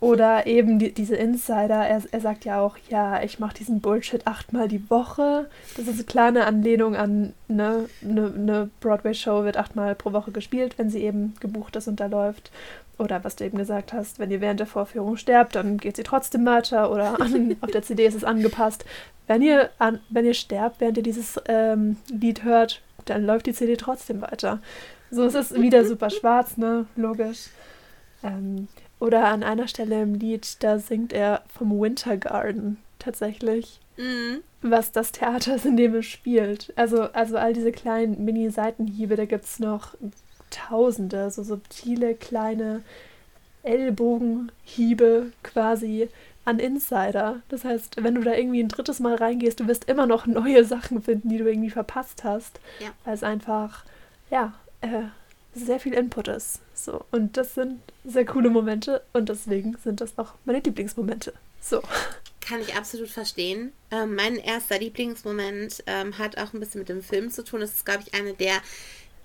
oder 0.00 0.46
eben 0.46 0.78
die, 0.78 0.92
diese 0.92 1.16
Insider, 1.16 1.86
er, 1.86 2.02
er 2.10 2.20
sagt 2.20 2.44
ja 2.44 2.60
auch, 2.60 2.76
ja, 2.88 3.20
ich 3.22 3.40
mache 3.40 3.54
diesen 3.54 3.80
Bullshit 3.80 4.26
achtmal 4.26 4.68
die 4.68 4.88
Woche. 4.90 5.50
Das 5.76 5.88
ist 5.88 5.94
eine 5.94 6.04
kleine 6.04 6.46
Anlehnung 6.46 6.94
an 6.94 7.34
eine, 7.48 7.88
eine, 8.02 8.26
eine 8.26 8.70
Broadway-Show 8.80 9.44
wird 9.44 9.56
achtmal 9.56 9.96
pro 9.96 10.12
Woche 10.12 10.30
gespielt, 10.30 10.78
wenn 10.78 10.88
sie 10.88 11.02
eben 11.02 11.34
gebucht 11.40 11.74
ist 11.74 11.88
und 11.88 11.98
da 11.98 12.06
läuft. 12.06 12.52
oder 12.98 13.24
was 13.24 13.34
du 13.34 13.44
eben 13.44 13.58
gesagt 13.58 13.92
hast, 13.92 14.20
wenn 14.20 14.30
ihr 14.30 14.40
während 14.40 14.60
der 14.60 14.68
Vorführung 14.68 15.16
sterbt, 15.16 15.56
dann 15.56 15.78
geht 15.78 15.96
sie 15.96 16.04
trotzdem 16.04 16.46
weiter 16.46 16.92
oder 16.92 17.20
an, 17.20 17.56
auf 17.60 17.70
der 17.72 17.82
CD 17.82 18.06
ist 18.06 18.14
es 18.14 18.24
angepasst. 18.24 18.84
Wenn 19.26 19.42
ihr, 19.42 19.70
an, 19.78 19.98
wenn 20.10 20.24
ihr 20.24 20.34
sterbt, 20.34 20.80
während 20.80 20.96
ihr 20.96 21.02
dieses 21.02 21.40
ähm, 21.48 21.96
Lied 22.08 22.44
hört, 22.44 22.82
dann 23.04 23.24
läuft 23.24 23.46
die 23.46 23.52
CD 23.52 23.76
trotzdem 23.76 24.22
weiter. 24.22 24.60
So 25.10 25.24
es 25.24 25.34
ist 25.34 25.60
wieder 25.60 25.84
super 25.84 26.10
schwarz, 26.10 26.56
ne? 26.56 26.86
Logisch. 26.94 27.48
Ähm, 28.22 28.68
oder 29.00 29.26
an 29.26 29.42
einer 29.42 29.68
Stelle 29.68 30.02
im 30.02 30.14
Lied, 30.14 30.62
da 30.62 30.78
singt 30.78 31.12
er 31.12 31.42
vom 31.48 31.78
Winter 31.80 32.16
Garden 32.16 32.78
tatsächlich. 32.98 33.80
Mhm. 33.96 34.42
Was 34.62 34.92
das 34.92 35.12
Theater 35.12 35.54
ist, 35.54 35.66
in 35.66 35.76
dem 35.76 35.94
es 35.94 36.06
spielt. 36.06 36.72
Also, 36.76 37.02
also 37.02 37.36
all 37.36 37.52
diese 37.52 37.72
kleinen 37.72 38.24
Mini-Seitenhiebe, 38.24 39.16
da 39.16 39.24
gibt 39.24 39.44
es 39.44 39.58
noch 39.58 39.94
Tausende, 40.50 41.30
so 41.30 41.42
subtile 41.42 42.14
kleine 42.14 42.82
Ellbogenhiebe 43.62 45.32
quasi 45.42 46.08
an 46.44 46.58
Insider. 46.58 47.42
Das 47.50 47.64
heißt, 47.64 48.02
wenn 48.02 48.14
du 48.14 48.22
da 48.22 48.34
irgendwie 48.34 48.62
ein 48.62 48.68
drittes 48.68 49.00
Mal 49.00 49.16
reingehst, 49.16 49.60
du 49.60 49.68
wirst 49.68 49.84
immer 49.88 50.06
noch 50.06 50.26
neue 50.26 50.64
Sachen 50.64 51.02
finden, 51.02 51.28
die 51.28 51.38
du 51.38 51.46
irgendwie 51.46 51.70
verpasst 51.70 52.24
hast. 52.24 52.60
Ja. 52.80 52.88
Weil 53.04 53.14
es 53.14 53.22
einfach, 53.22 53.84
ja, 54.30 54.54
äh, 54.80 55.02
sehr 55.64 55.80
viel 55.80 55.94
Input 55.94 56.28
ist. 56.28 56.60
So. 56.74 57.04
Und 57.10 57.36
das 57.36 57.54
sind 57.54 57.80
sehr 58.04 58.24
coole 58.24 58.50
Momente 58.50 59.02
und 59.12 59.28
deswegen 59.28 59.76
sind 59.82 60.00
das 60.00 60.18
auch 60.18 60.34
meine 60.44 60.60
Lieblingsmomente. 60.60 61.32
So. 61.60 61.82
Kann 62.40 62.60
ich 62.60 62.76
absolut 62.76 63.10
verstehen. 63.10 63.72
Ähm, 63.90 64.14
mein 64.14 64.36
erster 64.36 64.78
Lieblingsmoment 64.78 65.84
ähm, 65.86 66.16
hat 66.16 66.38
auch 66.38 66.54
ein 66.54 66.60
bisschen 66.60 66.78
mit 66.78 66.88
dem 66.88 67.02
Film 67.02 67.30
zu 67.30 67.44
tun. 67.44 67.60
Das 67.60 67.72
ist, 67.72 67.84
glaube 67.84 68.04
ich, 68.06 68.14
eine 68.14 68.32
der 68.32 68.54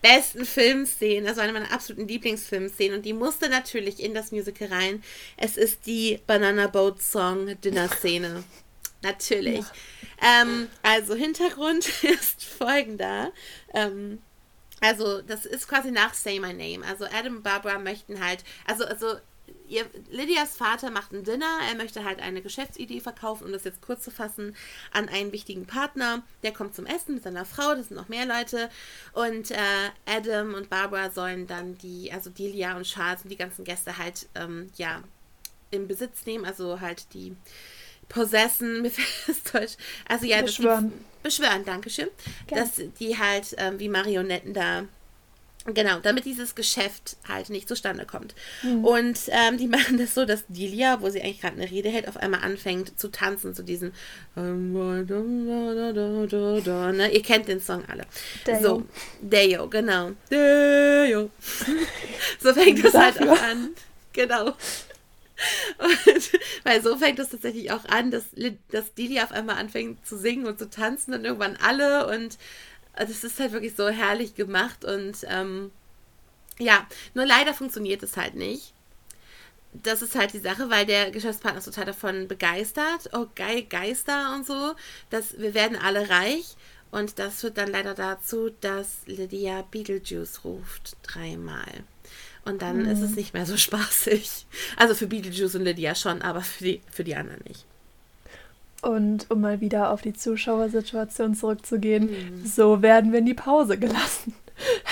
besten 0.02 0.44
Filmszenen, 0.44 1.26
also 1.28 1.40
eine 1.40 1.54
meiner 1.54 1.72
absoluten 1.72 2.10
Lieblingsfilmszenen 2.10 2.98
und 2.98 3.06
die 3.06 3.14
musste 3.14 3.48
natürlich 3.48 4.04
in 4.04 4.14
das 4.14 4.34
Musical 4.34 4.68
rein. 4.68 5.02
Es 5.38 5.56
ist 5.56 5.86
die 5.86 6.20
Banana 6.28 6.68
Boat 6.68 7.02
Song 7.02 7.56
Dinner 7.62 7.88
Szene. 7.88 8.44
natürlich. 9.04 9.66
Ja. 10.22 10.42
Ähm, 10.42 10.68
also 10.82 11.14
Hintergrund 11.14 11.86
ist 12.04 12.44
folgender. 12.44 13.32
Ähm, 13.74 14.22
also 14.84 15.22
das 15.22 15.46
ist 15.46 15.70
quasi 15.70 15.92
nach 15.92 16.14
Say 16.14 16.42
My 16.42 16.54
Name. 16.54 16.86
Also 16.86 17.06
Adam 17.06 17.38
und 17.38 17.44
Barbara 17.44 17.80
möchten 17.80 18.24
halt, 18.24 18.44
also, 18.68 18.84
also 18.84 19.16
ihr, 19.70 19.86
Lydias 20.12 20.58
Vater 20.58 20.92
macht 20.92 21.14
ein 21.14 21.24
Dinner. 21.24 21.60
Er 21.70 21.76
möchte 21.76 22.04
halt 22.04 22.22
eine 22.22 22.42
Geschäftsidee 22.42 23.00
verkaufen, 23.00 23.46
um 23.46 23.54
das 23.54 23.64
jetzt 23.64 23.82
kurz 23.82 24.04
zu 24.04 24.12
fassen, 24.12 24.58
an 24.92 25.08
einen 25.08 25.32
wichtigen 25.32 25.66
Partner. 25.66 26.22
Der 26.44 26.52
kommt 26.52 26.76
zum 26.76 26.86
Essen 26.86 27.16
mit 27.16 27.24
seiner 27.24 27.46
Frau, 27.46 27.76
das 27.76 27.88
sind 27.88 27.96
noch 27.96 28.10
mehr 28.10 28.26
Leute. 28.26 28.70
Und 29.14 29.52
äh, 29.52 29.58
Adam 30.06 30.54
und 30.54 30.70
Barbara 30.70 31.12
sollen 31.12 31.48
dann 31.48 31.78
die, 31.78 32.12
also 32.12 32.30
Delia 32.30 32.76
und 32.76 32.84
Charles 32.84 33.24
und 33.24 33.30
die 33.30 33.38
ganzen 33.38 33.64
Gäste 33.64 33.98
halt, 33.98 34.28
ähm, 34.36 34.70
ja, 34.76 35.02
in 35.72 35.88
Besitz 35.88 36.26
nehmen, 36.26 36.44
also 36.44 36.82
halt 36.82 37.14
die 37.14 37.38
possessen, 38.10 38.82
mir 38.82 38.92
fällt 38.92 39.08
das 39.28 39.44
Deutsch. 39.50 39.78
Also 40.10 40.26
ja, 40.26 40.42
beschwören. 40.42 40.92
Das 41.24 41.38
beschwören, 41.38 41.66
Dankeschön. 41.66 42.10
Gerne. 42.48 42.64
Dass 42.64 42.82
die 43.00 43.18
halt 43.18 43.56
ähm, 43.58 43.80
wie 43.80 43.90
Marionetten 43.90 44.54
da 44.54 44.84
Genau, 45.66 46.00
damit 46.00 46.26
dieses 46.26 46.56
Geschäft 46.56 47.16
halt 47.26 47.50
nicht 47.50 47.70
zustande 47.70 48.06
kommt. 48.06 48.36
Mhm. 48.64 48.84
Und 48.84 49.20
ähm, 49.30 49.58
die 49.58 49.68
machen 49.70 49.98
das 49.98 50.14
so, 50.14 50.26
dass 50.26 50.44
Delia, 50.50 51.02
wo 51.02 51.10
sie 51.10 51.22
eigentlich 51.22 51.40
gerade 51.40 51.56
eine 51.56 51.72
Rede 51.72 51.90
hält, 51.90 52.10
auf 52.10 52.18
einmal 52.18 52.42
anfängt 52.42 53.00
zu 53.00 53.08
tanzen, 53.08 53.56
zu 53.56 53.64
diesem 53.64 53.94
ne? 56.92 57.14
Ihr 57.14 57.22
kennt 57.22 57.48
den 57.48 57.62
Song 57.62 57.86
alle. 57.88 58.04
Deo. 58.46 58.62
So, 58.62 58.84
Deo, 59.22 59.70
genau. 59.70 60.12
Deo. 60.30 61.30
so 62.40 62.54
fängt 62.54 62.84
es 62.84 62.94
halt 62.94 63.22
auch 63.22 63.42
an. 63.42 63.70
Genau. 64.12 64.54
Und, 65.80 66.32
weil 66.64 66.82
so 66.82 66.98
fängt 66.98 67.20
es 67.20 67.30
tatsächlich 67.30 67.72
auch 67.72 67.86
an, 67.86 68.12
dass, 68.12 68.26
dass 68.72 68.94
Delia 68.94 69.24
auf 69.24 69.32
einmal 69.32 69.58
anfängt 69.58 70.06
zu 70.06 70.18
singen 70.18 70.46
und 70.46 70.60
zu 70.60 70.70
tanzen 70.70 71.14
und 71.14 71.26
irgendwann 71.26 71.58
alle 71.58 72.08
und 72.08 72.38
das 72.96 73.10
also 73.10 73.28
ist 73.28 73.40
halt 73.40 73.52
wirklich 73.54 73.76
so 73.76 73.90
herrlich 73.90 74.36
gemacht 74.36 74.86
und 74.86 75.18
ähm, 75.28 75.72
ja, 76.60 76.88
nur 77.14 77.26
leider 77.26 77.54
funktioniert 77.54 78.04
es 78.04 78.18
halt 78.18 78.36
nicht. 78.36 78.74
Das 79.74 80.04
ist 80.04 80.16
halt 80.16 80.34
die 80.34 80.40
Sache, 80.40 80.70
weil 80.70 80.86
der 80.86 81.10
Geschäftspartner 81.10 81.58
ist 81.58 81.66
total 81.66 81.86
davon 81.86 82.28
begeistert. 82.28 83.10
Oh, 83.14 83.26
geil, 83.34 83.64
Geister 83.64 84.36
und 84.36 84.46
so. 84.46 84.76
Dass 85.10 85.40
wir 85.40 85.56
werden 85.56 85.76
alle 85.76 86.10
reich. 86.10 86.56
Und 86.92 87.18
das 87.18 87.42
führt 87.42 87.58
dann 87.58 87.72
leider 87.72 87.96
dazu, 87.96 88.52
dass 88.62 89.00
Lydia 89.08 89.64
Beetlejuice 89.64 90.44
ruft 90.44 90.96
dreimal. 91.02 91.66
Und 92.46 92.62
dann 92.62 92.84
mhm. 92.84 92.90
ist 92.90 93.02
es 93.02 93.16
nicht 93.16 93.34
mehr 93.34 93.46
so 93.46 93.58
spaßig. 93.58 94.46
Also 94.78 94.96
für 94.96 95.08
Beetlejuice 95.08 95.56
und 95.56 95.64
Lydia 95.64 95.96
schon, 95.96 96.22
aber 96.22 96.42
für 96.42 96.64
die, 96.64 96.82
für 96.92 97.04
die 97.04 97.16
anderen 97.16 97.42
nicht. 97.48 97.66
Und 98.82 99.32
um 99.32 99.40
mal 99.40 99.62
wieder 99.62 99.92
auf 99.92 100.02
die 100.02 100.14
Zuschauersituation 100.14 101.36
zurückzugehen, 101.36 102.10
mhm. 102.12 102.46
so 102.46 102.82
werden 102.82 103.14
wir 103.14 103.20
in 103.20 103.26
die 103.26 103.34
Pause 103.34 103.78
gelassen. 103.78 104.34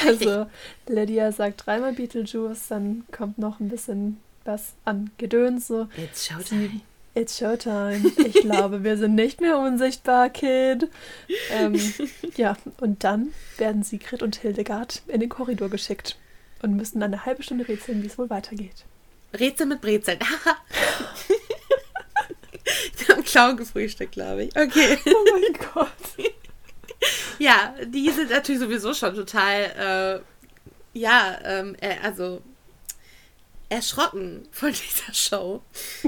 Also 0.04 0.48
Lydia 0.88 1.32
sagt 1.32 1.68
dreimal 1.68 1.94
Beetlejuice, 1.94 2.68
dann 2.70 3.04
kommt 3.12 3.38
noch 3.38 3.60
ein 3.60 3.70
bisschen 3.70 4.18
was 4.44 4.74
an 4.86 5.12
Gedöns. 5.20 5.68
So. 5.68 5.88
It's 5.98 6.26
Showtime. 6.26 6.82
It's 7.14 7.38
Showtime. 7.38 8.12
Ich 8.26 8.34
glaube, 8.42 8.84
wir 8.84 8.98
sind 8.98 9.14
nicht 9.14 9.40
mehr 9.40 9.60
unsichtbar, 9.60 10.30
Kid. 10.30 10.90
Ähm, 11.52 11.80
ja, 12.36 12.58
und 12.80 13.04
dann 13.04 13.34
werden 13.58 13.84
Sigrid 13.84 14.24
und 14.24 14.38
Hildegard 14.38 15.04
in 15.08 15.20
den 15.20 15.30
Korridor 15.30 15.70
geschickt 15.70 16.18
und 16.62 16.76
müssen 16.76 17.02
eine 17.04 17.26
halbe 17.26 17.44
Stunde 17.44 17.68
rätseln, 17.68 18.02
wie 18.04 18.08
es 18.08 18.18
wohl 18.18 18.30
weitergeht. 18.30 18.86
Rätsel 19.38 19.66
mit 19.66 19.82
Brezeln. 19.82 20.20
Die 23.00 23.08
haben 23.12 23.24
Clown 23.24 23.58
gefrühstückt, 23.58 24.14
glaube 24.14 24.44
ich. 24.44 24.56
Okay. 24.56 24.98
Oh 25.06 25.26
mein 25.34 25.54
Gott. 25.74 25.90
ja, 27.40 27.74
die 27.86 28.10
sind 28.12 28.30
natürlich 28.30 28.62
sowieso 28.62 28.94
schon 28.94 29.16
total, 29.16 30.24
äh, 30.94 31.00
ja, 31.00 31.40
ähm, 31.44 31.76
äh, 31.82 31.96
also 32.04 32.42
erschrocken 33.72 34.44
von 34.52 34.70
dieser 34.72 35.14
Show. 35.14 35.62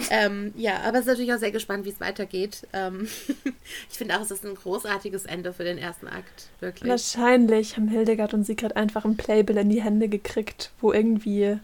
ähm, 0.10 0.54
ja, 0.56 0.82
aber 0.82 0.96
es 0.96 1.02
ist 1.02 1.08
natürlich 1.08 1.34
auch 1.34 1.40
sehr 1.40 1.52
gespannt, 1.52 1.86
wie 1.86 1.90
es 1.90 2.00
weitergeht. 2.00 2.68
Ähm, 2.74 3.08
ich 3.90 3.98
finde 3.98 4.16
auch, 4.18 4.22
es 4.22 4.32
ist 4.32 4.46
ein 4.46 4.56
großartiges 4.56 5.26
Ende 5.26 5.54
für 5.54 5.64
den 5.64 5.78
ersten 5.78 6.08
Akt, 6.08 6.50
wirklich. 6.60 6.90
Wahrscheinlich 6.90 7.78
haben 7.78 7.88
Hildegard 7.88 8.34
und 8.34 8.44
Sigrid 8.44 8.76
einfach 8.76 9.06
ein 9.06 9.18
Playbill 9.18 9.58
in 9.58 9.70
die 9.70 9.82
Hände 9.82 10.10
gekriegt, 10.10 10.72
wo 10.82 10.92
irgendwie 10.92 11.58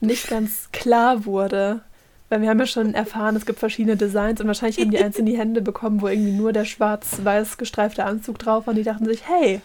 nicht 0.00 0.28
ganz 0.28 0.68
klar 0.72 1.24
wurde, 1.24 1.80
weil 2.28 2.42
wir 2.42 2.50
haben 2.50 2.58
ja 2.58 2.66
schon 2.66 2.92
erfahren, 2.92 3.34
es 3.34 3.46
gibt 3.46 3.58
verschiedene 3.58 3.96
Designs 3.96 4.40
und 4.40 4.46
wahrscheinlich 4.46 4.78
haben 4.78 4.90
die 4.90 4.98
eins 4.98 5.18
in 5.18 5.26
die 5.26 5.38
Hände 5.38 5.62
bekommen, 5.62 6.02
wo 6.02 6.08
irgendwie 6.08 6.32
nur 6.32 6.52
der 6.52 6.66
schwarz-weiß 6.66 7.56
gestreifte 7.56 8.04
Anzug 8.04 8.38
drauf 8.38 8.66
war 8.66 8.72
und 8.72 8.76
die 8.76 8.82
dachten 8.82 9.06
sich, 9.06 9.26
hey, 9.26 9.62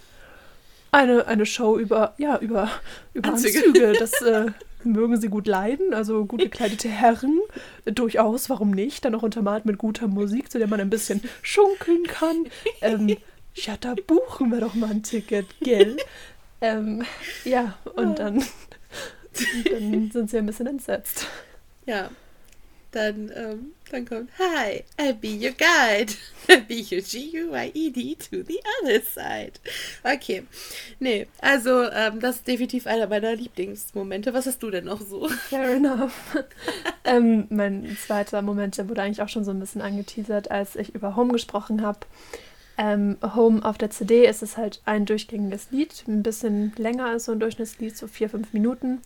eine, 0.92 1.28
eine 1.28 1.46
Show 1.46 1.78
über, 1.78 2.14
ja, 2.18 2.38
über, 2.38 2.70
über 3.14 3.30
Anzüge. 3.30 3.60
Anzüge. 3.60 3.94
Das 4.00 4.22
äh, 4.22 4.52
mögen 4.84 5.20
sie 5.20 5.30
gut 5.30 5.48
leiden, 5.48 5.94
also 5.94 6.26
gut 6.26 6.42
gekleidete 6.42 6.90
Herren, 6.90 7.40
durchaus, 7.86 8.50
warum 8.50 8.72
nicht? 8.72 9.06
Dann 9.06 9.16
auch 9.16 9.24
untermalt 9.24 9.66
mit 9.66 9.78
guter 9.78 10.08
Musik, 10.08 10.52
zu 10.52 10.58
der 10.58 10.68
man 10.68 10.80
ein 10.80 10.90
bisschen 10.90 11.22
schunkeln 11.42 12.04
kann. 12.04 12.48
Ähm, 12.82 13.18
ja, 13.56 13.78
da 13.80 13.96
buchen 14.08 14.52
wir 14.52 14.62
doch 14.62 14.74
mal 14.74 14.92
ein 14.92 15.04
Ticket, 15.04 15.48
gell? 15.62 15.98
Ähm, 16.62 17.04
ja, 17.44 17.78
und 17.96 18.20
dann, 18.20 18.44
dann 19.70 20.12
sind 20.12 20.30
sie 20.30 20.38
ein 20.38 20.46
bisschen 20.46 20.68
entsetzt. 20.68 21.28
Ja, 21.86 22.10
dann, 22.92 23.32
ähm, 23.36 23.72
dann 23.92 24.06
kommt 24.06 24.30
Hi, 24.40 24.84
I'll 24.98 25.14
be 25.14 25.30
your 25.30 25.52
guide. 25.52 26.14
I'll 26.48 26.66
be 26.66 26.82
your 26.82 27.02
G-U-I-E-D 27.02 28.16
to 28.16 28.44
the 28.44 28.60
other 28.82 29.02
side. 29.02 29.54
Okay. 30.04 30.44
Nee, 31.00 31.28
also 31.40 31.90
ähm, 31.90 32.20
das 32.20 32.38
ist 32.38 32.48
definitiv 32.48 32.88
einer 32.88 33.08
meiner 33.08 33.36
Lieblingsmomente. 33.36 34.34
Was 34.34 34.46
hast 34.46 34.64
du 34.64 34.72
denn 34.72 34.86
noch 34.86 35.02
so? 35.02 35.28
Fair 35.50 35.76
enough. 35.76 36.14
ähm, 37.04 37.48
mein 37.50 37.98
zweiter 38.06 38.42
Moment, 38.42 38.78
der 38.78 38.90
wurde 38.90 39.02
eigentlich 39.02 39.22
auch 39.22 39.30
schon 39.30 39.44
so 39.44 39.52
ein 39.52 39.60
bisschen 39.60 39.82
angeteasert, 39.82 40.50
als 40.52 40.76
ich 40.76 40.96
über 40.96 41.16
Home 41.16 41.34
gesprochen 41.34 41.82
habe. 41.82 42.00
Ähm, 42.78 43.18
Home 43.36 43.64
auf 43.64 43.78
der 43.78 43.92
CD 43.92 44.26
ist 44.26 44.42
es 44.42 44.58
halt 44.58 44.82
ein 44.86 45.06
durchgängiges 45.06 45.68
Lied, 45.72 46.04
ein 46.08 46.24
bisschen 46.24 46.74
länger 46.78 47.08
als 47.08 47.26
so 47.26 47.32
ein 47.34 47.40
Durchschnittslied, 47.40 47.96
so 47.96 48.08
vier, 48.08 48.30
fünf 48.30 48.54
Minuten. 48.54 49.02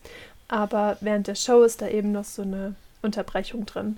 Aber 0.47 0.97
während 1.01 1.27
der 1.27 1.35
Show 1.35 1.63
ist 1.63 1.81
da 1.81 1.87
eben 1.87 2.11
noch 2.11 2.23
so 2.23 2.43
eine 2.43 2.75
Unterbrechung 3.01 3.65
drin. 3.65 3.97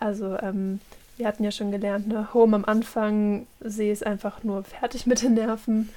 Also 0.00 0.36
ähm, 0.40 0.80
wir 1.16 1.26
hatten 1.26 1.44
ja 1.44 1.50
schon 1.50 1.70
gelernt, 1.70 2.08
ne? 2.08 2.32
Home 2.32 2.56
am 2.56 2.64
Anfang, 2.64 3.46
sie 3.60 3.90
ist 3.90 4.06
einfach 4.06 4.44
nur 4.44 4.62
fertig 4.64 5.06
mit 5.06 5.22
den 5.22 5.34
Nerven. 5.34 5.88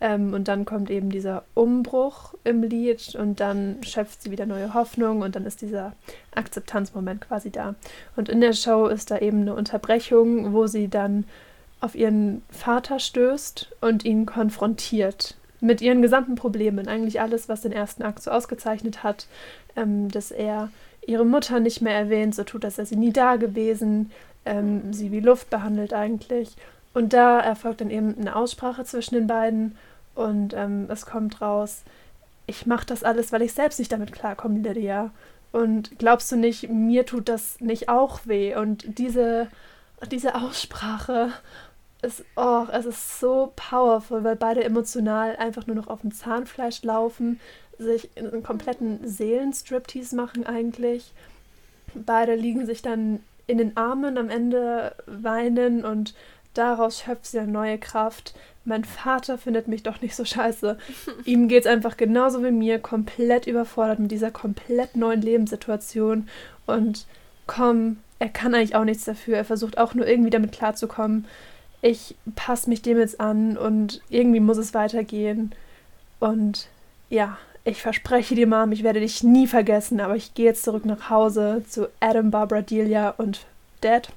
Ähm, 0.00 0.32
und 0.32 0.48
dann 0.48 0.64
kommt 0.64 0.90
eben 0.90 1.10
dieser 1.10 1.44
Umbruch 1.54 2.34
im 2.44 2.62
Lied 2.62 3.14
und 3.16 3.38
dann 3.40 3.76
schöpft 3.82 4.22
sie 4.22 4.30
wieder 4.30 4.46
neue 4.46 4.72
Hoffnung 4.72 5.20
und 5.20 5.36
dann 5.36 5.44
ist 5.44 5.60
dieser 5.60 5.92
Akzeptanzmoment 6.34 7.20
quasi 7.20 7.50
da. 7.50 7.74
Und 8.16 8.30
in 8.30 8.40
der 8.40 8.54
Show 8.54 8.86
ist 8.86 9.10
da 9.10 9.18
eben 9.18 9.42
eine 9.42 9.54
Unterbrechung, 9.54 10.54
wo 10.54 10.66
sie 10.66 10.88
dann 10.88 11.24
auf 11.80 11.94
ihren 11.94 12.42
Vater 12.50 12.98
stößt 12.98 13.76
und 13.82 14.04
ihn 14.04 14.24
konfrontiert 14.24 15.36
mit 15.60 15.82
ihren 15.82 16.00
gesamten 16.00 16.34
Problemen. 16.34 16.88
Eigentlich 16.88 17.20
alles, 17.20 17.50
was 17.50 17.60
den 17.60 17.72
ersten 17.72 18.02
Akt 18.02 18.22
so 18.22 18.30
ausgezeichnet 18.30 19.02
hat, 19.02 19.26
ähm, 19.76 20.10
dass 20.10 20.30
er 20.30 20.70
ihre 21.06 21.24
Mutter 21.24 21.60
nicht 21.60 21.80
mehr 21.80 21.94
erwähnt, 21.94 22.34
so 22.34 22.44
tut, 22.44 22.64
als 22.64 22.76
sei 22.76 22.84
sie 22.84 22.96
nie 22.96 23.12
da 23.12 23.36
gewesen, 23.36 24.10
ähm, 24.44 24.92
sie 24.92 25.12
wie 25.12 25.20
Luft 25.20 25.50
behandelt 25.50 25.92
eigentlich. 25.92 26.56
Und 26.92 27.12
da 27.12 27.40
erfolgt 27.40 27.80
dann 27.80 27.90
eben 27.90 28.16
eine 28.18 28.34
Aussprache 28.36 28.84
zwischen 28.84 29.14
den 29.14 29.26
beiden 29.26 29.76
und 30.14 30.54
ähm, 30.54 30.86
es 30.88 31.06
kommt 31.06 31.40
raus, 31.40 31.82
ich 32.46 32.66
mache 32.66 32.86
das 32.86 33.04
alles, 33.04 33.32
weil 33.32 33.42
ich 33.42 33.52
selbst 33.52 33.78
nicht 33.78 33.92
damit 33.92 34.12
klarkomme, 34.12 34.58
Lydia. 34.58 35.10
Und 35.52 35.98
glaubst 35.98 36.30
du 36.32 36.36
nicht, 36.36 36.68
mir 36.68 37.06
tut 37.06 37.28
das 37.28 37.60
nicht 37.60 37.88
auch 37.88 38.20
weh? 38.24 38.56
Und 38.56 38.98
diese, 38.98 39.48
diese 40.10 40.34
Aussprache 40.34 41.32
ist, 42.02 42.24
oh, 42.36 42.66
es 42.72 42.86
ist 42.86 43.20
so 43.20 43.52
powerful, 43.56 44.24
weil 44.24 44.36
beide 44.36 44.64
emotional 44.64 45.36
einfach 45.36 45.66
nur 45.66 45.76
noch 45.76 45.88
auf 45.88 46.00
dem 46.00 46.12
Zahnfleisch 46.12 46.82
laufen, 46.82 47.40
sich 47.78 48.10
in 48.14 48.26
einen 48.26 48.42
kompletten 48.42 49.06
Seelenstriptease 49.06 50.14
machen 50.16 50.46
eigentlich. 50.46 51.12
Beide 51.94 52.34
liegen 52.34 52.66
sich 52.66 52.82
dann 52.82 53.20
in 53.46 53.58
den 53.58 53.76
Armen 53.76 54.16
am 54.16 54.30
Ende, 54.30 54.94
weinen 55.06 55.84
und 55.84 56.14
daraus 56.54 57.00
schöpft 57.00 57.26
sie 57.26 57.38
eine 57.38 57.50
neue 57.50 57.78
Kraft. 57.78 58.34
Mein 58.64 58.84
Vater 58.84 59.38
findet 59.38 59.66
mich 59.68 59.82
doch 59.82 60.00
nicht 60.00 60.14
so 60.14 60.24
scheiße. 60.24 60.78
Ihm 61.24 61.48
geht 61.48 61.64
es 61.64 61.70
einfach 61.70 61.96
genauso 61.96 62.44
wie 62.44 62.50
mir, 62.50 62.78
komplett 62.78 63.46
überfordert 63.46 63.98
mit 63.98 64.10
dieser 64.10 64.30
komplett 64.30 64.96
neuen 64.96 65.22
Lebenssituation. 65.22 66.28
Und 66.66 67.06
komm, 67.46 67.98
er 68.18 68.28
kann 68.28 68.54
eigentlich 68.54 68.76
auch 68.76 68.84
nichts 68.84 69.04
dafür. 69.04 69.36
Er 69.36 69.44
versucht 69.44 69.78
auch 69.78 69.94
nur 69.94 70.06
irgendwie 70.06 70.30
damit 70.30 70.52
klarzukommen. 70.52 71.26
Ich 71.82 72.14
passe 72.36 72.68
mich 72.68 72.82
dem 72.82 72.98
jetzt 72.98 73.20
an 73.20 73.56
und 73.56 74.02
irgendwie 74.10 74.40
muss 74.40 74.58
es 74.58 74.74
weitergehen. 74.74 75.52
Und 76.18 76.68
ja, 77.08 77.38
ich 77.64 77.82
verspreche 77.82 78.34
dir, 78.34 78.46
Mom, 78.46 78.72
ich 78.72 78.82
werde 78.82 79.00
dich 79.00 79.22
nie 79.22 79.46
vergessen, 79.46 80.00
aber 80.00 80.16
ich 80.16 80.34
gehe 80.34 80.46
jetzt 80.46 80.64
zurück 80.64 80.84
nach 80.84 81.10
Hause 81.10 81.62
zu 81.68 81.88
Adam, 82.00 82.30
Barbara, 82.30 82.62
Delia 82.62 83.10
und 83.10 83.46
Dad 83.80 84.10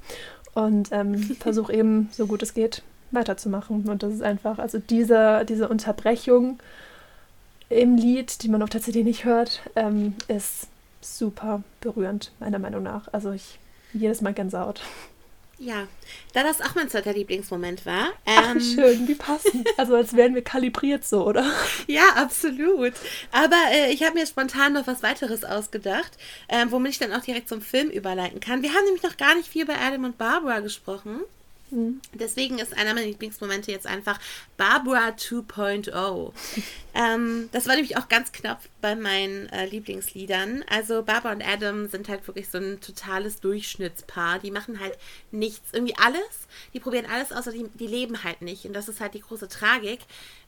und 0.54 0.90
ähm, 0.92 1.16
versuche 1.40 1.74
eben, 1.74 2.10
so 2.12 2.28
gut 2.28 2.44
es 2.44 2.54
geht, 2.54 2.84
weiterzumachen. 3.12 3.88
Und 3.88 4.04
das 4.04 4.14
ist 4.14 4.24
einfach, 4.24 4.60
also 4.60 4.80
diese, 4.80 5.46
diese 5.48 5.68
Unterbrechung 5.70 6.60
im 7.70 7.96
Lied, 7.96 8.44
die 8.44 8.50
man 8.50 8.62
auf 8.62 8.70
der 8.70 8.82
CD 8.82 9.04
nicht 9.04 9.26
hört, 9.26 9.62
ähm, 9.76 10.16
ist 10.28 10.68
super 11.02 11.64
berührend, 11.82 12.32
meiner 12.40 12.60
Meinung 12.60 12.84
nach. 12.84 13.08
Also 13.12 13.32
ich 13.32 13.60
jedes 13.94 14.22
Mal 14.22 14.34
Gänsehaut. 14.34 14.82
Ja, 15.64 15.88
da 16.34 16.44
das 16.44 16.60
auch 16.60 16.76
mein 16.76 16.90
zweiter 16.90 17.14
Lieblingsmoment 17.14 17.86
war. 17.86 18.08
Ähm, 18.26 18.58
Ach, 18.58 18.62
schön, 18.62 19.08
wie 19.08 19.16
passend. 19.16 19.66
Also 19.78 19.96
als 19.96 20.14
wären 20.14 20.36
wir 20.36 20.44
kalibriert 20.44 21.06
so, 21.06 21.26
oder? 21.26 21.50
ja, 21.88 22.04
absolut. 22.16 22.94
Aber 23.32 23.56
äh, 23.72 23.92
ich 23.94 24.04
habe 24.04 24.16
mir 24.16 24.28
spontan 24.28 24.74
noch 24.74 24.88
was 24.88 25.04
weiteres 25.04 25.46
ausgedacht, 25.46 26.12
äh, 26.50 26.66
womit 26.70 26.92
ich 26.92 27.00
dann 27.00 27.14
auch 27.14 27.22
direkt 27.22 27.48
zum 27.48 27.62
Film 27.62 27.90
überleiten 27.90 28.42
kann. 28.42 28.62
Wir 28.62 28.74
haben 28.74 28.84
nämlich 28.86 29.04
noch 29.04 29.16
gar 29.16 29.36
nicht 29.36 29.48
viel 29.48 29.66
bei 29.66 29.78
Adam 29.78 30.04
und 30.04 30.18
Barbara 30.18 30.60
gesprochen. 30.60 31.22
Mhm. 31.72 32.02
Deswegen 32.14 32.60
ist 32.60 32.76
einer 32.78 32.94
meiner 32.94 33.08
Lieblingsmomente 33.08 33.72
jetzt 33.72 33.88
einfach 33.88 34.20
Barbara 34.58 35.10
2.0. 35.10 36.34
ähm, 36.94 37.50
das 37.52 37.68
war 37.68 37.76
nämlich 37.76 37.98
auch 37.98 38.08
ganz 38.10 38.32
knapp 38.32 38.62
bei 38.82 38.96
meinen 38.96 39.48
äh, 39.50 39.66
Lieblingsliedern. 39.66 40.64
Also 40.70 41.04
Barbara 41.04 41.34
und 41.34 41.44
Adam 41.48 41.88
sind 41.88 42.10
halt 42.10 42.28
wirklich 42.28 42.50
so 42.50 42.58
ein 42.58 42.80
totales 42.82 43.40
Durchschnittspaar. 43.40 44.40
Die 44.40 44.52
machen 44.52 44.80
halt 44.80 44.98
nichts, 45.32 45.70
irgendwie 45.74 45.96
alles. 45.98 46.48
Die 46.74 46.80
probieren 46.80 47.06
alles 47.06 47.32
außer 47.32 47.52
die, 47.52 47.68
die 47.74 47.88
leben 47.88 48.24
halt 48.24 48.42
nicht. 48.42 48.66
Und 48.66 48.74
das 48.74 48.88
ist 48.88 49.02
halt 49.02 49.14
die 49.14 49.22
große 49.22 49.48
Tragik, 49.48 50.00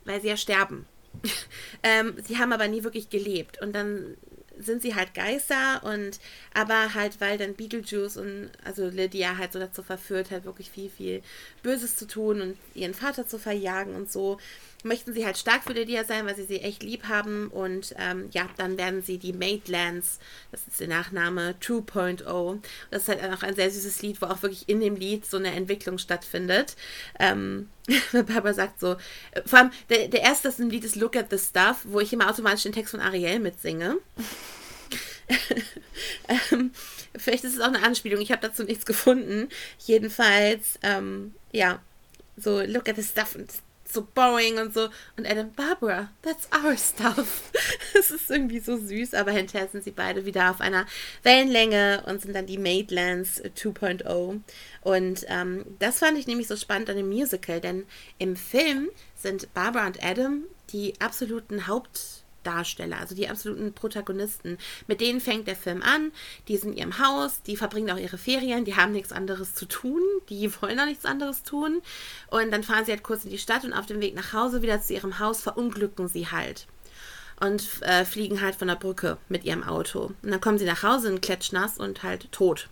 weil 0.04 0.22
sie 0.22 0.30
ja 0.30 0.38
sterben. 0.38 0.86
ähm, 1.84 2.16
sie 2.26 2.38
haben 2.38 2.54
aber 2.54 2.68
nie 2.68 2.84
wirklich 2.84 3.10
gelebt. 3.10 3.62
Und 3.62 3.74
dann 3.74 4.18
sind 4.58 4.82
sie 4.82 4.96
halt 4.96 5.14
Geister 5.14 5.84
und 5.84 6.20
aber 6.54 6.94
halt, 6.94 7.20
weil 7.22 7.38
dann 7.38 7.56
Beetlejuice 7.56 8.18
und 8.18 8.52
also 8.64 8.88
Lydia 8.88 9.38
halt 9.38 9.54
so 9.54 9.60
dazu 9.60 9.84
verführt, 9.84 10.32
halt 10.32 10.46
wirklich 10.46 10.70
viel, 10.70 10.90
viel 10.90 11.22
Böses 11.66 11.96
zu 11.98 12.06
tun 12.06 12.42
und 12.42 12.58
ihren 12.76 12.94
Vater 12.94 13.28
zu 13.28 13.40
verjagen 13.40 13.96
und 13.96 14.12
so, 14.12 14.38
möchten 14.84 15.14
sie 15.14 15.26
halt 15.26 15.38
stark 15.38 15.64
für 15.64 15.74
Lydia 15.74 16.04
sein, 16.04 16.28
weil 16.28 16.36
sie 16.36 16.44
sie 16.44 16.62
echt 16.62 16.84
lieb 16.84 17.08
haben 17.08 17.48
und 17.48 17.96
ähm, 17.98 18.30
ja, 18.32 18.48
dann 18.58 18.78
werden 18.78 19.02
sie 19.02 19.18
die 19.18 19.34
Maidlands, 19.34 20.20
das 20.52 20.68
ist 20.68 20.80
der 20.80 20.88
Nachname 20.88 21.56
2.0. 21.60 22.60
Das 22.92 23.02
ist 23.02 23.10
halt 23.10 23.24
auch 23.34 23.42
ein 23.42 23.56
sehr 23.56 23.72
süßes 23.72 24.04
Lied, 24.04 24.22
wo 24.22 24.28
auch 24.28 24.44
wirklich 24.44 24.70
in 24.70 24.80
dem 24.80 24.96
Lied 24.96 25.26
so 25.26 25.38
eine 25.38 25.54
Entwicklung 25.54 25.98
stattfindet. 25.98 26.76
Ähm, 27.20 27.70
Papa 28.12 28.54
sagt 28.54 28.80
so, 28.80 28.96
äh, 29.32 29.42
vor 29.46 29.60
allem 29.60 29.72
der, 29.90 30.08
der 30.08 30.22
erste 30.22 30.50
das 30.50 30.60
im 30.60 30.70
Lied 30.70 30.86
ist 30.86 30.96
Look 30.96 31.16
at 31.16 31.32
the 31.32 31.40
Stuff, 31.40 31.78
wo 31.86 32.00
ich 32.00 32.14
immer 32.14 32.30
automatisch 32.30 32.64
den 32.64 32.74
Text 32.74 32.92
von 32.92 33.02
Ariel 33.02 33.40
mitsinge. 33.40 33.98
ähm, 36.52 36.72
vielleicht 37.18 37.44
ist 37.44 37.56
es 37.56 37.62
auch 37.62 37.68
eine 37.68 37.84
Anspielung, 37.84 38.22
ich 38.22 38.32
habe 38.32 38.48
dazu 38.48 38.64
nichts 38.64 38.86
gefunden. 38.86 39.50
Jedenfalls, 39.80 40.78
ähm, 40.84 41.34
ja, 41.56 41.80
so 42.38 42.62
Look 42.62 42.90
at 42.90 42.96
the 42.96 43.04
Stuff 43.04 43.36
und 43.36 43.50
so 43.88 44.06
boring 44.14 44.58
und 44.60 44.74
so. 44.74 44.90
Und 45.18 45.30
Adam, 45.30 45.52
Barbara, 45.54 46.10
that's 46.22 46.48
our 46.54 46.78
stuff. 46.78 47.52
Es 47.98 48.12
ist 48.12 48.30
irgendwie 48.30 48.60
so 48.60 48.78
süß, 48.78 49.14
aber 49.14 49.32
hinterher 49.32 49.70
sind 49.70 49.86
sie 49.86 49.92
beide 49.92 50.26
wieder 50.26 50.52
auf 50.52 50.60
einer 50.60 50.86
Wellenlänge 51.24 52.04
und 52.06 52.22
sind 52.22 52.36
dann 52.36 52.46
die 52.46 52.58
Maidlands 52.58 53.42
2.0. 53.42 54.42
Und 54.82 55.26
ähm, 55.28 55.66
das 55.80 56.00
fand 56.00 56.18
ich 56.18 56.28
nämlich 56.28 56.48
so 56.48 56.58
spannend 56.58 56.90
an 56.90 56.98
dem 56.98 57.08
Musical, 57.08 57.62
denn 57.62 57.86
im 58.18 58.36
Film 58.36 58.90
sind 59.16 59.54
Barbara 59.54 59.88
und 59.88 60.04
Adam 60.04 60.44
die 60.74 60.94
absoluten 61.00 61.68
Haupt- 61.68 62.25
Darsteller, 62.46 63.00
also 63.00 63.16
die 63.16 63.30
absoluten 63.30 63.74
Protagonisten. 63.74 64.58
Mit 64.88 65.02
denen 65.02 65.20
fängt 65.20 65.48
der 65.48 65.56
Film 65.56 65.82
an. 65.82 66.12
Die 66.48 66.58
sind 66.58 66.74
in 66.74 66.78
ihrem 66.78 67.00
Haus, 67.00 67.42
die 67.42 67.58
verbringen 67.58 67.92
auch 67.92 67.98
ihre 67.98 68.18
Ferien, 68.18 68.66
die 68.66 68.76
haben 68.76 68.92
nichts 68.92 69.12
anderes 69.12 69.56
zu 69.56 69.66
tun, 69.66 70.02
die 70.30 70.50
wollen 70.62 70.80
auch 70.80 70.86
nichts 70.86 71.06
anderes 71.06 71.44
tun. 71.44 71.82
Und 72.30 72.52
dann 72.52 72.64
fahren 72.64 72.86
sie 72.86 72.92
halt 72.92 73.04
kurz 73.04 73.26
in 73.26 73.32
die 73.32 73.38
Stadt 73.38 73.64
und 73.64 73.74
auf 73.74 73.86
dem 73.86 74.02
Weg 74.02 74.16
nach 74.16 74.34
Hause 74.34 74.62
wieder 74.62 74.82
zu 74.82 74.94
ihrem 74.94 75.20
Haus 75.20 75.42
verunglücken 75.42 76.08
sie 76.08 76.28
halt. 76.28 76.68
Und 77.40 77.82
äh, 77.82 78.06
fliegen 78.06 78.42
halt 78.42 78.56
von 78.56 78.70
der 78.70 78.76
Brücke 78.76 79.18
mit 79.28 79.44
ihrem 79.44 79.64
Auto. 79.64 80.12
Und 80.22 80.32
dann 80.32 80.40
kommen 80.40 80.58
sie 80.58 80.66
nach 80.66 80.84
Hause, 80.84 81.10
in 81.10 81.20
klatschnass 81.20 81.78
und 81.78 82.02
halt 82.02 82.32
tot. 82.32 82.70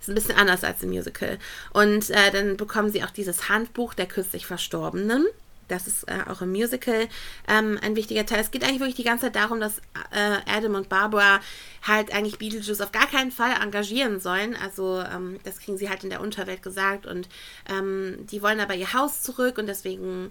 Ist 0.00 0.08
ein 0.08 0.14
bisschen 0.14 0.36
anders 0.36 0.64
als 0.64 0.82
im 0.82 0.90
Musical. 0.90 1.38
Und 1.72 2.10
äh, 2.10 2.30
dann 2.30 2.56
bekommen 2.56 2.90
sie 2.90 3.02
auch 3.02 3.10
dieses 3.10 3.48
Handbuch 3.48 3.94
der 3.94 4.06
kürzlich 4.06 4.46
Verstorbenen 4.46 5.26
das 5.72 5.86
ist 5.86 6.04
äh, 6.08 6.20
auch 6.28 6.42
im 6.42 6.50
Musical 6.50 7.08
ähm, 7.48 7.78
ein 7.82 7.96
wichtiger 7.96 8.26
Teil. 8.26 8.40
Es 8.40 8.50
geht 8.50 8.62
eigentlich 8.62 8.80
wirklich 8.80 8.96
die 8.96 9.04
ganze 9.04 9.26
Zeit 9.26 9.36
darum, 9.36 9.58
dass 9.60 9.78
äh, 10.10 10.38
Adam 10.46 10.74
und 10.74 10.88
Barbara 10.88 11.40
halt 11.82 12.12
eigentlich 12.14 12.38
Beetlejuice 12.38 12.80
auf 12.80 12.92
gar 12.92 13.08
keinen 13.08 13.32
Fall 13.32 13.52
engagieren 13.60 14.20
sollen. 14.20 14.54
Also 14.56 15.00
ähm, 15.00 15.40
das 15.44 15.58
kriegen 15.58 15.78
sie 15.78 15.88
halt 15.88 16.04
in 16.04 16.10
der 16.10 16.20
Unterwelt 16.20 16.62
gesagt 16.62 17.06
und 17.06 17.28
ähm, 17.68 18.26
die 18.30 18.42
wollen 18.42 18.60
aber 18.60 18.74
ihr 18.74 18.92
Haus 18.92 19.22
zurück 19.22 19.58
und 19.58 19.66
deswegen 19.66 20.30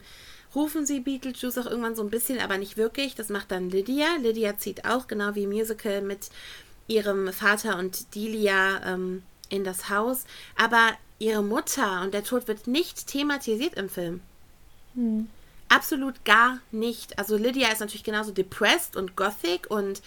rufen 0.55 0.85
sie 0.85 0.99
Beetlejuice 0.99 1.57
auch 1.57 1.65
irgendwann 1.65 1.95
so 1.95 2.03
ein 2.03 2.09
bisschen, 2.09 2.39
aber 2.39 2.57
nicht 2.57 2.77
wirklich. 2.77 3.15
Das 3.15 3.29
macht 3.29 3.51
dann 3.51 3.69
Lydia. 3.69 4.07
Lydia 4.21 4.57
zieht 4.57 4.85
auch 4.85 5.07
genau 5.07 5.35
wie 5.35 5.43
im 5.43 5.49
Musical 5.49 6.01
mit 6.01 6.29
ihrem 6.87 7.31
Vater 7.33 7.77
und 7.79 8.15
Delia 8.15 8.81
ähm, 8.85 9.23
in 9.49 9.63
das 9.63 9.89
Haus. 9.89 10.25
Aber 10.57 10.91
ihre 11.19 11.43
Mutter 11.43 12.01
und 12.01 12.13
der 12.13 12.23
Tod 12.23 12.47
wird 12.47 12.67
nicht 12.67 13.07
thematisiert 13.07 13.75
im 13.75 13.89
Film. 13.89 14.21
Hm. 14.95 15.29
Absolut 15.69 16.25
gar 16.25 16.59
nicht. 16.71 17.17
Also 17.17 17.37
Lydia 17.37 17.71
ist 17.71 17.79
natürlich 17.79 18.03
genauso 18.03 18.31
depressed 18.31 18.97
und 18.97 19.15
gothic 19.15 19.71
und, 19.71 20.01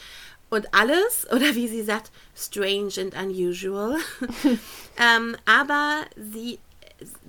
und 0.51 0.75
alles. 0.75 1.27
Oder 1.33 1.55
wie 1.55 1.69
sie 1.69 1.83
sagt, 1.83 2.11
strange 2.37 2.93
and 2.99 3.15
unusual. 3.15 3.97
ähm, 4.99 5.37
aber 5.47 6.01
sie, 6.17 6.59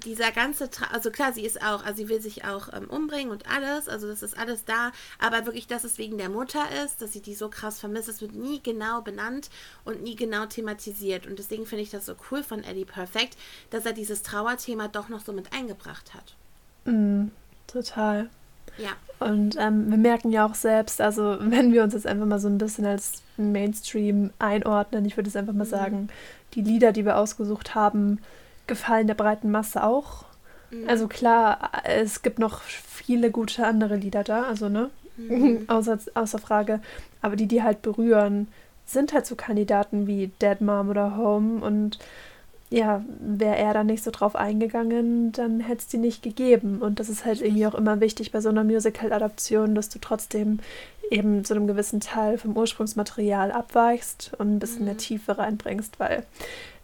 dieser 0.03 0.33
ganze, 0.33 0.69
Tra 0.69 0.87
also 0.87 1.11
klar, 1.11 1.31
sie 1.31 1.45
ist 1.45 1.61
auch, 1.61 1.85
also 1.85 1.95
sie 1.95 2.09
will 2.09 2.21
sich 2.21 2.43
auch 2.43 2.73
ähm, 2.73 2.89
umbringen 2.89 3.31
und 3.31 3.49
alles. 3.49 3.87
Also 3.87 4.07
das 4.07 4.21
ist 4.21 4.37
alles 4.37 4.65
da. 4.65 4.91
Aber 5.17 5.45
wirklich, 5.45 5.67
dass 5.67 5.85
es 5.85 5.97
wegen 5.97 6.17
der 6.17 6.29
Mutter 6.29 6.65
ist, 6.83 7.01
dass 7.01 7.13
sie 7.13 7.21
die 7.21 7.35
so 7.35 7.47
krass 7.47 7.79
vermisst, 7.79 8.09
das 8.09 8.19
wird 8.19 8.33
nie 8.33 8.61
genau 8.61 8.99
benannt 8.99 9.49
und 9.85 10.03
nie 10.03 10.17
genau 10.17 10.45
thematisiert. 10.45 11.25
Und 11.25 11.39
deswegen 11.39 11.65
finde 11.65 11.83
ich 11.83 11.89
das 11.89 12.05
so 12.05 12.15
cool 12.29 12.43
von 12.43 12.65
Eddie 12.65 12.83
Perfect, 12.83 13.37
dass 13.69 13.85
er 13.85 13.93
dieses 13.93 14.23
Trauerthema 14.23 14.89
doch 14.89 15.07
noch 15.07 15.23
so 15.23 15.31
mit 15.31 15.53
eingebracht 15.53 16.13
hat. 16.13 16.35
Mhm. 16.83 17.31
Total. 17.67 18.29
Ja. 18.77 18.89
Und 19.19 19.55
ähm, 19.59 19.89
wir 19.89 19.97
merken 19.97 20.31
ja 20.31 20.45
auch 20.45 20.55
selbst, 20.55 21.01
also 21.01 21.37
wenn 21.39 21.73
wir 21.73 21.83
uns 21.83 21.93
jetzt 21.93 22.07
einfach 22.07 22.25
mal 22.25 22.39
so 22.39 22.47
ein 22.47 22.57
bisschen 22.57 22.85
als 22.85 23.21
Mainstream 23.37 24.31
einordnen, 24.39 25.05
ich 25.05 25.17
würde 25.17 25.29
es 25.29 25.35
einfach 25.35 25.53
mal 25.53 25.65
mhm. 25.65 25.69
sagen, 25.69 26.09
die 26.53 26.61
Lieder, 26.61 26.91
die 26.91 27.05
wir 27.05 27.17
ausgesucht 27.17 27.75
haben, 27.75 28.19
gefallen 28.67 29.07
der 29.07 29.13
breiten 29.13 29.51
Masse 29.51 29.83
auch. 29.83 30.25
Mhm. 30.71 30.89
Also 30.89 31.07
klar, 31.07 31.71
es 31.83 32.21
gibt 32.21 32.39
noch 32.39 32.61
viele 32.61 33.31
gute 33.31 33.65
andere 33.65 33.95
Lieder 33.95 34.23
da, 34.23 34.43
also 34.43 34.69
ne, 34.69 34.89
mhm. 35.17 35.63
außer, 35.67 35.99
außer 36.13 36.39
Frage. 36.39 36.81
Aber 37.21 37.35
die, 37.35 37.47
die 37.47 37.63
halt 37.63 37.81
berühren, 37.81 38.47
sind 38.85 39.13
halt 39.13 39.25
so 39.25 39.35
Kandidaten 39.35 40.07
wie 40.07 40.31
Dead 40.41 40.61
Mom 40.61 40.89
oder 40.89 41.17
Home 41.17 41.63
und 41.65 41.97
ja, 42.69 43.03
wäre 43.19 43.55
er 43.57 43.73
dann 43.73 43.87
nicht 43.87 44.03
so 44.03 44.11
drauf 44.11 44.35
eingegangen, 44.35 45.31
dann 45.31 45.59
hätte 45.59 45.81
es 45.81 45.87
die 45.87 45.97
nicht 45.97 46.23
gegeben. 46.23 46.81
Und 46.81 46.99
das 46.99 47.09
ist 47.09 47.25
halt 47.25 47.41
irgendwie 47.41 47.67
auch 47.67 47.75
immer 47.75 47.99
wichtig 48.01 48.31
bei 48.31 48.41
so 48.41 48.49
einer 48.49 48.63
Musical-Adaption, 48.63 49.75
dass 49.75 49.89
du 49.89 49.99
trotzdem 49.99 50.59
eben 51.11 51.45
zu 51.45 51.53
einem 51.53 51.67
gewissen 51.67 51.99
Teil 51.99 52.37
vom 52.37 52.57
Ursprungsmaterial 52.57 53.51
abweichst 53.51 54.31
und 54.39 54.55
ein 54.55 54.59
bisschen 54.59 54.79
mhm. 54.79 54.85
mehr 54.85 54.97
Tiefe 54.97 55.37
reinbringst, 55.37 55.99
weil 55.99 56.25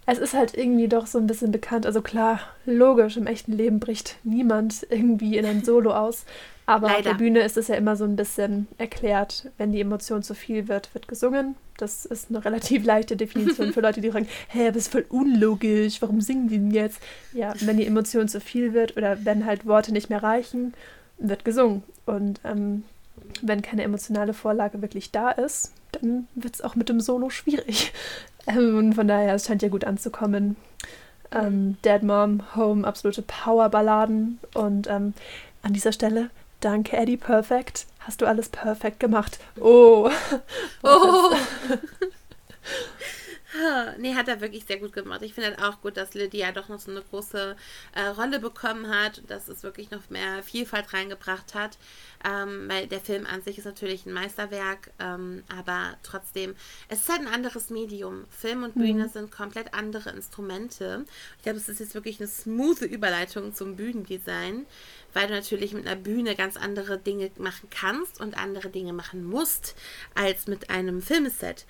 es 0.06 0.20
ist 0.20 0.34
halt 0.34 0.56
irgendwie 0.58 0.88
doch 0.88 1.08
so 1.08 1.18
ein 1.18 1.28
bisschen 1.28 1.52
bekannt. 1.52 1.86
Also 1.86 2.02
klar, 2.02 2.40
logisch, 2.66 3.18
im 3.18 3.28
echten 3.28 3.54
Leben 3.54 3.80
bricht 3.80 4.18
niemand 4.24 4.86
irgendwie 4.90 5.38
in 5.38 5.46
ein 5.46 5.64
Solo 5.64 5.94
aus. 5.94 6.26
Aber 6.72 6.88
Leider. 6.88 6.98
auf 7.00 7.04
der 7.04 7.14
Bühne 7.16 7.42
ist 7.42 7.58
es 7.58 7.68
ja 7.68 7.76
immer 7.76 7.98
so 7.98 8.06
ein 8.06 8.16
bisschen 8.16 8.66
erklärt, 8.78 9.50
wenn 9.58 9.74
die 9.74 9.82
Emotion 9.82 10.24
zu 10.24 10.34
viel 10.34 10.70
wird, 10.70 10.94
wird 10.94 11.10
gesungen. 11.10 11.56
Das 11.76 12.06
ist 12.06 12.30
eine 12.30 12.46
relativ 12.46 12.86
leichte 12.86 13.18
Definition 13.18 13.74
für 13.74 13.82
Leute, 13.82 14.00
die 14.00 14.10
fragen, 14.10 14.30
hä, 14.48 14.68
das 14.68 14.84
ist 14.84 14.92
voll 14.94 15.06
unlogisch, 15.10 16.02
warum 16.02 16.22
singen 16.22 16.48
die 16.48 16.60
denn 16.60 16.72
jetzt? 16.72 17.02
Ja, 17.34 17.54
wenn 17.60 17.76
die 17.76 17.86
Emotion 17.86 18.30
zu 18.30 18.40
viel 18.40 18.72
wird 18.72 18.96
oder 18.96 19.26
wenn 19.26 19.46
halt 19.46 19.66
Worte 19.66 19.92
nicht 19.92 20.10
mehr 20.10 20.24
reichen, 20.24 20.74
wird 21.18 21.44
gesungen. 21.44 21.84
Und 22.06 22.40
ähm, 22.46 22.86
wenn 23.42 23.62
keine 23.62 23.84
emotionale 23.84 24.34
Vorlage 24.34 24.82
wirklich 24.82 25.12
da 25.12 25.30
ist, 25.30 25.74
dann 25.92 26.30
wird 26.36 26.56
es 26.56 26.62
auch 26.62 26.76
mit 26.76 26.88
dem 26.88 27.02
Solo 27.02 27.30
schwierig. 27.30 27.92
Ähm, 28.48 28.76
und 28.76 28.94
von 28.96 29.08
daher, 29.08 29.36
es 29.36 29.46
scheint 29.46 29.62
ja 29.62 29.70
gut 29.70 29.86
anzukommen. 29.86 30.56
Ähm, 31.32 31.78
Dead 31.86 32.02
Mom, 32.02 32.42
Home, 32.56 32.88
absolute 32.88 33.22
Powerballaden. 33.22 34.40
Und 34.56 34.88
ähm, 34.90 35.14
an 35.62 35.74
dieser 35.74 35.92
Stelle, 35.92 36.32
danke 36.62 36.97
Eddie 36.97 37.18
Perfect. 37.18 37.86
Hast 37.99 38.22
du 38.22 38.26
alles 38.26 38.49
perfekt 38.49 38.99
gemacht? 38.99 39.39
Oh. 39.59 40.09
Oh. 40.84 41.32
Nee, 43.97 44.16
hat 44.16 44.28
er 44.28 44.41
wirklich 44.41 44.66
sehr 44.66 44.78
gut 44.78 44.93
gemacht. 44.93 45.22
Ich 45.22 45.34
finde 45.34 45.51
halt 45.51 45.62
auch 45.62 45.82
gut, 45.82 45.97
dass 45.97 46.14
Lydia 46.14 46.51
doch 46.51 46.70
noch 46.70 46.80
so 46.80 46.91
eine 46.91 47.01
große 47.01 47.55
äh, 47.95 48.01
Rolle 48.07 48.39
bekommen 48.39 48.89
hat, 48.89 49.22
dass 49.28 49.47
es 49.47 49.64
wirklich 49.64 49.91
noch 49.91 50.09
mehr 50.09 50.43
Vielfalt 50.43 50.93
reingebracht 50.93 51.53
hat. 51.53 51.78
Ähm, 52.24 52.70
weil 52.70 52.88
der 52.88 52.99
Film 52.99 53.26
an 53.26 53.41
sich 53.41 53.57
ist 53.57 53.66
natürlich 53.66 54.05
ein 54.05 54.14
Meisterwerk, 54.14 54.91
ähm, 54.99 55.43
aber 55.47 55.97
trotzdem, 56.03 56.55
es 56.88 56.99
ist 56.99 57.09
halt 57.09 57.22
ein 57.22 57.28
anderes 57.28 57.70
Medium. 57.72 58.26
Film 58.30 58.64
und 58.64 58.76
Bühne 58.76 59.05
mhm. 59.05 59.09
sind 59.09 59.32
komplett 59.32 59.74
andere 59.74 60.12
Instrumente. 60.12 61.05
Ich 61.38 61.43
glaube, 61.43 61.57
es 61.57 61.68
ist 61.68 61.80
jetzt 61.80 61.95
wirklich 61.95 62.20
eine 62.20 62.28
smooth 62.28 62.82
Überleitung 62.82 63.55
zum 63.55 63.76
Bühnendesign, 63.76 64.68
weil 65.14 65.28
du 65.28 65.34
natürlich 65.34 65.74
mit 65.74 65.88
einer 65.88 65.99
Bühne 65.99 66.36
ganz 66.36 66.57
andere 66.57 66.99
Dinge 66.99 67.32
machen 67.38 67.70
kannst 67.72 68.20
und 68.22 68.38
andere 68.38 68.70
Dinge 68.70 68.93
machen 68.93 69.24
musst 69.24 69.76
als 70.14 70.47
mit 70.47 70.70
einem 70.70 71.01
Filmset. 71.01 71.66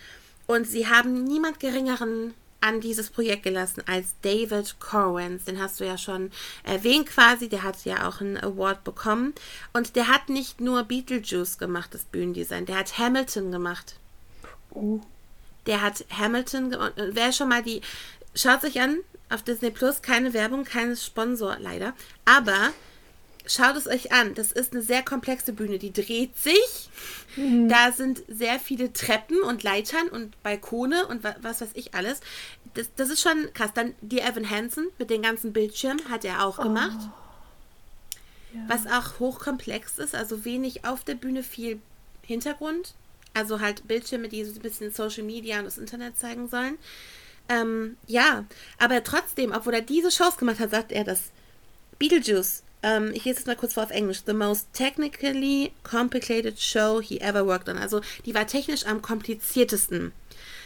Und 0.52 0.68
sie 0.68 0.88
haben 0.88 1.24
niemand 1.24 1.62
Geringeren 1.62 2.34
an 2.60 2.82
dieses 2.82 3.10
Projekt 3.10 3.44
gelassen 3.44 3.84
als 3.88 4.16
David 4.22 4.82
Corwins. 4.82 5.46
Den 5.46 5.62
hast 5.62 5.80
du 5.80 5.86
ja 5.86 5.98
schon 5.98 6.30
erwähnt 6.66 7.08
quasi. 7.08 7.48
Der 7.48 7.64
hat 7.64 7.86
ja 7.86 8.06
auch 8.06 8.20
einen 8.20 8.36
Award 8.36 8.84
bekommen. 8.84 9.34
Und 9.72 9.96
der 9.96 10.10
hat 10.10 10.28
nicht 10.28 10.60
nur 10.60 10.84
Beetlejuice 10.84 11.58
gemacht, 11.58 11.94
das 11.94 12.04
Bühnendesign. 12.04 12.66
Der 12.66 12.80
hat 12.80 12.98
Hamilton 12.98 13.50
gemacht. 13.50 13.96
Oh. 14.72 15.00
Der 15.68 15.82
hat 15.82 16.04
Hamilton 16.12 16.72
gemacht. 16.72 16.94
Wer 16.98 17.32
schon 17.32 17.48
mal 17.48 17.64
die. 17.64 17.80
Schaut 18.36 18.60
sich 18.60 18.82
an 18.82 18.98
auf 19.30 19.44
Disney 19.44 19.72
Plus. 19.72 20.02
Keine 20.02 20.34
Werbung, 20.34 20.66
kein 20.66 20.98
Sponsor 20.98 21.56
leider. 21.62 21.94
Aber 22.26 22.74
Schaut 23.48 23.76
es 23.76 23.88
euch 23.88 24.12
an. 24.12 24.34
Das 24.36 24.52
ist 24.52 24.74
eine 24.74 24.82
sehr 24.82 25.02
komplexe 25.04 25.54
Bühne. 25.54 25.80
Die 25.80 25.92
dreht 25.92 26.38
sich. 26.38 26.90
Mhm. 27.36 27.70
Da 27.70 27.92
sind 27.92 28.24
sehr 28.28 28.60
viele 28.60 28.94
Treppen 28.94 29.42
und 29.42 29.64
Leitern 29.64 30.10
und 30.10 30.42
Balkone 30.44 31.08
und 31.08 31.24
was 31.24 31.62
weiß 31.62 31.72
ich 31.74 31.94
alles. 31.94 32.20
Das, 32.74 32.90
das 32.96 33.10
ist 33.10 33.22
schon 33.22 33.52
krass. 33.54 33.72
Dann 33.74 33.96
die 34.02 34.20
Evan 34.20 34.50
Hansen 34.50 34.88
mit 35.00 35.10
den 35.10 35.22
ganzen 35.22 35.54
Bildschirmen 35.54 36.10
hat 36.10 36.24
er 36.24 36.46
auch 36.46 36.60
oh. 36.60 36.64
gemacht. 36.64 37.10
Ja. 38.54 38.62
Was 38.68 38.86
auch 38.86 39.20
hochkomplex 39.20 39.98
ist. 39.98 40.14
Also 40.14 40.46
wenig 40.46 40.86
auf 40.86 41.04
der 41.04 41.16
Bühne, 41.16 41.42
viel 41.44 41.80
Hintergrund. 42.22 42.94
Also 43.34 43.60
halt 43.60 43.88
Bildschirme, 43.88 44.28
die 44.28 44.44
so 44.44 44.54
ein 44.54 44.62
bisschen 44.62 44.92
Social 44.92 45.24
Media 45.24 45.60
und 45.60 45.66
das 45.66 45.78
Internet 45.78 46.18
zeigen 46.18 46.48
sollen. 46.50 46.78
Ähm, 47.50 47.98
ja, 48.08 48.46
aber 48.78 49.04
trotzdem, 49.04 49.52
obwohl 49.52 49.74
er 49.74 49.82
diese 49.82 50.12
Shows 50.12 50.38
gemacht 50.38 50.60
hat, 50.60 50.72
sagt 50.72 50.92
er, 50.92 51.04
dass 51.04 51.32
Beetlejuice 51.98 52.64
ähm, 52.84 53.12
ich 53.14 53.26
lese 53.26 53.40
es 53.42 53.46
mal 53.46 53.56
kurz 53.56 53.74
vor 53.74 53.84
auf 53.84 53.92
Englisch. 53.92 54.22
The 54.26 54.34
most 54.34 54.68
technically 54.74 55.72
complicated 55.84 56.60
show 56.60 57.02
he 57.02 57.20
ever 57.22 57.46
worked 57.46 57.70
on. 57.70 57.78
Also 57.78 58.02
die 58.26 58.34
war 58.34 58.48
technisch 58.48 58.86
am 58.86 59.02
kompliziertesten. 59.02 60.12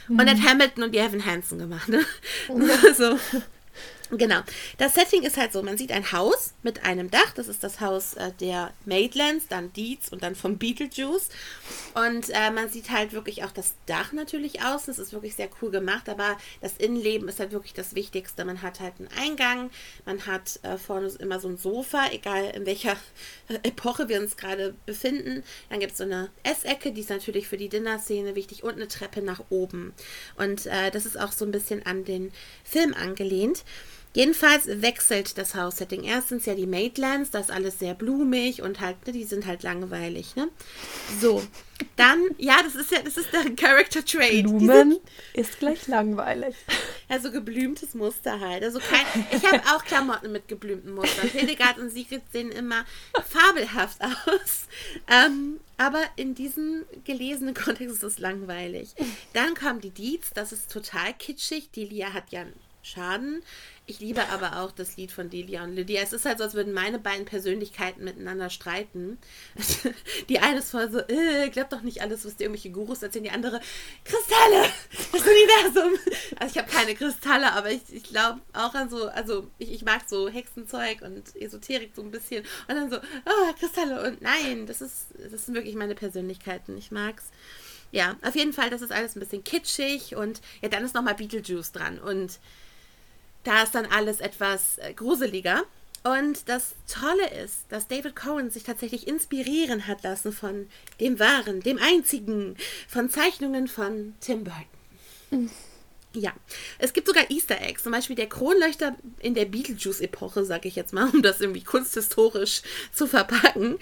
Mhm. 0.08 0.20
Und 0.20 0.30
hat 0.30 0.42
Hamilton 0.42 0.84
und 0.84 0.92
die 0.94 1.00
Evan 1.00 1.26
Hansen 1.26 1.60
gemacht. 1.60 1.90
Ne? 1.90 2.06
Mhm. 2.50 2.70
Also, 2.86 3.20
Genau. 4.12 4.42
Das 4.78 4.94
Setting 4.94 5.24
ist 5.24 5.38
halt 5.38 5.52
so, 5.52 5.64
man 5.64 5.78
sieht 5.78 5.92
ein 5.92 6.12
Haus 6.12 6.54
mit 6.62 6.84
einem 6.84 7.10
Dach, 7.10 7.34
das 7.36 7.48
ist 7.48 7.64
das 7.64 7.82
Haus 7.82 8.14
äh, 8.14 8.32
der 8.40 8.72
Maidlands, 8.86 9.48
dann 9.48 9.74
Dietz 9.74 10.10
und 10.10 10.22
dann 10.22 10.36
vom 10.36 10.58
Beetlejuice. 10.58 11.30
Und 11.96 12.30
äh, 12.30 12.52
man 12.52 12.70
sieht 12.70 12.92
halt 12.92 13.14
wirklich 13.14 13.44
auch 13.44 13.52
das 13.52 13.74
Dach 13.88 14.14
natürlich 14.14 14.62
außen, 14.64 14.88
das 14.88 15.00
ist 15.00 15.14
wirklich 15.14 15.36
sehr 15.36 15.50
cool 15.62 15.72
gemacht, 15.72 16.08
aber 16.08 16.38
das 16.62 16.78
Innenleben 16.78 17.28
ist 17.28 17.40
halt 17.40 17.52
wirklich 17.52 17.74
das 17.74 17.96
Wichtigste. 17.96 18.46
Man 18.46 18.62
hat 18.62 18.80
halt 18.80 18.94
einen 19.00 19.10
Eingang, 19.20 19.72
man 20.06 20.26
hat 20.28 20.60
äh, 20.62 20.78
vorne 20.78 21.08
immer 21.20 21.40
so 21.40 21.48
ein 21.48 21.58
Sofa, 21.58 22.10
egal 22.12 22.52
in 22.56 22.66
welcher 22.68 22.98
äh, 23.48 23.56
Epoche 23.64 24.08
wir 24.08 24.20
uns 24.20 24.38
gerade 24.38 24.76
befinden. 24.86 25.44
Dann 25.70 25.80
gibt 25.80 25.94
es 25.94 25.98
so 25.98 26.04
eine 26.04 26.30
Essecke, 26.44 26.92
die 26.92 27.02
ist 27.02 27.10
natürlich 27.10 27.48
für 27.48 27.58
die 27.58 27.70
Dinnerszene 27.70 28.36
wichtig 28.36 28.64
und 28.64 28.76
eine 28.76 28.88
Treppe 28.88 29.24
nach 29.24 29.42
oben. 29.50 29.94
Und 30.38 30.68
äh, 30.68 30.92
das 30.92 31.08
ist 31.08 31.20
auch 31.20 31.32
so 31.32 31.44
ein 31.44 31.52
bisschen 31.52 31.86
an 31.86 32.06
den 32.06 32.32
Film 32.64 32.94
angelehnt. 32.94 33.64
Jedenfalls 34.16 34.68
wechselt 34.82 35.38
das 35.38 35.56
Haussetting. 35.56 36.06
Erstens 36.06 36.46
ja 36.46 36.56
die 36.56 36.68
Maidlands, 36.68 37.32
das 37.32 37.48
ist 37.48 37.52
alles 37.52 37.80
sehr 37.80 37.94
blumig 37.94 38.62
und 38.62 38.80
halt, 38.80 39.06
ne, 39.06 39.12
die 39.12 39.26
sind 39.26 39.46
halt 39.46 39.62
langweilig, 39.62 40.38
ne? 40.38 40.48
So. 41.20 41.44
Dann, 41.98 42.24
ja, 42.38 42.64
das 42.64 42.76
ist 42.76 42.92
ja, 42.92 43.02
das 43.04 43.18
ist 43.18 43.34
der 43.34 43.54
Character 43.58 44.06
Trait. 44.06 44.46
Blumen 44.46 44.98
ist 45.34 45.60
gleich 45.60 45.88
langweilig. 45.88 46.56
Also 47.08 47.32
geblümtes 47.32 47.94
Muster 47.94 48.40
halt. 48.40 48.64
Also 48.64 48.80
kein, 48.80 49.06
ich 49.32 49.46
habe 49.46 49.62
auch 49.76 49.86
Klamotten 49.86 50.32
mit 50.32 50.48
geblümten 50.48 50.96
Mustern. 50.96 51.30
Hildegard 51.30 51.78
und 51.78 51.92
Sigrid 51.92 52.24
sehen 52.34 52.52
immer 52.52 52.84
fabelhaft 53.30 54.02
aus. 54.02 54.66
Ähm, 55.08 55.60
aber 55.78 56.02
in 56.16 56.34
diesem 56.34 56.84
gelesenen 57.04 57.54
Kontext 57.54 57.98
ist 57.98 58.04
es 58.04 58.18
langweilig. 58.18 58.96
Dann 59.34 59.54
kommen 59.54 59.82
die 59.82 59.92
Deeds, 59.92 60.32
das 60.34 60.52
ist 60.52 60.72
total 60.72 61.14
kitschig. 61.14 61.70
Delia 61.70 62.12
hat 62.12 62.32
ja 62.32 62.42
einen 62.42 62.54
Schaden. 62.86 63.42
Ich 63.88 64.00
liebe 64.00 64.28
aber 64.30 64.62
auch 64.62 64.72
das 64.72 64.96
Lied 64.98 65.12
von 65.12 65.30
Delia 65.30 65.64
und 65.64 65.76
Lydia. 65.76 66.02
Es 66.02 66.14
ist 66.14 66.26
halt 66.26 66.38
so, 66.38 66.44
als 66.44 66.54
würden 66.54 66.74
meine 66.74 67.00
beiden 67.00 67.26
Persönlichkeiten 67.26 68.04
miteinander 68.04 68.50
streiten. 68.50 69.18
Die 70.30 70.40
eine 70.40 70.60
ist 70.60 70.72
voll 70.72 70.92
so, 70.92 71.00
äh, 71.00 71.50
glaubt 71.50 71.74
doch 71.74 71.82
nicht 71.82 72.02
alles, 72.02 72.26
was 72.26 72.36
dir 72.36 72.46
irgendwelche 72.46 72.72
Gurus 72.72 73.04
erzählen. 73.04 73.26
Die 73.26 73.32
andere, 73.32 73.60
Kristalle, 74.04 74.70
das 75.12 75.22
Universum. 75.22 76.00
Also 76.40 76.52
ich 76.52 76.58
habe 76.58 76.72
keine 76.72 76.96
Kristalle, 76.96 77.54
aber 77.54 77.72
ich, 77.72 77.82
ich 77.92 78.04
glaube 78.04 78.40
auch 78.54 78.74
an 78.74 78.90
so, 78.90 79.08
also 79.10 79.48
ich, 79.60 79.72
ich 79.72 79.84
mag 79.84 80.02
so 80.08 80.30
Hexenzeug 80.30 81.02
und 81.02 81.36
Esoterik 81.36 81.92
so 81.96 82.02
ein 82.02 82.12
bisschen. 82.12 82.44
Und 82.68 82.76
dann 82.76 82.90
so, 82.90 82.98
oh, 82.98 83.54
Kristalle. 83.60 84.08
Und 84.08 84.22
nein, 84.22 84.66
das 84.66 84.82
ist, 84.82 85.08
das 85.32 85.46
sind 85.46 85.56
wirklich 85.56 85.76
meine 85.76 85.96
Persönlichkeiten. 85.96 86.78
Ich 86.78 86.92
mag's. 86.92 87.32
Ja, 87.92 88.16
auf 88.24 88.36
jeden 88.36 88.52
Fall, 88.52 88.70
das 88.70 88.82
ist 88.82 88.92
alles 88.92 89.16
ein 89.16 89.20
bisschen 89.20 89.44
kitschig 89.44 90.16
und 90.16 90.42
ja, 90.62 90.70
dann 90.70 90.84
ist 90.84 90.96
nochmal 90.96 91.16
Beetlejuice 91.16 91.72
dran. 91.72 92.00
Und 92.00 92.40
da 93.46 93.64
ist 93.64 93.74
dann 93.74 93.86
alles 93.86 94.20
etwas 94.20 94.78
äh, 94.80 94.94
gruseliger. 94.94 95.64
Und 96.04 96.50
das 96.50 96.76
Tolle 96.88 97.32
ist, 97.44 97.66
dass 97.70 97.88
David 97.88 98.16
Cohen 98.16 98.52
sich 98.52 98.64
tatsächlich 98.64 99.08
inspirieren 99.08 99.88
hat 99.88 100.04
lassen 100.04 100.32
von 100.32 100.68
dem 101.00 101.20
wahren, 101.20 101.62
dem 101.62 101.80
einzigen, 101.80 102.56
von 102.88 103.10
Zeichnungen 103.10 103.68
von 103.68 104.14
Tim 104.20 104.44
Burton. 104.44 104.66
Mhm. 105.32 105.50
Ja, 106.14 106.32
es 106.78 106.94
gibt 106.94 107.08
sogar 107.08 107.30
Easter 107.30 107.60
Eggs, 107.60 107.84
zum 107.84 107.92
Beispiel 107.92 108.16
der 108.16 108.30
Kronleuchter 108.30 108.96
in 109.20 109.34
der 109.34 109.46
Beetlejuice-Epoche, 109.46 110.46
sag 110.46 110.66
ich 110.66 110.76
jetzt 110.76 110.94
mal, 110.94 111.10
um 111.10 111.22
das 111.22 111.42
irgendwie 111.42 111.64
kunsthistorisch 111.64 112.62
zu 112.94 113.08
verpacken. 113.08 113.80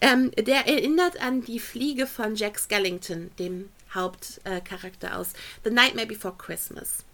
Ähm, 0.00 0.32
der 0.32 0.66
erinnert 0.66 1.20
an 1.20 1.42
die 1.42 1.60
Fliege 1.60 2.06
von 2.06 2.34
Jack 2.34 2.58
Skellington, 2.58 3.30
dem 3.38 3.68
Hauptcharakter 3.94 5.16
aus 5.16 5.32
The 5.62 5.70
Nightmare 5.70 6.08
Before 6.08 6.34
Christmas. 6.36 7.05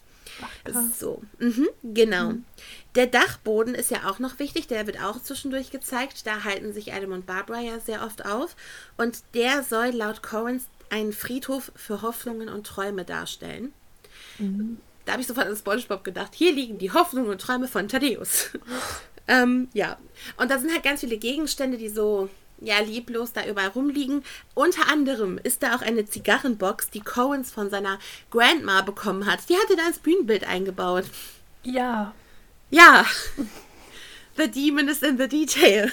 Ach, 0.73 0.83
so, 0.99 1.23
mhm, 1.39 1.69
genau. 1.83 2.31
Mhm. 2.31 2.45
Der 2.95 3.07
Dachboden 3.07 3.75
ist 3.75 3.91
ja 3.91 4.11
auch 4.11 4.19
noch 4.19 4.39
wichtig, 4.39 4.67
der 4.67 4.87
wird 4.87 5.03
auch 5.03 5.23
zwischendurch 5.23 5.71
gezeigt. 5.71 6.27
Da 6.27 6.45
halten 6.45 6.73
sich 6.73 6.93
Adam 6.93 7.13
und 7.13 7.27
Barbara 7.27 7.61
ja 7.61 7.81
sehr 7.81 8.05
oft 8.05 8.25
auf. 8.25 8.57
Und 8.97 9.23
der 9.35 9.63
soll 9.63 9.89
laut 9.89 10.23
Coens 10.23 10.67
einen 10.91 11.13
Friedhof 11.13 11.73
für 11.75 12.03
Hoffnungen 12.03 12.49
und 12.49 12.67
Träume 12.67 13.05
darstellen. 13.05 13.73
Mhm. 14.39 14.79
Da 15.05 15.13
habe 15.13 15.23
ich 15.23 15.27
sofort 15.27 15.47
an 15.47 15.57
SpongeBob 15.57 16.05
gedacht. 16.05 16.35
Hier 16.35 16.53
liegen 16.53 16.79
die 16.79 16.93
Hoffnungen 16.93 17.31
und 17.31 17.41
Träume 17.41 17.67
von 17.67 17.89
Thaddeus. 17.89 18.51
ähm, 19.29 19.69
ja. 19.73 19.99
Und 20.37 20.51
da 20.51 20.59
sind 20.59 20.73
halt 20.73 20.85
ganz 20.85 21.01
viele 21.01 21.17
Gegenstände, 21.17 21.79
die 21.79 21.89
so 21.89 22.29
ja, 22.63 22.79
lieblos 22.81 23.33
da 23.33 23.47
überall 23.47 23.69
rumliegen. 23.69 24.25
Unter 24.55 24.89
anderem 24.89 25.39
ist 25.43 25.63
da 25.63 25.77
auch 25.77 25.83
eine 25.83 26.07
Zigarrenbox, 26.07 26.91
die 26.91 27.01
Coens 27.01 27.51
von 27.51 27.71
seiner 27.71 27.99
Grandma 28.31 28.83
bekommen 28.83 29.27
hat. 29.27 29.49
Die 29.49 29.57
hatte 29.57 29.77
da 29.77 29.87
ins 29.87 29.99
Bühnenbild 29.99 30.47
eingebaut. 30.47 31.05
Ja. 31.63 32.15
Ja. 32.71 33.05
The 34.37 34.51
Demon 34.51 34.89
is 34.89 35.03
in 35.03 35.19
the 35.19 35.29
Detail. 35.29 35.93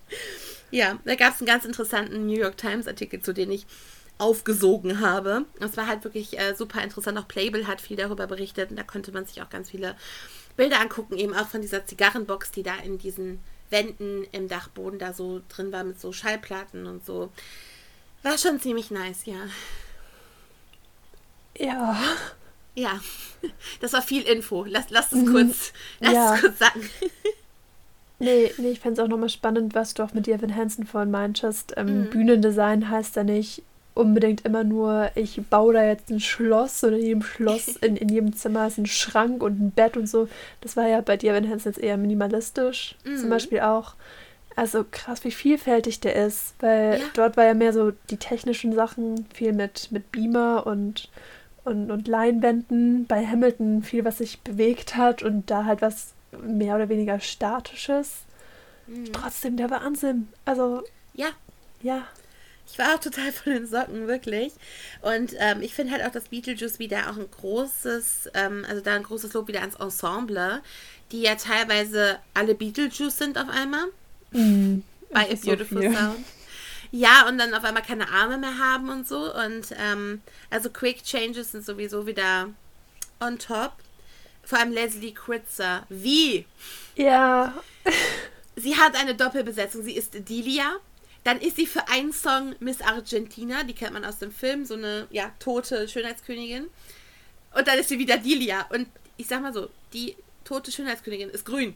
ja, 0.72 0.98
da 1.04 1.14
gab 1.14 1.34
es 1.34 1.40
einen 1.40 1.46
ganz 1.46 1.64
interessanten 1.64 2.26
New 2.26 2.36
York 2.36 2.56
Times 2.56 2.88
Artikel, 2.88 3.20
zu 3.20 3.32
dem 3.32 3.50
ich 3.52 3.64
aufgesogen 4.18 5.00
habe. 5.00 5.44
Das 5.60 5.76
war 5.76 5.86
halt 5.86 6.02
wirklich 6.02 6.38
äh, 6.38 6.54
super 6.54 6.82
interessant. 6.82 7.16
Auch 7.16 7.28
Playbill 7.28 7.68
hat 7.68 7.80
viel 7.80 7.96
darüber 7.96 8.26
berichtet 8.26 8.70
und 8.70 8.76
da 8.76 8.82
konnte 8.82 9.12
man 9.12 9.24
sich 9.24 9.40
auch 9.40 9.50
ganz 9.50 9.70
viele 9.70 9.94
Bilder 10.56 10.80
angucken, 10.80 11.16
eben 11.16 11.32
auch 11.32 11.48
von 11.48 11.62
dieser 11.62 11.86
Zigarrenbox, 11.86 12.50
die 12.50 12.64
da 12.64 12.74
in 12.84 12.98
diesen 12.98 13.40
Wänden 13.70 14.24
im 14.32 14.48
Dachboden 14.48 14.98
da 14.98 15.12
so 15.12 15.40
drin 15.48 15.72
war 15.72 15.84
mit 15.84 16.00
so 16.00 16.12
Schallplatten 16.12 16.86
und 16.86 17.04
so. 17.06 17.30
War 18.22 18.36
schon 18.36 18.60
ziemlich 18.60 18.90
nice, 18.90 19.24
ja. 19.26 19.38
Ja. 21.58 21.98
Ja, 22.74 23.00
das 23.80 23.92
war 23.92 24.00
viel 24.02 24.22
Info. 24.22 24.64
Lass, 24.64 24.90
lass 24.90 25.12
es 25.12 25.28
kurz, 25.30 25.72
lass 25.98 26.12
Ja. 26.14 26.34
es 26.34 26.40
kurz 26.40 26.58
sagen. 26.58 26.88
Nee, 28.18 28.52
nee 28.58 28.70
ich 28.70 28.80
fände 28.80 29.00
es 29.00 29.04
auch 29.04 29.08
nochmal 29.10 29.28
spannend, 29.28 29.74
was 29.74 29.94
du 29.94 30.02
auch 30.04 30.12
mit 30.12 30.28
Evan 30.28 30.54
Hansen 30.54 30.86
vorhin 30.86 31.10
meintest. 31.10 31.74
Ähm, 31.76 32.02
Mhm. 32.02 32.10
Bühnendesign 32.10 32.88
heißt 32.88 33.16
ja 33.16 33.24
nicht 33.24 33.62
unbedingt 34.00 34.44
immer 34.44 34.64
nur, 34.64 35.10
ich 35.14 35.40
baue 35.48 35.74
da 35.74 35.84
jetzt 35.84 36.10
ein 36.10 36.20
Schloss 36.20 36.82
oder 36.84 36.96
in 36.96 37.02
jedem 37.04 37.22
Schloss, 37.22 37.68
in, 37.80 37.96
in 37.96 38.08
jedem 38.08 38.34
Zimmer 38.34 38.66
ist 38.66 38.78
ein 38.78 38.86
Schrank 38.86 39.42
und 39.42 39.60
ein 39.60 39.70
Bett 39.70 39.96
und 39.96 40.08
so. 40.08 40.28
Das 40.60 40.76
war 40.76 40.86
ja 40.88 41.00
bei 41.00 41.16
Evan 41.16 41.48
Hansen 41.48 41.68
jetzt 41.72 41.78
eher 41.82 41.96
minimalistisch 41.96 42.96
zum 43.04 43.26
Mhm. 43.26 43.30
Beispiel 43.30 43.60
auch. 43.60 43.94
Also 44.56 44.84
krass, 44.90 45.22
wie 45.24 45.30
vielfältig 45.30 46.00
der 46.00 46.16
ist, 46.16 46.54
weil 46.60 46.98
Ja. 47.00 47.06
dort 47.14 47.36
war 47.36 47.44
ja 47.44 47.54
mehr 47.54 47.72
so 47.72 47.92
die 48.10 48.16
technischen 48.16 48.72
Sachen, 48.74 49.26
viel 49.32 49.52
mit, 49.52 49.92
mit 49.92 50.10
Beamer 50.10 50.66
und, 50.66 51.08
und, 51.64 51.90
und 51.90 52.08
Leinwänden. 52.08 53.06
Bei 53.06 53.24
Hamilton 53.26 53.82
viel, 53.82 54.04
was 54.04 54.18
sich 54.18 54.40
bewegt 54.40 54.96
hat 54.96 55.22
und 55.22 55.50
da 55.50 55.64
halt 55.66 55.82
was 55.82 56.14
mehr 56.42 56.74
oder 56.74 56.88
weniger 56.88 57.20
Statisches. 57.20 58.24
Mhm. 58.88 59.12
Trotzdem 59.12 59.56
der 59.56 59.70
Wahnsinn. 59.70 60.28
Also, 60.44 60.82
Ja, 61.14 61.28
ja. 61.82 62.02
Ich 62.70 62.78
war 62.78 62.94
auch 62.94 63.00
total 63.00 63.32
von 63.32 63.52
den 63.52 63.66
Socken, 63.66 64.06
wirklich. 64.06 64.52
Und 65.02 65.34
ähm, 65.38 65.62
ich 65.62 65.74
finde 65.74 65.92
halt 65.92 66.04
auch, 66.04 66.12
dass 66.12 66.28
Beetlejuice 66.28 66.78
wieder 66.78 67.10
auch 67.10 67.16
ein 67.16 67.30
großes, 67.30 68.30
ähm, 68.34 68.64
also 68.68 68.80
da 68.80 68.94
ein 68.94 69.02
großes 69.02 69.32
Lob 69.32 69.48
wieder 69.48 69.60
ans 69.60 69.76
Ensemble, 69.76 70.62
die 71.12 71.22
ja 71.22 71.34
teilweise 71.34 72.18
alle 72.34 72.54
Beetlejuice 72.54 73.16
sind 73.16 73.38
auf 73.38 73.48
einmal. 73.48 73.86
Mm, 74.32 74.80
bei 75.10 75.30
A 75.30 75.36
so 75.36 75.46
Beautiful 75.48 75.80
viel. 75.80 75.96
Sound. 75.96 76.24
Ja, 76.92 77.28
und 77.28 77.38
dann 77.38 77.54
auf 77.54 77.64
einmal 77.64 77.82
keine 77.82 78.08
Arme 78.10 78.38
mehr 78.38 78.58
haben 78.58 78.88
und 78.88 79.06
so. 79.06 79.32
Und 79.34 79.74
ähm, 79.78 80.22
also 80.50 80.70
Quick 80.70 81.04
Changes 81.04 81.52
sind 81.52 81.64
sowieso 81.64 82.06
wieder 82.06 82.48
on 83.20 83.38
top. 83.38 83.72
Vor 84.42 84.58
allem 84.58 84.72
Leslie 84.72 85.12
Kritzer. 85.12 85.86
Wie? 85.88 86.46
Ja, 86.96 87.54
Sie 88.56 88.76
hat 88.76 88.96
eine 88.96 89.14
Doppelbesetzung. 89.14 89.82
Sie 89.82 89.96
ist 89.96 90.28
Delia. 90.28 90.76
Dann 91.24 91.40
ist 91.40 91.56
sie 91.56 91.66
für 91.66 91.86
einen 91.88 92.12
Song 92.12 92.54
Miss 92.60 92.80
Argentina. 92.80 93.62
Die 93.64 93.74
kennt 93.74 93.92
man 93.92 94.04
aus 94.04 94.18
dem 94.18 94.32
Film. 94.32 94.64
So 94.64 94.74
eine, 94.74 95.06
ja, 95.10 95.32
tote 95.38 95.88
Schönheitskönigin. 95.88 96.68
Und 97.54 97.68
dann 97.68 97.78
ist 97.78 97.88
sie 97.88 97.98
wieder 97.98 98.16
Delia. 98.16 98.66
Und 98.70 98.88
ich 99.16 99.26
sag 99.26 99.42
mal 99.42 99.52
so, 99.52 99.68
die 99.92 100.16
tote 100.44 100.72
Schönheitskönigin 100.72 101.30
ist 101.30 101.44
grün. 101.44 101.74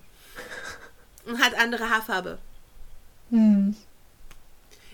Und 1.27 1.43
hat 1.43 1.55
andere 1.55 1.89
Haarfarbe. 1.91 2.39
hm. 3.31 3.75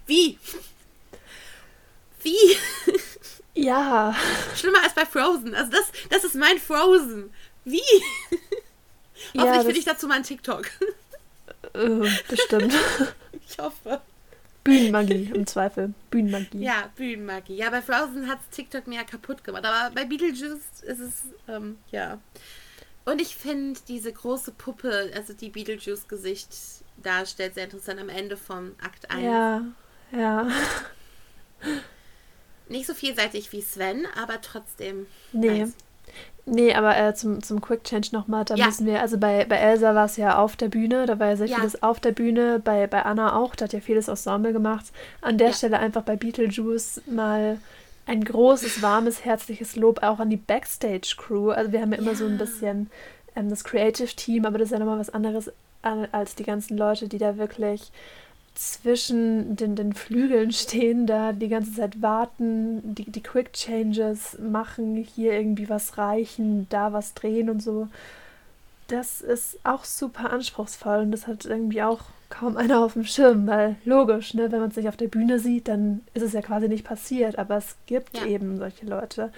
Wie? 0.06 0.38
Wie? 2.22 2.56
ja. 3.54 4.14
Schlimmer 4.56 4.82
als 4.82 4.94
bei 4.94 5.06
Frozen. 5.06 5.54
Also 5.54 5.70
das, 5.70 5.90
das 6.08 6.24
ist 6.24 6.34
mein 6.34 6.58
Frozen. 6.58 7.32
Wie? 7.64 7.82
Ja, 9.32 9.42
Hoffentlich 9.42 9.62
finde 9.62 9.78
ich 9.78 9.84
dazu 9.84 10.08
mal 10.08 10.14
einen 10.14 10.24
TikTok. 10.24 10.66
Äh, 11.74 12.10
bestimmt. 12.28 12.74
Ich 13.48 13.58
hoffe. 13.58 14.00
Bühnenmagie 14.70 15.30
im 15.34 15.46
Zweifel. 15.46 15.94
Bühnenmagie. 16.10 16.62
Ja, 16.62 16.90
Bühnenmagie. 16.96 17.56
Ja, 17.56 17.70
bei 17.70 17.82
Frozen 17.82 18.28
hat 18.28 18.38
TikTok 18.50 18.86
mir 18.86 18.96
ja 18.96 19.04
kaputt 19.04 19.44
gemacht. 19.44 19.64
Aber 19.64 19.94
bei 19.94 20.04
Beetlejuice 20.04 20.82
ist 20.82 21.00
es, 21.00 21.22
ähm, 21.48 21.78
ja. 21.90 22.18
Und 23.04 23.20
ich 23.20 23.34
finde 23.34 23.80
diese 23.88 24.12
große 24.12 24.52
Puppe, 24.52 25.10
also 25.14 25.32
die 25.32 25.48
Beetlejuice-Gesicht 25.48 26.48
darstellt, 27.02 27.54
sehr 27.54 27.64
interessant 27.64 28.00
am 28.00 28.08
Ende 28.08 28.36
vom 28.36 28.72
Akt 28.82 29.10
1. 29.10 29.24
Ja, 29.24 29.64
ja. 30.12 30.48
Nicht 32.68 32.86
so 32.86 32.94
vielseitig 32.94 33.50
wie 33.52 33.62
Sven, 33.62 34.06
aber 34.16 34.40
trotzdem. 34.40 35.06
Nee. 35.32 35.60
nice. 35.60 35.74
Nee, 36.46 36.74
aber 36.74 36.96
äh, 36.96 37.14
zum, 37.14 37.42
zum 37.42 37.60
Quick 37.60 37.84
Change 37.84 38.08
nochmal, 38.12 38.44
da 38.44 38.54
Ja. 38.56 38.66
müssen 38.66 38.86
wir, 38.86 39.00
also 39.00 39.18
bei, 39.18 39.44
bei 39.44 39.56
Elsa 39.56 39.94
war 39.94 40.06
es 40.06 40.16
ja 40.16 40.38
auf 40.38 40.56
der 40.56 40.68
Bühne, 40.68 41.06
da 41.06 41.18
war 41.18 41.28
ja 41.28 41.36
sehr 41.36 41.46
Ja. 41.46 41.56
vieles 41.58 41.82
auf 41.82 42.00
der 42.00 42.12
Bühne, 42.12 42.58
bei, 42.58 42.86
bei 42.86 43.02
Anna 43.04 43.36
auch, 43.36 43.54
da 43.54 43.64
hat 43.66 43.72
ja 43.72 43.80
vieles 43.80 44.08
Ensemble 44.08 44.52
gemacht. 44.52 44.86
An 45.20 45.38
der 45.38 45.48
Ja. 45.48 45.52
Stelle 45.52 45.78
einfach 45.78 46.02
bei 46.02 46.16
Beetlejuice 46.16 47.02
mal 47.06 47.58
ein 48.06 48.24
großes, 48.24 48.82
warmes, 48.82 49.24
herzliches 49.24 49.76
Lob 49.76 50.02
auch 50.02 50.18
an 50.18 50.30
die 50.30 50.36
Backstage-Crew. 50.38 51.50
Also 51.50 51.70
wir 51.72 51.80
haben 51.82 51.92
ja 51.92 51.98
immer 51.98 52.16
so 52.16 52.24
ein 52.26 52.38
bisschen 52.38 52.90
ähm, 53.36 53.50
das 53.50 53.62
Creative 53.62 54.08
Team, 54.08 54.44
aber 54.46 54.58
das 54.58 54.66
ist 54.68 54.72
ja 54.72 54.78
nochmal 54.78 54.98
was 54.98 55.10
anderes 55.10 55.52
an, 55.82 56.08
als 56.10 56.34
die 56.34 56.42
ganzen 56.44 56.76
Leute, 56.76 57.06
die 57.06 57.18
da 57.18 57.36
wirklich 57.36 57.92
zwischen 58.60 59.56
den, 59.56 59.74
den 59.74 59.94
Flügeln 59.94 60.52
stehen, 60.52 61.06
da 61.06 61.32
die 61.32 61.48
ganze 61.48 61.72
Zeit 61.72 62.02
warten, 62.02 62.94
die, 62.94 63.10
die 63.10 63.22
Quick 63.22 63.54
Changes 63.54 64.38
machen, 64.38 64.96
hier 64.96 65.32
irgendwie 65.32 65.70
was 65.70 65.96
reichen, 65.96 66.66
da 66.68 66.92
was 66.92 67.14
drehen 67.14 67.48
und 67.48 67.62
so. 67.62 67.88
Das 68.88 69.22
ist 69.22 69.58
auch 69.64 69.84
super 69.84 70.30
anspruchsvoll 70.30 70.98
und 70.98 71.10
das 71.12 71.26
hat 71.26 71.46
irgendwie 71.46 71.80
auch 71.82 72.00
kaum 72.28 72.58
einer 72.58 72.84
auf 72.84 72.92
dem 72.92 73.04
Schirm, 73.04 73.46
weil 73.46 73.76
logisch, 73.86 74.34
ne, 74.34 74.52
wenn 74.52 74.60
man 74.60 74.68
es 74.70 74.76
nicht 74.76 74.88
auf 74.90 74.96
der 74.96 75.08
Bühne 75.08 75.38
sieht, 75.38 75.66
dann 75.66 76.02
ist 76.12 76.22
es 76.22 76.34
ja 76.34 76.42
quasi 76.42 76.68
nicht 76.68 76.84
passiert, 76.84 77.38
aber 77.38 77.56
es 77.56 77.76
gibt 77.86 78.18
Ja. 78.18 78.26
eben 78.26 78.58
solche 78.58 78.84
Leute. 78.84 79.32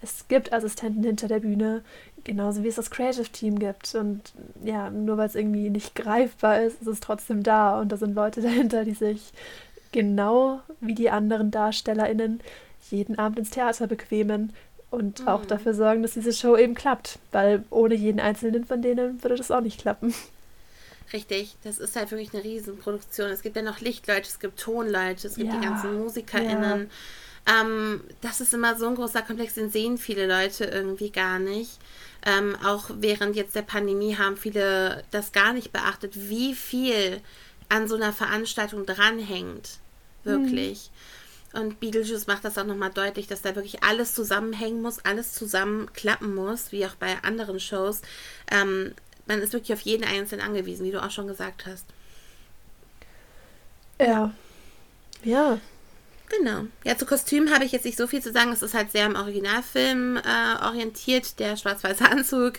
Es 0.00 0.28
gibt 0.28 0.52
Assistenten 0.52 1.02
hinter 1.02 1.26
der 1.26 1.40
Bühne, 1.40 1.82
genauso 2.24 2.62
wie 2.64 2.68
es 2.68 2.76
das 2.76 2.90
Creative 2.90 3.28
Team 3.30 3.58
gibt. 3.58 3.94
Und 3.94 4.22
ja, 4.64 4.90
nur 4.90 5.16
weil 5.18 5.26
es 5.28 5.34
irgendwie 5.34 5.70
nicht 5.70 5.94
greifbar 5.94 6.62
ist, 6.62 6.80
ist 6.82 6.88
es 6.88 7.00
trotzdem 7.00 7.42
da. 7.42 7.80
Und 7.80 7.90
da 7.92 7.96
sind 7.96 8.14
Leute 8.14 8.40
dahinter, 8.42 8.84
die 8.84 8.94
sich 8.94 9.32
genau 9.92 10.60
wie 10.80 10.94
die 10.94 11.10
anderen 11.10 11.50
DarstellerInnen 11.50 12.40
jeden 12.90 13.18
Abend 13.18 13.38
ins 13.38 13.50
Theater 13.50 13.86
bequemen 13.86 14.52
und 14.90 15.26
auch 15.26 15.44
Mhm. 15.44 15.46
dafür 15.46 15.74
sorgen, 15.74 16.02
dass 16.02 16.14
diese 16.14 16.32
Show 16.32 16.56
eben 16.56 16.74
klappt. 16.74 17.18
Weil 17.32 17.64
ohne 17.70 17.94
jeden 17.94 18.20
einzelnen 18.20 18.64
von 18.64 18.82
denen 18.82 19.22
würde 19.22 19.36
das 19.36 19.50
auch 19.50 19.60
nicht 19.60 19.80
klappen. 19.80 20.14
Richtig, 21.12 21.56
das 21.64 21.78
ist 21.78 21.96
halt 21.96 22.10
wirklich 22.10 22.34
eine 22.34 22.44
Riesenproduktion. 22.44 23.30
Es 23.30 23.42
gibt 23.42 23.56
ja 23.56 23.62
noch 23.62 23.80
Lichtleute, 23.80 24.28
es 24.28 24.38
gibt 24.40 24.60
Tonleute, 24.60 25.26
es 25.26 25.38
gibt 25.38 25.52
Ja, 25.52 25.52
die 25.52 25.60
ganzen 25.60 25.94
MusikerInnen. 25.94 26.90
Ähm, 27.48 28.02
das 28.20 28.40
ist 28.40 28.52
immer 28.52 28.76
so 28.76 28.86
ein 28.86 28.94
großer 28.94 29.22
Komplex, 29.22 29.54
den 29.54 29.70
sehen 29.70 29.98
viele 29.98 30.26
Leute 30.26 30.64
irgendwie 30.64 31.10
gar 31.10 31.38
nicht. 31.38 31.78
Ähm, 32.26 32.56
auch 32.64 32.90
während 32.94 33.36
jetzt 33.36 33.54
der 33.54 33.62
Pandemie 33.62 34.16
haben 34.16 34.36
viele 34.36 35.04
das 35.10 35.32
gar 35.32 35.52
nicht 35.52 35.72
beachtet, 35.72 36.12
wie 36.14 36.54
viel 36.54 37.20
an 37.68 37.88
so 37.88 37.94
einer 37.94 38.12
Veranstaltung 38.12 38.86
dranhängt. 38.86 39.78
Wirklich. 40.24 40.90
Und 41.52 41.80
Beetlejuice 41.80 42.26
macht 42.26 42.44
das 42.44 42.58
auch 42.58 42.64
nochmal 42.64 42.90
deutlich, 42.90 43.26
dass 43.26 43.40
da 43.40 43.54
wirklich 43.54 43.82
alles 43.82 44.14
zusammenhängen 44.14 44.82
muss, 44.82 45.04
alles 45.04 45.32
zusammenklappen 45.32 46.34
muss, 46.34 46.72
wie 46.72 46.84
auch 46.84 46.94
bei 46.96 47.16
anderen 47.22 47.60
Shows. 47.60 48.02
Ähm, 48.50 48.94
man 49.26 49.40
ist 49.40 49.52
wirklich 49.52 49.72
auf 49.72 49.80
jeden 49.80 50.04
Einzelnen 50.04 50.44
angewiesen, 50.44 50.84
wie 50.84 50.90
du 50.90 51.02
auch 51.02 51.10
schon 51.10 51.26
gesagt 51.26 51.66
hast. 51.66 51.86
Ja. 54.00 54.32
Ja. 55.24 55.58
Genau. 56.30 56.66
Ja, 56.84 56.96
zu 56.96 57.06
Kostüm 57.06 57.50
habe 57.52 57.64
ich 57.64 57.72
jetzt 57.72 57.86
nicht 57.86 57.96
so 57.96 58.06
viel 58.06 58.22
zu 58.22 58.32
sagen. 58.32 58.52
Es 58.52 58.60
ist 58.60 58.74
halt 58.74 58.92
sehr 58.92 59.06
am 59.06 59.16
Originalfilm 59.16 60.18
äh, 60.18 60.64
orientiert. 60.64 61.38
Der 61.38 61.56
schwarz-weiße 61.56 62.04
Anzug 62.04 62.54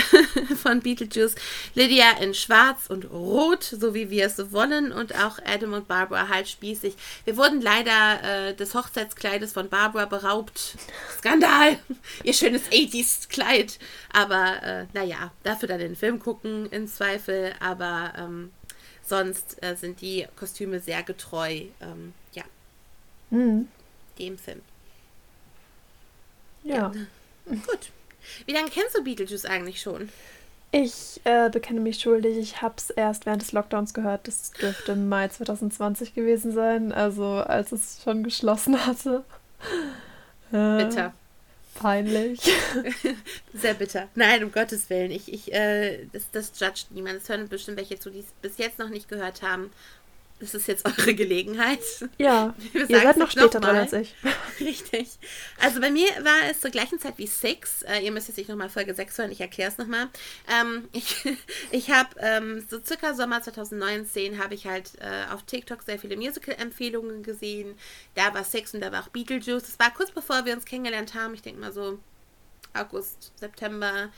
von 0.62 0.80
Beetlejuice. 0.80 1.36
Lydia 1.74 2.10
in 2.20 2.34
schwarz 2.34 2.86
und 2.88 3.10
rot, 3.10 3.62
so 3.62 3.94
wie 3.94 4.10
wir 4.10 4.26
es 4.26 4.52
wollen. 4.52 4.90
Und 4.90 5.14
auch 5.14 5.38
Adam 5.44 5.74
und 5.74 5.86
Barbara 5.86 6.28
halt 6.28 6.48
spießig. 6.48 6.96
Wir 7.24 7.36
wurden 7.36 7.60
leider 7.60 8.48
äh, 8.48 8.54
des 8.54 8.74
Hochzeitskleides 8.74 9.52
von 9.52 9.68
Barbara 9.68 10.06
beraubt. 10.06 10.76
Skandal! 11.18 11.78
Ihr 12.24 12.34
schönes 12.34 12.64
80s 12.70 13.28
Kleid. 13.28 13.78
Aber 14.12 14.62
äh, 14.62 14.86
naja, 14.92 15.32
dafür 15.44 15.68
dann 15.68 15.78
den 15.78 15.96
Film 15.96 16.18
gucken 16.18 16.68
im 16.70 16.88
Zweifel. 16.88 17.52
Aber 17.60 18.12
ähm, 18.18 18.50
sonst 19.02 19.62
äh, 19.62 19.76
sind 19.76 20.00
die 20.00 20.26
Kostüme 20.36 20.80
sehr 20.80 21.04
getreu. 21.04 21.62
Ähm, 21.80 22.12
ja, 22.32 22.42
Hm. 23.34 23.68
dem 24.18 24.38
Film. 24.38 24.62
Ja. 26.62 26.92
Gut. 27.46 27.90
Wie 28.46 28.52
lange 28.52 28.70
kennst 28.70 28.96
du 28.96 29.02
Beetlejuice 29.02 29.44
eigentlich 29.44 29.80
schon? 29.80 30.08
Ich 30.70 31.20
äh, 31.24 31.50
bekenne 31.50 31.80
mich 31.80 31.98
schuldig. 31.98 32.38
Ich 32.38 32.62
habe 32.62 32.74
es 32.78 32.90
erst 32.90 33.26
während 33.26 33.42
des 33.42 33.50
Lockdowns 33.50 33.92
gehört. 33.92 34.28
Das 34.28 34.52
dürfte 34.52 34.92
im 34.92 35.08
Mai 35.08 35.28
2020 35.28 36.14
gewesen 36.14 36.52
sein, 36.52 36.92
also 36.92 37.24
als 37.24 37.72
es 37.72 38.00
schon 38.04 38.22
geschlossen 38.22 38.86
hatte. 38.86 39.24
Äh, 40.52 40.84
Bitter. 40.84 41.14
Peinlich. 41.74 42.40
Sehr 43.52 43.74
bitter. 43.74 44.08
Nein, 44.14 44.44
um 44.44 44.52
Gottes 44.52 44.88
Willen. 44.90 45.10
Ich, 45.10 45.32
ich, 45.32 45.52
äh, 45.52 46.06
das, 46.12 46.30
das 46.30 46.52
judgt 46.58 46.86
niemand. 46.90 47.20
Das 47.20 47.28
hören 47.28 47.48
bestimmt 47.48 47.78
welche 47.78 47.98
zu, 47.98 48.10
die 48.10 48.20
es 48.20 48.26
bis 48.42 48.58
jetzt 48.58 48.78
noch 48.78 48.90
nicht 48.90 49.08
gehört 49.08 49.42
haben 49.42 49.72
das 50.40 50.54
ist 50.54 50.66
jetzt 50.66 50.84
eure 50.84 51.14
Gelegenheit. 51.14 51.80
Ja, 52.18 52.54
ihr 52.72 52.86
seid 52.86 53.16
noch 53.16 53.30
später 53.30 53.60
noch 53.60 53.68
dran 53.68 53.76
als 53.76 53.92
ich. 53.92 54.14
Richtig. 54.60 55.18
Also 55.60 55.80
bei 55.80 55.90
mir 55.90 56.08
war 56.22 56.50
es 56.50 56.60
zur 56.60 56.70
gleichen 56.70 56.98
Zeit 56.98 57.14
wie 57.18 57.26
Six. 57.26 57.82
Äh, 57.82 58.00
ihr 58.00 58.12
müsst 58.12 58.28
jetzt 58.28 58.36
nicht 58.36 58.48
nochmal 58.48 58.68
Folge 58.68 58.94
6 58.94 59.18
hören, 59.18 59.30
ich 59.30 59.40
erkläre 59.40 59.70
es 59.70 59.78
nochmal. 59.78 60.08
Ähm, 60.60 60.88
ich 60.92 61.24
ich 61.70 61.90
habe 61.90 62.10
ähm, 62.18 62.66
so 62.68 62.80
circa 62.84 63.14
Sommer 63.14 63.42
2019 63.42 64.42
habe 64.42 64.54
ich 64.54 64.66
halt 64.66 64.92
äh, 65.00 65.32
auf 65.32 65.44
TikTok 65.44 65.82
sehr 65.82 65.98
viele 65.98 66.16
Musical-Empfehlungen 66.16 67.22
gesehen. 67.22 67.78
Da 68.14 68.34
war 68.34 68.44
Six 68.44 68.74
und 68.74 68.80
da 68.80 68.92
war 68.92 69.04
auch 69.04 69.08
Beetlejuice. 69.08 69.64
Das 69.64 69.78
war 69.78 69.94
kurz 69.94 70.10
bevor 70.10 70.44
wir 70.44 70.54
uns 70.54 70.64
kennengelernt 70.64 71.14
haben. 71.14 71.34
Ich 71.34 71.42
denke 71.42 71.60
mal 71.60 71.72
so 71.72 71.98
August, 72.74 73.32
September. 73.36 74.10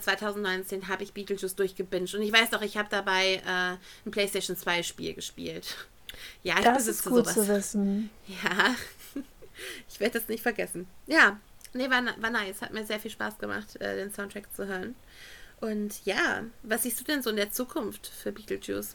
2019 0.00 0.82
äh, 0.82 0.84
habe 0.86 1.02
ich 1.02 1.12
Beetlejuice 1.12 1.56
durchgebinged. 1.56 2.14
Und 2.14 2.22
ich 2.22 2.32
weiß 2.32 2.52
noch, 2.52 2.62
ich 2.62 2.76
habe 2.76 2.88
dabei 2.90 3.42
äh, 3.46 3.76
ein 4.06 4.10
PlayStation 4.10 4.56
2 4.56 4.82
Spiel 4.82 5.14
gespielt. 5.14 5.76
Ja, 6.44 6.58
ich 6.58 6.64
das 6.64 6.86
ist 6.86 7.04
gut 7.04 7.24
sowas. 7.26 7.34
zu 7.34 7.48
wissen. 7.48 8.08
Ja, 8.28 8.76
ich 9.88 9.98
werde 9.98 10.20
das 10.20 10.28
nicht 10.28 10.44
vergessen. 10.44 10.86
Ja, 11.08 11.40
nee, 11.72 11.90
war, 11.90 12.04
war 12.20 12.30
nice. 12.30 12.62
Hat 12.62 12.72
mir 12.72 12.86
sehr 12.86 13.00
viel 13.00 13.10
Spaß 13.10 13.38
gemacht, 13.38 13.74
äh, 13.80 13.96
den 13.96 14.12
Soundtrack 14.12 14.46
zu 14.54 14.64
hören. 14.68 14.94
Und 15.60 16.04
ja, 16.04 16.44
was 16.62 16.84
siehst 16.84 17.00
du 17.00 17.04
denn 17.04 17.20
so 17.20 17.30
in 17.30 17.36
der 17.36 17.50
Zukunft 17.50 18.06
für 18.06 18.30
Beetlejuice? 18.30 18.94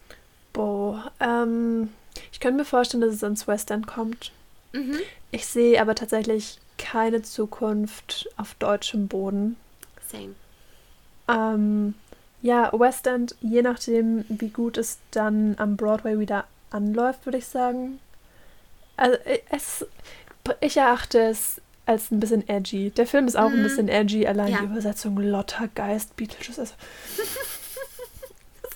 Boah, 0.53 1.11
ähm, 1.19 1.89
ich 2.31 2.39
könnte 2.39 2.59
mir 2.59 2.65
vorstellen, 2.65 3.01
dass 3.01 3.15
es 3.15 3.23
ins 3.23 3.47
Western 3.47 3.85
kommt. 3.85 4.31
Mhm. 4.71 4.99
Ich 5.31 5.45
sehe 5.45 5.81
aber 5.81 5.95
tatsächlich 5.95 6.57
keine 6.79 7.21
Zukunft 7.21 8.27
auf 8.37 8.55
deutschem 8.55 9.07
Boden. 9.07 9.57
Same. 10.07 10.33
Ähm, 11.27 11.93
ja, 12.41 12.71
West 12.73 13.05
End, 13.05 13.35
je 13.41 13.61
nachdem, 13.61 14.25
wie 14.29 14.49
gut 14.49 14.77
es 14.77 14.97
dann 15.11 15.55
am 15.59 15.77
Broadway 15.77 16.17
wieder 16.17 16.45
anläuft, 16.71 17.25
würde 17.25 17.37
ich 17.37 17.45
sagen. 17.45 17.99
Also, 18.97 19.17
äh, 19.25 19.39
es, 19.51 19.85
ich 20.61 20.77
erachte 20.77 21.19
es 21.19 21.61
als 21.85 22.11
ein 22.11 22.19
bisschen 22.19 22.47
edgy. 22.47 22.91
Der 22.91 23.07
Film 23.07 23.27
ist 23.27 23.35
auch 23.35 23.49
mm. 23.49 23.53
ein 23.53 23.59
mhm. 23.59 23.63
bisschen 23.63 23.89
edgy, 23.89 24.25
allein 24.25 24.51
ja. 24.51 24.59
die 24.59 24.65
Übersetzung 24.65 25.17
Lottergeist, 25.17 26.15
Beetlejuice. 26.15 26.59
Also, 26.59 26.73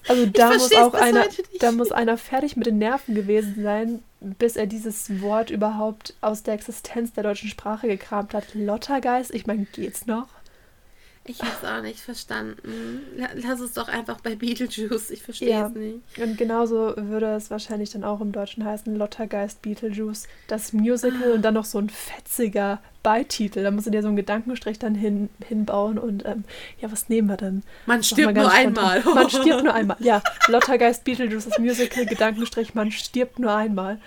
also 0.07 0.25
da 0.25 0.53
muss 0.53 0.73
auch 0.73 0.93
einer, 0.93 1.25
da 1.59 1.71
muss 1.71 1.91
einer 1.91 2.17
fertig 2.17 2.55
mit 2.55 2.67
den 2.67 2.77
Nerven 2.77 3.15
gewesen 3.15 3.63
sein, 3.63 4.03
bis 4.19 4.55
er 4.55 4.67
dieses 4.67 5.21
Wort 5.21 5.49
überhaupt 5.49 6.15
aus 6.21 6.43
der 6.43 6.53
Existenz 6.55 7.13
der 7.13 7.23
deutschen 7.23 7.49
Sprache 7.49 7.87
gekramt 7.87 8.33
hat. 8.33 8.53
Lottergeist, 8.53 9.33
ich 9.33 9.47
meine, 9.47 9.65
geht's 9.65 10.05
noch? 10.05 10.27
Ich 11.25 11.39
habe 11.41 11.51
es 11.61 11.69
auch 11.69 11.81
nicht 11.81 11.99
verstanden. 11.99 13.01
Lass 13.35 13.61
es 13.61 13.73
doch 13.73 13.87
einfach 13.87 14.19
bei 14.19 14.35
Beetlejuice. 14.35 15.09
Ich 15.09 15.23
verstehe 15.23 15.51
ja. 15.51 15.67
es 15.67 15.73
nicht. 15.73 15.99
Und 16.17 16.37
genauso 16.37 16.93
würde 16.97 17.35
es 17.35 17.49
wahrscheinlich 17.49 17.91
dann 17.91 18.03
auch 18.03 18.19
im 18.19 18.33
Deutschen 18.33 18.65
heißen: 18.65 18.93
Lottergeist 18.93 19.61
Beetlejuice. 19.61 20.27
Das 20.47 20.73
Musical 20.73 21.31
ah. 21.31 21.35
und 21.35 21.41
dann 21.41 21.53
noch 21.53 21.63
so 21.63 21.79
ein 21.79 21.89
fetziger 21.89 22.81
Beititel. 23.03 23.63
Da 23.63 23.71
muss 23.71 23.85
er 23.85 23.93
dir 23.93 24.01
so 24.01 24.09
einen 24.09 24.17
Gedankenstrich 24.17 24.79
dann 24.79 24.95
hin, 24.95 25.29
hinbauen. 25.47 25.97
Und 25.97 26.25
ähm, 26.25 26.43
ja, 26.81 26.91
was 26.91 27.07
nehmen 27.07 27.29
wir 27.29 27.37
denn? 27.37 27.63
Man 27.85 28.03
stirbt 28.03 28.35
nur 28.35 28.51
einmal. 28.51 29.01
Man 29.03 29.29
stirbt 29.29 29.45
nur 29.63 29.73
einmal. 29.73 29.97
Ja, 29.99 30.21
Lottergeist 30.47 31.05
Beetlejuice, 31.05 31.45
das 31.47 31.57
Musical, 31.57 32.05
Gedankenstrich, 32.05 32.73
man 32.73 32.91
stirbt 32.91 33.39
nur 33.39 33.53
einmal. 33.53 33.97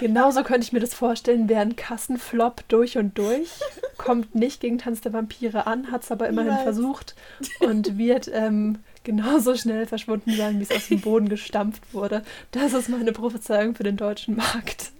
Genauso 0.00 0.42
könnte 0.42 0.66
ich 0.66 0.72
mir 0.72 0.80
das 0.80 0.94
vorstellen, 0.94 1.48
wäre 1.48 1.62
ein 1.62 1.76
Kassenflop 1.76 2.62
durch 2.68 2.98
und 2.98 3.16
durch, 3.18 3.50
kommt 3.96 4.34
nicht 4.34 4.60
gegen 4.60 4.78
Tanz 4.78 5.00
der 5.00 5.12
Vampire 5.12 5.66
an, 5.66 5.90
hat 5.90 6.02
es 6.02 6.10
aber 6.10 6.28
immerhin 6.28 6.58
versucht 6.62 7.14
und 7.60 7.98
wird 7.98 8.30
ähm, 8.32 8.78
genauso 9.04 9.56
schnell 9.56 9.86
verschwunden 9.86 10.32
sein, 10.36 10.58
wie 10.58 10.64
es 10.64 10.70
aus 10.70 10.88
dem 10.88 11.00
Boden 11.00 11.28
gestampft 11.28 11.92
wurde. 11.92 12.22
Das 12.50 12.72
ist 12.72 12.88
meine 12.88 13.12
Prophezeiung 13.12 13.74
für 13.74 13.84
den 13.84 13.96
deutschen 13.96 14.36
Markt. 14.36 14.92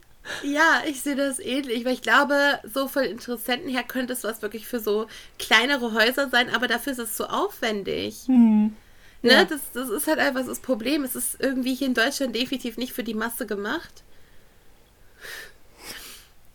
Ja, 0.44 0.82
ich 0.86 1.00
sehe 1.00 1.16
das 1.16 1.40
ähnlich, 1.40 1.84
weil 1.84 1.94
ich 1.94 2.02
glaube, 2.02 2.60
so 2.64 2.86
von 2.86 3.02
Interessenten 3.02 3.68
her 3.68 3.82
könnte 3.82 4.12
es 4.12 4.22
was 4.22 4.40
wirklich 4.40 4.66
für 4.66 4.78
so 4.78 5.06
kleinere 5.38 5.94
Häuser 5.94 6.28
sein, 6.28 6.48
aber 6.54 6.68
dafür 6.68 6.92
ist 6.92 7.00
es 7.00 7.16
so 7.16 7.26
aufwendig. 7.26 8.26
Hm. 8.26 8.76
Ne, 9.22 9.32
ja. 9.32 9.44
das, 9.44 9.60
das 9.72 9.88
ist 9.88 10.06
halt 10.06 10.18
einfach 10.18 10.44
das 10.44 10.60
Problem. 10.60 11.04
Es 11.04 11.14
ist 11.14 11.36
irgendwie 11.40 11.74
hier 11.74 11.86
in 11.86 11.94
Deutschland 11.94 12.34
definitiv 12.34 12.76
nicht 12.76 12.92
für 12.92 13.04
die 13.04 13.14
Masse 13.14 13.46
gemacht. 13.46 14.02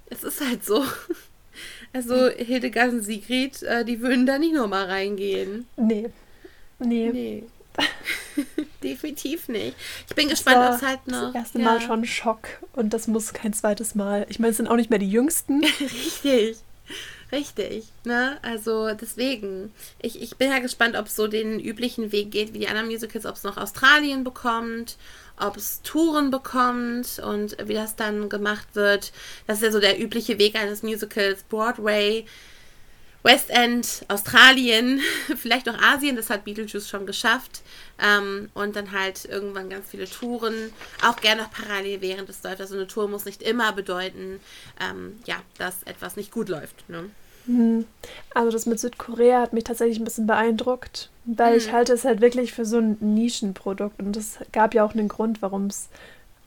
Es 0.09 0.23
ist 0.23 0.41
halt 0.41 0.65
so. 0.65 0.83
Also 1.93 2.29
Hildegard 2.29 2.91
und 2.91 3.01
Sigrid, 3.01 3.63
äh, 3.63 3.83
die 3.83 4.01
würden 4.01 4.27
da 4.27 4.37
nicht 4.37 4.53
nochmal 4.53 4.85
reingehen. 4.85 5.65
Nee. 5.75 6.09
Nee. 6.77 7.09
Nee. 7.11 7.43
Definitiv 8.83 9.47
nicht. 9.47 9.75
Ich 10.07 10.15
bin 10.15 10.29
das 10.29 10.43
gespannt, 10.43 10.69
ob 10.69 10.75
es 10.75 10.87
halt 10.87 11.07
noch. 11.07 11.33
Das 11.33 11.35
erste 11.35 11.59
ja. 11.59 11.65
Mal 11.65 11.81
schon 11.81 12.05
Schock 12.05 12.47
und 12.73 12.93
das 12.93 13.07
muss 13.07 13.33
kein 13.33 13.53
zweites 13.53 13.95
Mal. 13.95 14.25
Ich 14.29 14.37
meine, 14.37 14.51
es 14.51 14.57
sind 14.57 14.67
auch 14.67 14.75
nicht 14.75 14.89
mehr 14.89 14.99
die 14.99 15.09
Jüngsten. 15.09 15.63
Richtig. 15.79 16.57
Richtig, 17.31 17.85
ne? 18.05 18.37
Also 18.41 18.93
deswegen. 18.93 19.73
Ich, 19.99 20.21
ich 20.21 20.37
bin 20.37 20.49
ja 20.49 20.59
gespannt, 20.59 20.95
ob 20.95 21.07
es 21.07 21.15
so 21.15 21.27
den 21.27 21.59
üblichen 21.59 22.11
Weg 22.11 22.31
geht 22.31 22.53
wie 22.53 22.59
die 22.59 22.67
anderen 22.67 22.87
Musicals, 22.87 23.25
ob 23.25 23.35
es 23.35 23.43
noch 23.43 23.57
Australien 23.57 24.23
bekommt 24.23 24.97
ob 25.39 25.57
es 25.57 25.81
Touren 25.83 26.31
bekommt 26.31 27.19
und 27.19 27.57
wie 27.63 27.73
das 27.73 27.95
dann 27.95 28.29
gemacht 28.29 28.67
wird. 28.73 29.11
Das 29.45 29.57
ist 29.57 29.63
ja 29.63 29.71
so 29.71 29.79
der 29.79 29.99
übliche 29.99 30.39
Weg 30.39 30.55
eines 30.55 30.83
Musicals. 30.83 31.43
Broadway, 31.43 32.25
West 33.23 33.49
End, 33.49 34.05
Australien, 34.07 35.01
vielleicht 35.37 35.67
auch 35.69 35.77
Asien, 35.81 36.15
das 36.15 36.29
hat 36.29 36.45
Beetlejuice 36.45 36.87
schon 36.87 37.05
geschafft. 37.05 37.61
Ähm, 37.99 38.49
und 38.53 38.75
dann 38.75 38.91
halt 38.91 39.25
irgendwann 39.25 39.69
ganz 39.69 39.89
viele 39.89 40.09
Touren, 40.09 40.71
auch 41.03 41.17
gerne 41.17 41.41
noch 41.43 41.51
parallel 41.51 42.01
während 42.01 42.29
es 42.29 42.43
läuft. 42.43 42.61
Also 42.61 42.75
eine 42.75 42.87
Tour 42.87 43.07
muss 43.07 43.25
nicht 43.25 43.41
immer 43.41 43.73
bedeuten, 43.73 44.39
ähm, 44.79 45.19
ja, 45.25 45.41
dass 45.57 45.83
etwas 45.83 46.15
nicht 46.15 46.31
gut 46.31 46.49
läuft. 46.49 46.87
Ne? 46.89 47.09
Hm. 47.47 47.85
Also 48.33 48.51
das 48.51 48.65
mit 48.65 48.79
Südkorea 48.79 49.41
hat 49.41 49.53
mich 49.53 49.63
tatsächlich 49.63 49.99
ein 49.99 50.03
bisschen 50.03 50.27
beeindruckt, 50.27 51.09
weil 51.25 51.53
mhm. 51.53 51.57
ich 51.57 51.71
halte 51.71 51.93
es 51.93 52.05
halt 52.05 52.21
wirklich 52.21 52.53
für 52.53 52.65
so 52.65 52.77
ein 52.77 52.97
Nischenprodukt 52.99 53.99
und 54.01 54.15
es 54.15 54.37
gab 54.51 54.73
ja 54.73 54.83
auch 54.83 54.93
einen 54.93 55.07
Grund, 55.07 55.41
warum 55.41 55.67
es 55.67 55.89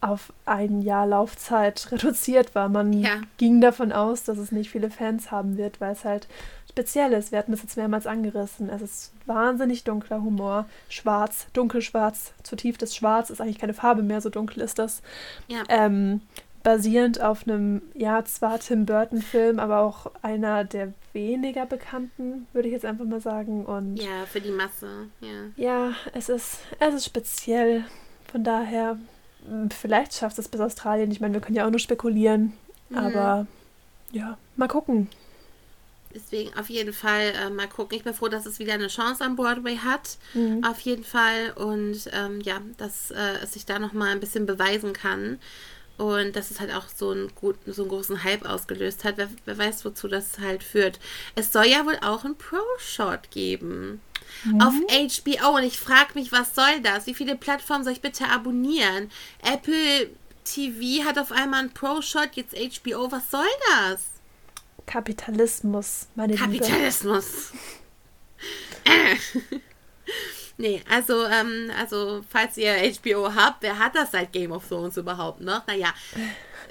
auf 0.01 0.33
ein 0.47 0.83
Jahr 0.83 1.07
Laufzeit 1.07 1.89
reduziert 1.93 2.55
war. 2.55 2.69
Man 2.69 2.93
ja. 2.93 3.21
ging 3.39 3.61
davon 3.61 3.93
aus, 3.93 4.25
dass 4.25 4.39
es 4.39 4.53
nicht 4.53 4.71
viele 4.71 4.91
Fans 4.91 5.31
haben 5.31 5.57
wird, 5.57 5.81
weil 5.81 5.93
es 5.93 6.05
halt 6.05 6.27
speziell 6.69 7.13
ist. 7.13 7.33
Wir 7.33 7.39
hatten 7.39 7.53
das 7.53 7.63
jetzt 7.63 7.77
mehrmals 7.77 8.07
angerissen. 8.07 8.71
Es 8.71 8.81
ist 8.81 9.13
wahnsinnig 9.27 9.85
dunkler 9.85 10.23
Humor, 10.23 10.67
schwarz, 10.89 11.47
dunkelschwarz, 11.53 12.33
zutiefstes 12.43 12.95
Schwarz 12.95 13.31
ist 13.31 13.41
eigentlich 13.41 13.59
keine 13.59 13.75
Farbe 13.75 14.03
mehr, 14.03 14.21
so 14.21 14.31
dunkel 14.31 14.63
ist 14.63 14.79
das. 14.79 15.03
Ja. 15.49 15.63
Ähm, 15.69 16.21
basierend 16.63 17.21
auf 17.21 17.47
einem, 17.47 17.83
ja, 17.95 18.25
zwar 18.25 18.59
Tim 18.61 18.87
Burton-Film, 18.87 19.59
aber 19.59 19.81
auch 19.81 20.11
einer 20.23 20.65
der 20.65 20.93
weniger 21.13 21.67
bekannten, 21.67 22.47
würde 22.53 22.69
ich 22.69 22.73
jetzt 22.75 22.85
einfach 22.85 23.05
mal 23.05 23.21
sagen. 23.21 23.65
Und 23.65 23.97
ja, 23.97 24.27
für 24.27 24.41
die 24.41 24.51
Masse, 24.51 25.09
ja. 25.21 25.47
Ja, 25.57 25.93
es 26.13 26.29
ist, 26.29 26.59
es 26.79 26.95
ist 26.95 27.05
speziell. 27.05 27.85
Von 28.31 28.45
daher, 28.45 28.99
vielleicht 29.77 30.15
schafft 30.15 30.39
es 30.39 30.49
bis 30.49 30.61
Australien. 30.61 31.11
Ich 31.11 31.21
meine, 31.21 31.35
wir 31.35 31.41
können 31.41 31.57
ja 31.57 31.67
auch 31.67 31.71
nur 31.71 31.81
spekulieren. 31.81 32.53
Mhm. 32.91 32.99
Aber 32.99 33.47
ja, 34.13 34.37
mal 34.57 34.69
gucken. 34.69 35.09
Deswegen 36.13 36.53
auf 36.59 36.69
jeden 36.69 36.93
Fall 36.93 37.33
äh, 37.41 37.51
mal 37.51 37.69
gucken. 37.69 37.97
Ich 37.97 38.05
bin 38.05 38.15
froh, 38.15 38.29
dass 38.29 38.45
es 38.45 38.59
wieder 38.59 38.75
eine 38.75 38.89
Chance 38.89 39.25
am 39.25 39.37
Broadway 39.37 39.77
hat. 39.77 40.19
Mhm. 40.35 40.65
Auf 40.65 40.81
jeden 40.81 41.05
Fall. 41.05 41.53
Und 41.55 42.11
ähm, 42.13 42.41
ja, 42.41 42.61
dass 42.79 43.13
äh, 43.13 43.37
es 43.43 43.53
sich 43.53 43.65
da 43.65 43.79
nochmal 43.79 44.09
ein 44.09 44.21
bisschen 44.21 44.45
beweisen 44.45 44.93
kann. 44.93 45.39
Und 45.99 46.35
dass 46.35 46.51
es 46.51 46.61
halt 46.61 46.73
auch 46.75 46.87
so 46.95 47.11
einen, 47.11 47.31
guten, 47.35 47.73
so 47.73 47.83
einen 47.83 47.91
großen 47.91 48.25
Hype 48.25 48.49
ausgelöst 48.49 49.05
hat. 49.05 49.19
Wer, 49.19 49.29
wer 49.45 49.59
weiß, 49.59 49.85
wozu 49.85 50.09
das 50.09 50.39
halt 50.39 50.63
führt. 50.65 50.99
Es 51.35 51.53
soll 51.53 51.67
ja 51.67 51.85
wohl 51.85 51.99
auch 52.03 52.25
einen 52.25 52.37
Pro-Shot 52.37 53.31
geben. 53.31 54.01
Mhm. 54.45 54.61
Auf 54.63 54.75
HBO. 54.75 55.57
Und 55.57 55.65
ich 55.65 55.79
frage 55.79 56.15
mich, 56.15 56.33
was 56.33 56.55
soll 56.55 56.81
das? 56.83 57.07
Wie 57.07 57.15
viele 57.15 57.37
Plattformen 57.37 57.85
soll 57.85 57.93
ich 57.93 58.01
bitte 58.01 58.29
abonnieren? 58.29 59.11
Apple 59.43 60.11
TV 60.45 61.05
hat 61.05 61.19
auf 61.19 61.33
einmal 61.33 61.61
einen 61.61 61.75
Pro-Shot, 61.75 62.31
jetzt 62.35 62.55
HBO. 62.57 63.13
Was 63.13 63.31
soll 63.31 63.45
das? 63.69 64.07
Kapitalismus, 64.87 66.07
meine 66.15 66.35
Kapitalismus. 66.35 67.53
Kapitalismus. 68.85 69.51
Nee, 70.61 70.83
also, 70.91 71.25
ähm, 71.25 71.71
also, 71.79 72.23
falls 72.29 72.59
ihr 72.59 72.75
HBO 72.75 73.35
habt, 73.35 73.63
wer 73.63 73.79
hat 73.79 73.95
das 73.95 74.11
seit 74.11 74.31
Game 74.31 74.53
of 74.53 74.69
Thrones 74.69 74.99
überhaupt 74.99 75.41
noch? 75.41 75.67
Naja, 75.67 75.95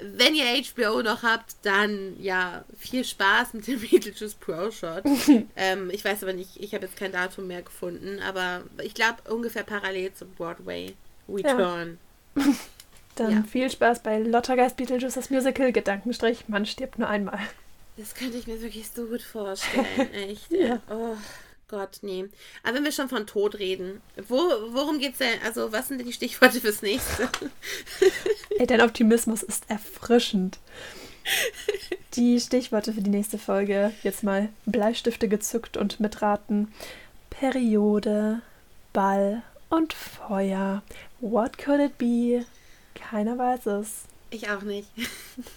wenn 0.00 0.36
ihr 0.36 0.44
HBO 0.44 1.02
noch 1.02 1.24
habt, 1.24 1.56
dann 1.62 2.14
ja, 2.20 2.64
viel 2.78 3.04
Spaß 3.04 3.54
mit 3.54 3.66
dem 3.66 3.80
Beetlejuice 3.90 4.34
Pro 4.34 4.70
Shot. 4.70 5.02
ähm, 5.56 5.90
ich 5.90 6.04
weiß 6.04 6.22
aber 6.22 6.32
nicht, 6.32 6.50
ich 6.56 6.72
habe 6.72 6.86
jetzt 6.86 6.96
kein 6.96 7.10
Datum 7.10 7.48
mehr 7.48 7.62
gefunden, 7.62 8.20
aber 8.20 8.62
ich 8.80 8.94
glaube 8.94 9.16
ungefähr 9.28 9.64
parallel 9.64 10.14
zum 10.14 10.30
Broadway 10.34 10.94
Return. 11.28 11.98
Ja. 12.36 12.44
dann 13.16 13.32
ja. 13.32 13.42
viel 13.42 13.68
Spaß 13.70 14.04
bei 14.04 14.20
Lottergeist 14.20 14.76
Beetlejuice, 14.76 15.14
das 15.14 15.30
Musical, 15.30 15.72
Gedankenstrich, 15.72 16.44
man 16.46 16.64
stirbt 16.64 17.00
nur 17.00 17.08
einmal. 17.08 17.40
Das 17.96 18.14
könnte 18.14 18.38
ich 18.38 18.46
mir 18.46 18.62
wirklich 18.62 18.88
so 18.88 19.06
gut 19.06 19.20
vorstellen, 19.20 20.14
echt. 20.14 20.48
ja. 20.52 20.80
Oh 20.88 21.16
Gott, 21.70 22.00
nee. 22.02 22.28
Aber 22.64 22.74
wenn 22.74 22.84
wir 22.84 22.90
schon 22.90 23.08
von 23.08 23.28
Tod 23.28 23.60
reden, 23.60 24.00
wo, 24.26 24.36
worum 24.70 24.98
geht's 24.98 25.18
denn? 25.18 25.38
Also, 25.44 25.70
was 25.70 25.86
sind 25.86 25.98
denn 25.98 26.06
die 26.08 26.12
Stichworte 26.12 26.60
fürs 26.60 26.82
nächste? 26.82 27.28
Ey, 28.58 28.66
dein 28.66 28.80
Optimismus 28.80 29.44
ist 29.44 29.70
erfrischend. 29.70 30.58
Die 32.14 32.40
Stichworte 32.40 32.92
für 32.92 33.02
die 33.02 33.10
nächste 33.10 33.38
Folge. 33.38 33.92
Jetzt 34.02 34.24
mal 34.24 34.48
Bleistifte 34.66 35.28
gezückt 35.28 35.76
und 35.76 36.00
mitraten. 36.00 36.72
Periode, 37.30 38.42
Ball 38.92 39.42
und 39.68 39.92
Feuer. 39.92 40.82
What 41.20 41.56
could 41.56 41.80
it 41.80 41.98
be? 41.98 42.44
Keiner 42.94 43.38
weiß 43.38 43.66
es. 43.66 44.06
Ich 44.30 44.50
auch 44.50 44.62
nicht. 44.62 44.88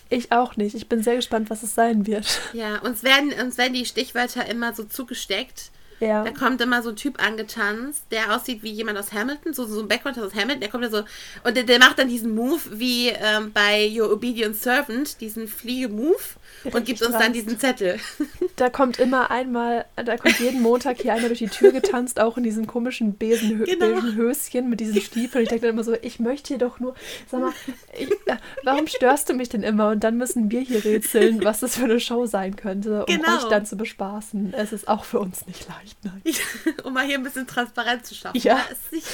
Ich 0.09 0.31
auch 0.31 0.57
nicht. 0.57 0.75
Ich 0.75 0.87
bin 0.87 1.01
sehr 1.01 1.15
gespannt, 1.15 1.49
was 1.49 1.63
es 1.63 1.73
sein 1.73 2.05
wird. 2.05 2.39
Ja, 2.53 2.77
uns 2.81 3.01
werden, 3.01 3.33
uns 3.33 3.57
werden 3.57 3.73
die 3.73 3.85
Stichwörter 3.85 4.45
immer 4.45 4.73
so 4.73 4.83
zugesteckt. 4.83 5.71
Ja. 6.03 6.23
Da 6.23 6.31
kommt 6.31 6.61
immer 6.61 6.81
so 6.83 6.89
ein 6.89 6.95
Typ 6.95 7.23
angetanzt, 7.23 8.05
der 8.11 8.35
aussieht 8.35 8.63
wie 8.63 8.71
jemand 8.71 8.97
aus 8.97 9.11
Hamilton, 9.11 9.53
so, 9.53 9.65
so 9.65 9.81
ein 9.81 9.87
Background 9.87 10.19
aus 10.19 10.33
Hamilton. 10.33 10.59
Der 10.59 10.69
kommt 10.69 10.83
da 10.83 10.89
so 10.89 11.03
und 11.43 11.55
der, 11.55 11.63
der 11.63 11.79
macht 11.79 11.99
dann 11.99 12.09
diesen 12.09 12.35
Move 12.35 12.61
wie 12.71 13.09
ähm, 13.09 13.51
bei 13.53 13.89
Your 13.89 14.11
Obedient 14.11 14.55
Servant, 14.55 15.21
diesen 15.21 15.47
Fliege-Move 15.47 16.35
und 16.63 16.85
gibt 16.85 17.01
uns 17.01 17.17
dann 17.17 17.33
diesen 17.33 17.59
Zettel. 17.59 17.99
Da 18.55 18.69
kommt 18.69 18.99
immer 18.99 19.31
einmal, 19.31 19.85
da 19.95 20.15
kommt 20.15 20.39
jeden 20.39 20.61
Montag 20.61 21.01
hier 21.01 21.13
einmal 21.13 21.29
durch 21.29 21.39
die 21.39 21.47
Tür 21.47 21.71
getanzt, 21.71 22.19
auch 22.19 22.37
in 22.37 22.43
diesem 22.43 22.67
komischen 22.67 23.17
Besenhö 23.17 23.65
genau. 23.65 23.99
Höschen 24.13 24.69
mit 24.69 24.79
diesen 24.79 25.01
Stiefeln. 25.01 25.43
Ich 25.43 25.49
denke 25.49 25.65
dann 25.65 25.73
immer 25.73 25.83
so, 25.83 25.95
ich 25.99 26.19
möchte 26.19 26.49
hier 26.49 26.59
doch 26.59 26.79
nur, 26.79 26.93
sag 27.31 27.41
mal, 27.41 27.53
ich, 27.97 28.11
äh, 28.11 28.37
warum 28.63 28.85
störst 28.85 29.29
du 29.29 29.33
mich 29.33 29.49
denn 29.49 29.63
immer? 29.63 29.89
Und 29.89 30.03
dann 30.03 30.17
müssen 30.17 30.51
wir 30.51 30.61
hier 30.61 30.85
rätseln, 30.85 31.43
was 31.43 31.61
das 31.61 31.77
für 31.77 31.85
eine 31.85 31.99
Show 31.99 32.27
sein 32.27 32.55
könnte, 32.55 33.05
um 33.05 33.05
genau. 33.07 33.37
euch 33.37 33.45
dann 33.45 33.65
zu 33.65 33.75
bespaßen. 33.75 34.53
Es 34.53 34.71
ist 34.71 34.87
auch 34.87 35.03
für 35.03 35.19
uns 35.19 35.47
nicht 35.47 35.67
leicht, 35.67 35.97
nein. 36.03 36.21
um 36.83 36.93
mal 36.93 37.05
hier 37.05 37.17
ein 37.17 37.23
bisschen 37.23 37.47
Transparenz 37.47 38.09
zu 38.09 38.15
schaffen. 38.15 38.39
Ja. 38.39 38.63
Es 38.71 38.77
ist 38.77 38.91
nicht, 38.91 39.07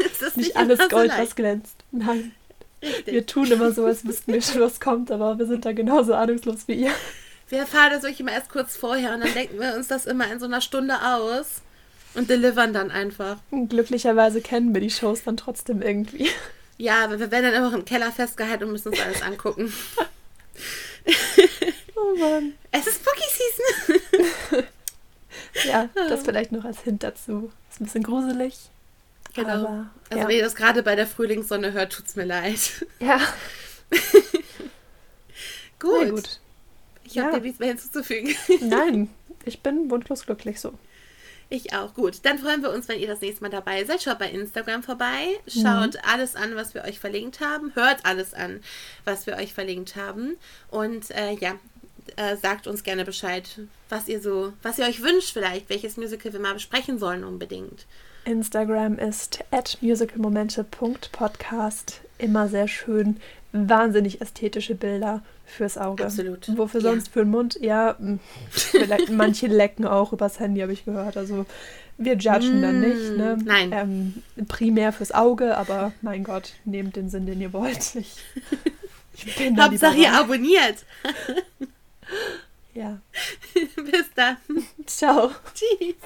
es 0.12 0.22
ist 0.22 0.36
nicht, 0.38 0.56
alles 0.56 0.78
Gold, 0.88 1.12
so 1.12 1.18
was 1.18 1.36
glänzt. 1.36 1.84
Nein. 1.92 2.32
Richtig. 2.82 3.14
Wir 3.14 3.26
tun 3.26 3.50
immer 3.50 3.72
so, 3.72 3.84
als 3.84 4.06
wüssten 4.06 4.32
wir 4.32 4.42
schon, 4.42 4.60
was 4.60 4.80
kommt, 4.80 5.10
aber 5.10 5.38
wir 5.38 5.46
sind 5.46 5.64
da 5.64 5.72
genauso 5.72 6.14
ahnungslos 6.14 6.68
wie 6.68 6.74
ihr. 6.74 6.92
Wir 7.48 7.60
erfahren 7.60 7.90
das 7.90 8.02
wirklich 8.02 8.20
immer 8.20 8.32
erst 8.32 8.50
kurz 8.50 8.76
vorher 8.76 9.14
und 9.14 9.20
dann 9.20 9.32
denken 9.32 9.58
wir 9.58 9.74
uns 9.74 9.88
das 9.88 10.06
immer 10.06 10.30
in 10.30 10.38
so 10.38 10.46
einer 10.46 10.60
Stunde 10.60 10.94
aus 11.02 11.62
und 12.14 12.28
delivern 12.28 12.72
dann 12.72 12.90
einfach. 12.90 13.38
Und 13.50 13.68
glücklicherweise 13.68 14.40
kennen 14.40 14.74
wir 14.74 14.80
die 14.80 14.90
Shows 14.90 15.24
dann 15.24 15.36
trotzdem 15.36 15.82
irgendwie. 15.82 16.28
Ja, 16.76 17.04
aber 17.04 17.18
wir 17.18 17.30
werden 17.30 17.44
dann 17.44 17.54
immer 17.54 17.74
im 17.74 17.84
Keller 17.84 18.12
festgehalten 18.12 18.64
und 18.64 18.72
müssen 18.72 18.90
uns 18.90 19.00
alles 19.00 19.22
angucken. 19.22 19.72
oh 21.96 22.18
Mann. 22.18 22.54
Es 22.70 22.86
ist 22.86 23.00
Spooky 23.00 23.24
Season. 24.50 24.64
ja, 25.64 25.88
das 25.94 26.22
vielleicht 26.22 26.52
noch 26.52 26.64
als 26.64 26.82
Hint 26.82 27.02
dazu. 27.02 27.50
Ist 27.70 27.80
ein 27.80 27.84
bisschen 27.84 28.02
gruselig. 28.04 28.70
Genau. 29.38 29.52
Aber, 29.52 29.90
also 30.10 30.22
ja. 30.22 30.28
wenn 30.28 30.36
ihr 30.36 30.42
das 30.42 30.54
gerade 30.54 30.82
bei 30.82 30.96
der 30.96 31.06
Frühlingssonne 31.06 31.72
hört, 31.72 31.92
tut's 31.92 32.16
mir 32.16 32.24
leid. 32.24 32.86
Ja. 33.00 33.20
gut. 35.78 36.10
gut. 36.10 36.40
Ich 37.04 37.14
ja. 37.14 37.24
habe 37.24 37.36
dir 37.36 37.42
nichts 37.42 37.58
mehr 37.58 37.68
hinzuzufügen. 37.68 38.34
Nein, 38.60 39.08
ich 39.44 39.62
bin 39.62 39.90
wunschlos 39.90 40.26
glücklich 40.26 40.60
so. 40.60 40.74
Ich 41.50 41.72
auch. 41.72 41.94
Gut, 41.94 42.18
dann 42.24 42.38
freuen 42.38 42.62
wir 42.62 42.70
uns, 42.70 42.88
wenn 42.88 42.98
ihr 43.00 43.06
das 43.06 43.22
nächste 43.22 43.42
Mal 43.42 43.48
dabei 43.48 43.84
seid. 43.84 44.02
Schaut 44.02 44.18
bei 44.18 44.30
Instagram 44.30 44.82
vorbei. 44.82 45.40
Schaut 45.46 45.94
mhm. 45.94 46.00
alles 46.02 46.36
an, 46.36 46.54
was 46.56 46.74
wir 46.74 46.84
euch 46.84 47.00
verlinkt 47.00 47.40
haben. 47.40 47.74
Hört 47.74 48.04
alles 48.04 48.34
an, 48.34 48.60
was 49.06 49.26
wir 49.26 49.36
euch 49.36 49.54
verlinkt 49.54 49.96
haben. 49.96 50.36
Und 50.70 51.10
äh, 51.12 51.32
ja, 51.32 51.54
äh, 52.16 52.36
sagt 52.36 52.66
uns 52.66 52.82
gerne 52.82 53.06
Bescheid, 53.06 53.60
was 53.88 54.08
ihr 54.08 54.20
so, 54.20 54.52
was 54.62 54.78
ihr 54.78 54.84
euch 54.84 55.02
wünscht 55.02 55.32
vielleicht, 55.32 55.70
welches 55.70 55.96
Musical 55.96 56.32
wir 56.32 56.40
mal 56.40 56.54
besprechen 56.54 56.98
sollen 56.98 57.24
unbedingt. 57.24 57.86
Instagram 58.28 58.98
ist 58.98 59.42
at 59.50 59.78
musicalmomente.podcast. 59.80 62.02
Immer 62.18 62.48
sehr 62.48 62.68
schön. 62.68 63.16
Wahnsinnig 63.52 64.20
ästhetische 64.20 64.74
Bilder 64.74 65.22
fürs 65.46 65.78
Auge. 65.78 66.04
Absolut. 66.04 66.46
Wofür 66.58 66.82
sonst 66.82 67.06
ja. 67.06 67.12
für 67.12 67.20
den 67.20 67.30
Mund? 67.30 67.58
Ja, 67.60 67.96
manche 69.10 69.46
lecken 69.46 69.86
auch 69.86 70.12
übers 70.12 70.40
Handy, 70.40 70.60
habe 70.60 70.74
ich 70.74 70.84
gehört. 70.84 71.16
Also 71.16 71.46
wir 71.96 72.16
judgen 72.16 72.60
mm, 72.60 72.62
dann 72.62 72.80
nicht. 72.80 73.16
Ne? 73.16 73.38
Nein. 73.42 73.70
Ähm, 73.72 74.22
primär 74.46 74.92
fürs 74.92 75.12
Auge, 75.12 75.56
aber 75.56 75.92
mein 76.02 76.22
Gott, 76.22 76.52
nehmt 76.66 76.96
den 76.96 77.08
Sinn, 77.08 77.24
den 77.24 77.40
ihr 77.40 77.54
wollt. 77.54 77.94
Ich, 77.94 78.14
ich 79.26 79.36
bin 79.36 79.58
Hauptsache 79.60 79.96
ihr 79.96 80.12
abonniert. 80.12 80.84
ja. 82.74 82.98
Bis 83.54 84.10
dann. 84.14 84.36
Ciao. 84.86 85.30
Tschüss. 85.54 85.96